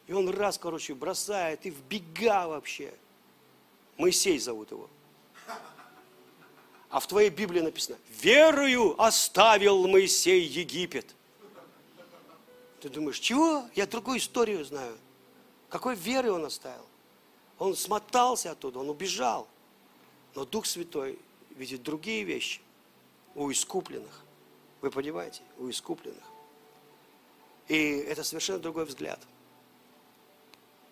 И 0.06 0.12
он 0.14 0.28
раз, 0.30 0.56
короче, 0.56 0.94
бросает 0.94 1.66
и 1.66 1.70
в 1.70 1.76
вообще. 2.48 2.94
Моисей 3.98 4.39
зовут 4.39 4.70
его. 4.70 4.89
А 6.89 7.01
в 7.01 7.06
твоей 7.06 7.30
Библии 7.30 7.60
написано, 7.60 7.98
верою 8.20 9.01
оставил 9.01 9.86
Моисей 9.86 10.43
Египет. 10.43 11.14
Ты 12.80 12.89
думаешь, 12.89 13.18
чего? 13.18 13.64
Я 13.74 13.86
другую 13.86 14.18
историю 14.18 14.64
знаю. 14.64 14.97
Какой 15.68 15.94
веры 15.94 16.32
он 16.32 16.44
оставил? 16.44 16.84
Он 17.62 17.76
смотался 17.76 18.51
оттуда, 18.51 18.80
он 18.80 18.90
убежал. 18.90 19.47
Но 20.34 20.44
Дух 20.44 20.66
Святой 20.66 21.16
видит 21.51 21.84
другие 21.84 22.24
вещи 22.24 22.60
у 23.36 23.52
искупленных. 23.52 24.24
Вы 24.80 24.90
понимаете? 24.90 25.43
У 25.59 25.70
искупленных. 25.70 26.24
И 27.68 27.76
это 27.76 28.24
совершенно 28.24 28.59
другой 28.59 28.84
взгляд. 28.84 29.20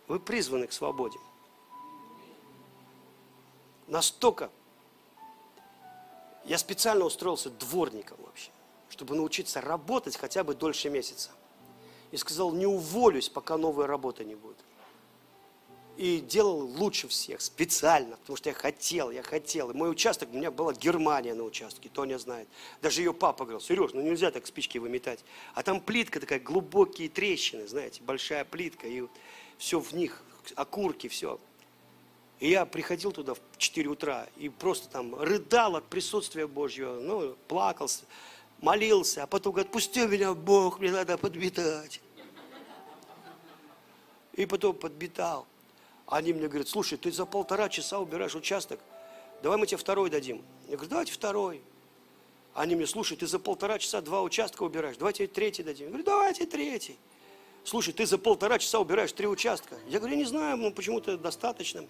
Вы 0.06 0.20
призваны 0.20 0.68
к 0.68 0.72
свободе 0.72 1.18
настолько... 3.88 4.48
Я 6.44 6.56
специально 6.56 7.04
устроился 7.04 7.50
дворником 7.50 8.16
вообще, 8.22 8.52
чтобы 8.90 9.16
научиться 9.16 9.60
работать 9.60 10.16
хотя 10.16 10.44
бы 10.44 10.54
дольше 10.54 10.88
месяца. 10.88 11.30
И 12.12 12.16
сказал, 12.16 12.52
не 12.52 12.66
уволюсь, 12.66 13.28
пока 13.28 13.56
новая 13.56 13.88
работа 13.88 14.22
не 14.22 14.36
будет. 14.36 14.56
И 15.96 16.20
делал 16.20 16.60
лучше 16.60 17.08
всех, 17.08 17.42
специально, 17.42 18.16
потому 18.16 18.36
что 18.36 18.48
я 18.48 18.54
хотел, 18.54 19.10
я 19.10 19.22
хотел. 19.22 19.70
И 19.70 19.74
мой 19.74 19.90
участок, 19.90 20.30
у 20.32 20.36
меня 20.36 20.50
была 20.50 20.72
Германия 20.72 21.34
на 21.34 21.42
участке, 21.42 21.90
Тоня 21.90 22.18
знает. 22.18 22.48
Даже 22.80 23.02
ее 23.02 23.12
папа 23.12 23.44
говорил, 23.44 23.60
Сереж, 23.60 23.90
ну 23.92 24.00
нельзя 24.00 24.30
так 24.30 24.46
спички 24.46 24.78
выметать. 24.78 25.22
А 25.54 25.62
там 25.62 25.80
плитка 25.80 26.18
такая, 26.20 26.40
глубокие 26.40 27.10
трещины, 27.10 27.68
знаете, 27.68 28.00
большая 28.02 28.46
плитка, 28.46 28.86
и 28.86 29.04
все 29.58 29.78
в 29.78 29.92
них 29.92 30.22
окурки, 30.54 31.08
все. 31.08 31.38
И 32.38 32.48
я 32.48 32.64
приходил 32.64 33.12
туда 33.12 33.34
в 33.34 33.40
4 33.58 33.88
утра 33.88 34.26
и 34.38 34.48
просто 34.48 34.88
там 34.88 35.14
рыдал 35.14 35.76
от 35.76 35.84
присутствия 35.84 36.46
Божьего, 36.46 36.98
ну, 36.98 37.36
плакался, 37.48 38.04
молился, 38.62 39.24
а 39.24 39.26
потом 39.26 39.52
говорит, 39.52 39.70
пусти 39.70 40.06
меня, 40.06 40.32
Бог, 40.32 40.80
мне 40.80 40.90
надо 40.90 41.18
подметать. 41.18 42.00
И 44.32 44.46
потом 44.46 44.74
подметал. 44.74 45.46
Они 46.10 46.32
мне 46.32 46.48
говорят, 46.48 46.68
слушай, 46.68 46.98
ты 46.98 47.12
за 47.12 47.24
полтора 47.24 47.68
часа 47.68 48.00
убираешь 48.00 48.34
участок, 48.34 48.80
давай 49.42 49.58
мы 49.58 49.66
тебе 49.66 49.78
второй 49.78 50.10
дадим. 50.10 50.42
Я 50.68 50.74
говорю, 50.74 50.90
давайте 50.90 51.12
второй. 51.12 51.62
Они 52.52 52.74
мне, 52.74 52.86
слушай, 52.86 53.16
ты 53.16 53.28
за 53.28 53.38
полтора 53.38 53.78
часа 53.78 54.00
два 54.00 54.22
участка 54.22 54.64
убираешь, 54.64 54.96
давайте 54.96 55.28
третий 55.28 55.62
дадим. 55.62 55.84
Я 55.84 55.90
говорю, 55.90 56.04
давайте 56.04 56.46
третий. 56.46 56.98
Слушай, 57.62 57.94
ты 57.94 58.06
за 58.06 58.18
полтора 58.18 58.58
часа 58.58 58.80
убираешь 58.80 59.12
три 59.12 59.28
участка. 59.28 59.76
Я 59.86 60.00
говорю, 60.00 60.16
я 60.16 60.20
не 60.20 60.26
знаю, 60.26 60.56
ну 60.56 60.72
почему-то 60.72 61.16
достаточно. 61.16 61.86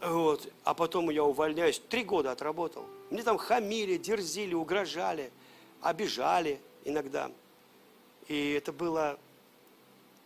Вот. 0.00 0.48
А 0.62 0.74
потом 0.74 1.10
я 1.10 1.24
увольняюсь. 1.24 1.80
Три 1.88 2.04
года 2.04 2.30
отработал. 2.30 2.84
Мне 3.10 3.24
там 3.24 3.38
хамили, 3.38 3.96
дерзили, 3.96 4.54
угрожали, 4.54 5.32
обижали 5.80 6.60
иногда. 6.84 7.32
И 8.28 8.52
это 8.52 8.72
было 8.72 9.18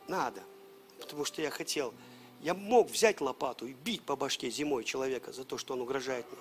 надо, 0.08 0.42
потому 1.00 1.24
что 1.24 1.40
я 1.40 1.50
хотел. 1.50 1.94
Я 2.42 2.54
мог 2.54 2.90
взять 2.90 3.20
лопату 3.20 3.66
и 3.66 3.72
бить 3.72 4.02
по 4.02 4.16
башке 4.16 4.50
зимой 4.50 4.82
человека 4.82 5.32
за 5.32 5.44
то, 5.44 5.58
что 5.58 5.74
он 5.74 5.80
угрожает 5.80 6.26
мне. 6.30 6.40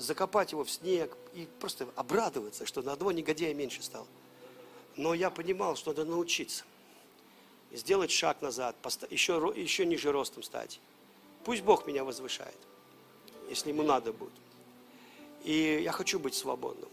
Закопать 0.00 0.52
его 0.52 0.64
в 0.64 0.70
снег 0.70 1.14
и 1.34 1.46
просто 1.60 1.86
обрадоваться, 1.96 2.64
что 2.64 2.80
на 2.80 2.92
одного 2.92 3.12
негодяя 3.12 3.52
меньше 3.52 3.82
стало. 3.82 4.06
Но 4.96 5.12
я 5.12 5.30
понимал, 5.30 5.76
что 5.76 5.90
надо 5.90 6.06
научиться. 6.06 6.64
Сделать 7.72 8.10
шаг 8.10 8.40
назад, 8.40 8.74
еще, 9.10 9.52
еще 9.54 9.84
ниже 9.84 10.10
ростом 10.12 10.42
стать. 10.42 10.80
Пусть 11.44 11.62
Бог 11.62 11.86
меня 11.86 12.02
возвышает, 12.02 12.56
если 13.50 13.68
ему 13.68 13.82
надо 13.82 14.14
будет. 14.14 14.32
И 15.44 15.80
я 15.82 15.92
хочу 15.92 16.18
быть 16.18 16.34
свободным. 16.34 16.88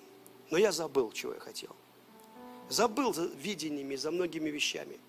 Но 0.49 0.57
я 0.57 0.73
забыл, 0.73 1.11
чего 1.11 1.33
я 1.33 1.39
хотел. 1.39 1.75
Забыл 2.69 3.13
за 3.13 3.25
видениями, 3.25 3.95
за 3.95 4.11
многими 4.11 4.49
вещами. 4.49 4.99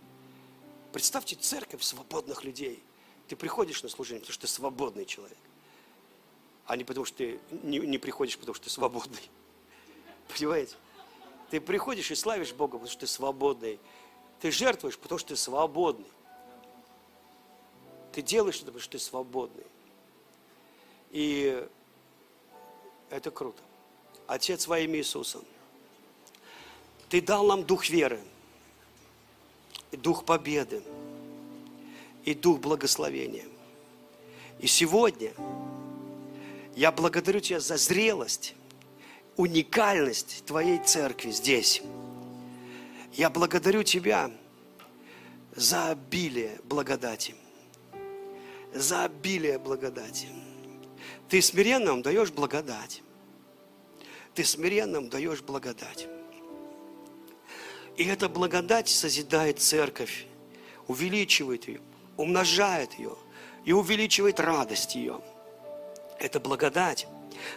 Представьте 0.93 1.37
церковь 1.37 1.83
свободных 1.83 2.45
людей. 2.45 2.83
Ты 3.29 3.37
приходишь 3.37 3.83
на 3.83 3.89
служение, 3.89 4.21
потому 4.21 4.33
что 4.33 4.43
ты 4.43 4.53
свободный 4.53 5.05
человек. 5.05 5.39
А 6.67 6.77
не 6.77 6.85
потому, 6.85 7.05
что 7.05 7.19
ты 7.19 7.41
не, 7.63 7.79
не 7.79 7.99
приходишь, 7.99 8.39
потому 8.39 8.55
что 8.55 8.65
ты 8.65 8.71
свободный. 8.71 9.31
Понимаете? 10.29 10.77
Ты 11.51 11.61
приходишь 11.61 12.11
и 12.11 12.15
славишь 12.15 12.53
Бога, 12.53 12.73
потому 12.73 12.91
что 12.91 13.01
ты 13.01 13.07
свободный. 13.07 13.79
Ты 14.41 14.51
жертвуешь, 14.51 14.99
потому 14.99 15.19
что 15.19 15.31
ты 15.31 15.37
свободный. 15.37 16.11
Ты 18.13 18.23
делаешь 18.23 18.57
это, 18.57 18.67
потому 18.67 18.81
что 18.81 18.93
ты 18.93 18.99
свободный. 18.99 19.67
И 21.11 21.67
это 23.11 23.31
круто. 23.31 23.63
Отец 24.27 24.67
во 24.67 24.79
имя 24.79 24.99
Иисуса, 24.99 25.41
Ты 27.09 27.23
дал 27.23 27.47
нам 27.47 27.65
дух 27.65 27.89
веры, 27.89 28.21
дух 29.93 30.25
победы, 30.25 30.83
и 32.25 32.35
дух 32.35 32.61
благословения. 32.61 33.45
И 34.61 34.67
сегодня 34.67 35.33
я 36.77 36.93
благодарю 36.93 37.41
Тебя 37.41 37.61
за 37.61 37.77
зрелость, 37.77 38.55
уникальность 39.37 40.45
Твоей 40.45 40.79
церкви 40.79 41.31
здесь. 41.31 41.83
Я 43.13 43.31
благодарю 43.31 43.83
Тебя 43.83 44.31
за 45.57 45.91
обилие 45.91 46.61
благодати– 46.65 47.35
за 48.75 49.05
обилие 49.05 49.59
благодати. 49.59 50.29
Ты 51.29 51.43
смиренным 51.43 52.03
даешь 52.03 52.31
благодать. 52.31 53.03
Ты 54.35 54.45
смиренным 54.45 55.09
даешь 55.09 55.43
благодать. 55.43 56.09
И 57.99 58.05
эта 58.05 58.31
благодать 58.31 58.89
созидает 58.89 59.61
церковь, 59.61 60.25
увеличивает 60.87 61.69
ее, 61.69 61.81
умножает 62.17 62.95
ее 62.95 63.15
и 63.67 63.73
увеличивает 63.73 64.41
радость 64.41 64.95
ее. 64.95 65.21
Эта 66.19 66.41
благодать 66.41 67.07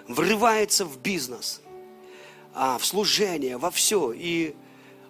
врывается 0.09 0.83
в 0.83 0.99
бизнес, 0.99 1.61
а, 2.53 2.77
в 2.77 2.85
служение, 2.85 3.57
во 3.57 3.71
все 3.71 4.11
и 4.11 4.53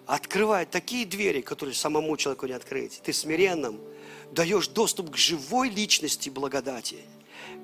открывает 0.06 0.70
такие 0.70 1.04
двери, 1.04 1.40
которые 1.40 1.74
самому 1.74 2.16
человеку 2.16 2.46
не 2.46 2.52
открыть. 2.52 3.00
Ты 3.02 3.12
смиренным– 3.12 3.80
даешь 4.32 4.68
доступ 4.68 5.10
к 5.10 5.16
живой 5.16 5.68
личности 5.68 6.30
благодати, 6.30 6.98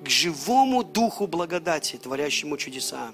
к 0.04 0.08
живому 0.08 0.84
духу 0.84 1.26
благодати, 1.26 1.96
творящему 1.96 2.56
чудеса. 2.56 3.12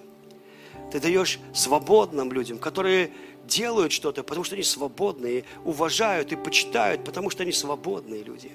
Ты 0.93 1.01
даешь 1.01 1.39
свободным 1.55 2.33
людям, 2.33 2.59
которые 2.59 3.13
делают 3.47 3.93
что-то, 3.93 4.23
потому 4.23 4.45
что 4.45 4.55
они 4.55 4.65
свободные, 4.65 5.45
уважают 5.65 6.33
и 6.33 6.37
почитают, 6.37 7.05
потому 7.05 7.31
что 7.31 7.43
они 7.43 7.53
свободные 7.53 8.23
люди. 8.23 8.53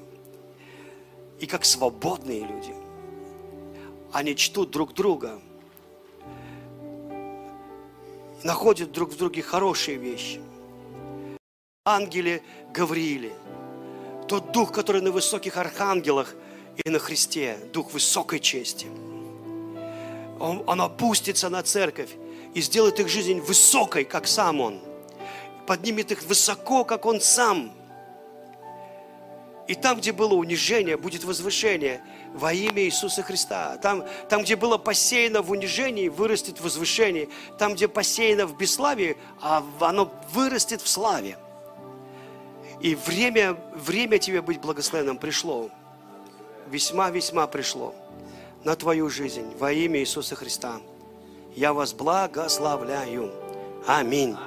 И 1.40 1.46
как 1.46 1.66
свободные 1.66 2.42
люди, 2.42 2.74
они 4.12 4.36
чтут 4.36 4.72
друг 4.72 4.94
друга, 4.94 5.40
находят 8.44 8.92
друг 8.92 9.12
в 9.12 9.18
друге 9.18 9.42
хорошие 9.42 9.98
вещи. 9.98 10.42
Ангелы 11.86 12.42
Гавриили– 12.74 13.34
тот 14.30 14.52
дух, 14.52 14.72
который 14.72 15.02
на 15.02 15.12
высоких 15.12 15.58
архангелах 15.58 16.36
и 16.86 16.90
на 16.90 17.00
Христе, 17.00 17.58
дух 17.74 17.92
высокой 17.94 18.40
чести. 18.40 18.86
Он, 20.40 20.64
он 20.68 20.82
опустится 20.82 21.50
на 21.50 21.64
церковь 21.64 22.12
и 22.54 22.62
сделает 22.62 23.00
их 23.00 23.08
жизнь 23.08 23.40
высокой, 23.40 24.04
как 24.06 24.28
сам 24.28 24.62
Он. 24.62 24.80
Поднимет 25.68 26.12
их 26.12 26.24
высоко, 26.24 26.84
как 26.84 27.06
Он 27.06 27.22
сам. 27.22 27.72
И 29.68 29.76
там, 29.76 30.00
где 30.00 30.12
было 30.12 30.34
унижение, 30.34 30.98
будет 30.98 31.24
возвышение 31.24 32.02
во 32.34 32.52
имя 32.52 32.84
Иисуса 32.84 33.22
Христа. 33.22 33.78
Там, 33.78 34.04
там 34.28 34.42
где 34.42 34.56
было 34.56 34.80
посеяно 34.80 35.44
в 35.44 35.52
унижении, 35.52 36.10
вырастет 36.10 36.60
возвышение. 36.60 37.30
Там, 37.60 37.76
где 37.76 37.88
посеяно 37.88 38.48
в 38.48 38.58
бесславии, 38.58 39.16
а 39.42 39.64
оно 39.80 40.12
вырастет 40.34 40.82
в 40.82 40.88
славе. 40.88 41.38
И 42.82 42.96
время, 42.96 43.58
время 43.76 44.18
тебе 44.18 44.42
быть 44.42 44.60
благословенным 44.60 45.18
пришло. 45.18 45.70
Весьма-весьма 46.68 47.46
пришло 47.46 47.94
на 48.64 48.76
твою 48.76 49.10
жизнь 49.10 49.56
во 49.60 49.72
имя 49.72 50.00
Иисуса 50.00 50.36
Христа. 50.36 50.80
Я 51.60 51.74
вас 51.74 51.94
благословляю. 51.94 53.32
Аминь. 53.86 54.38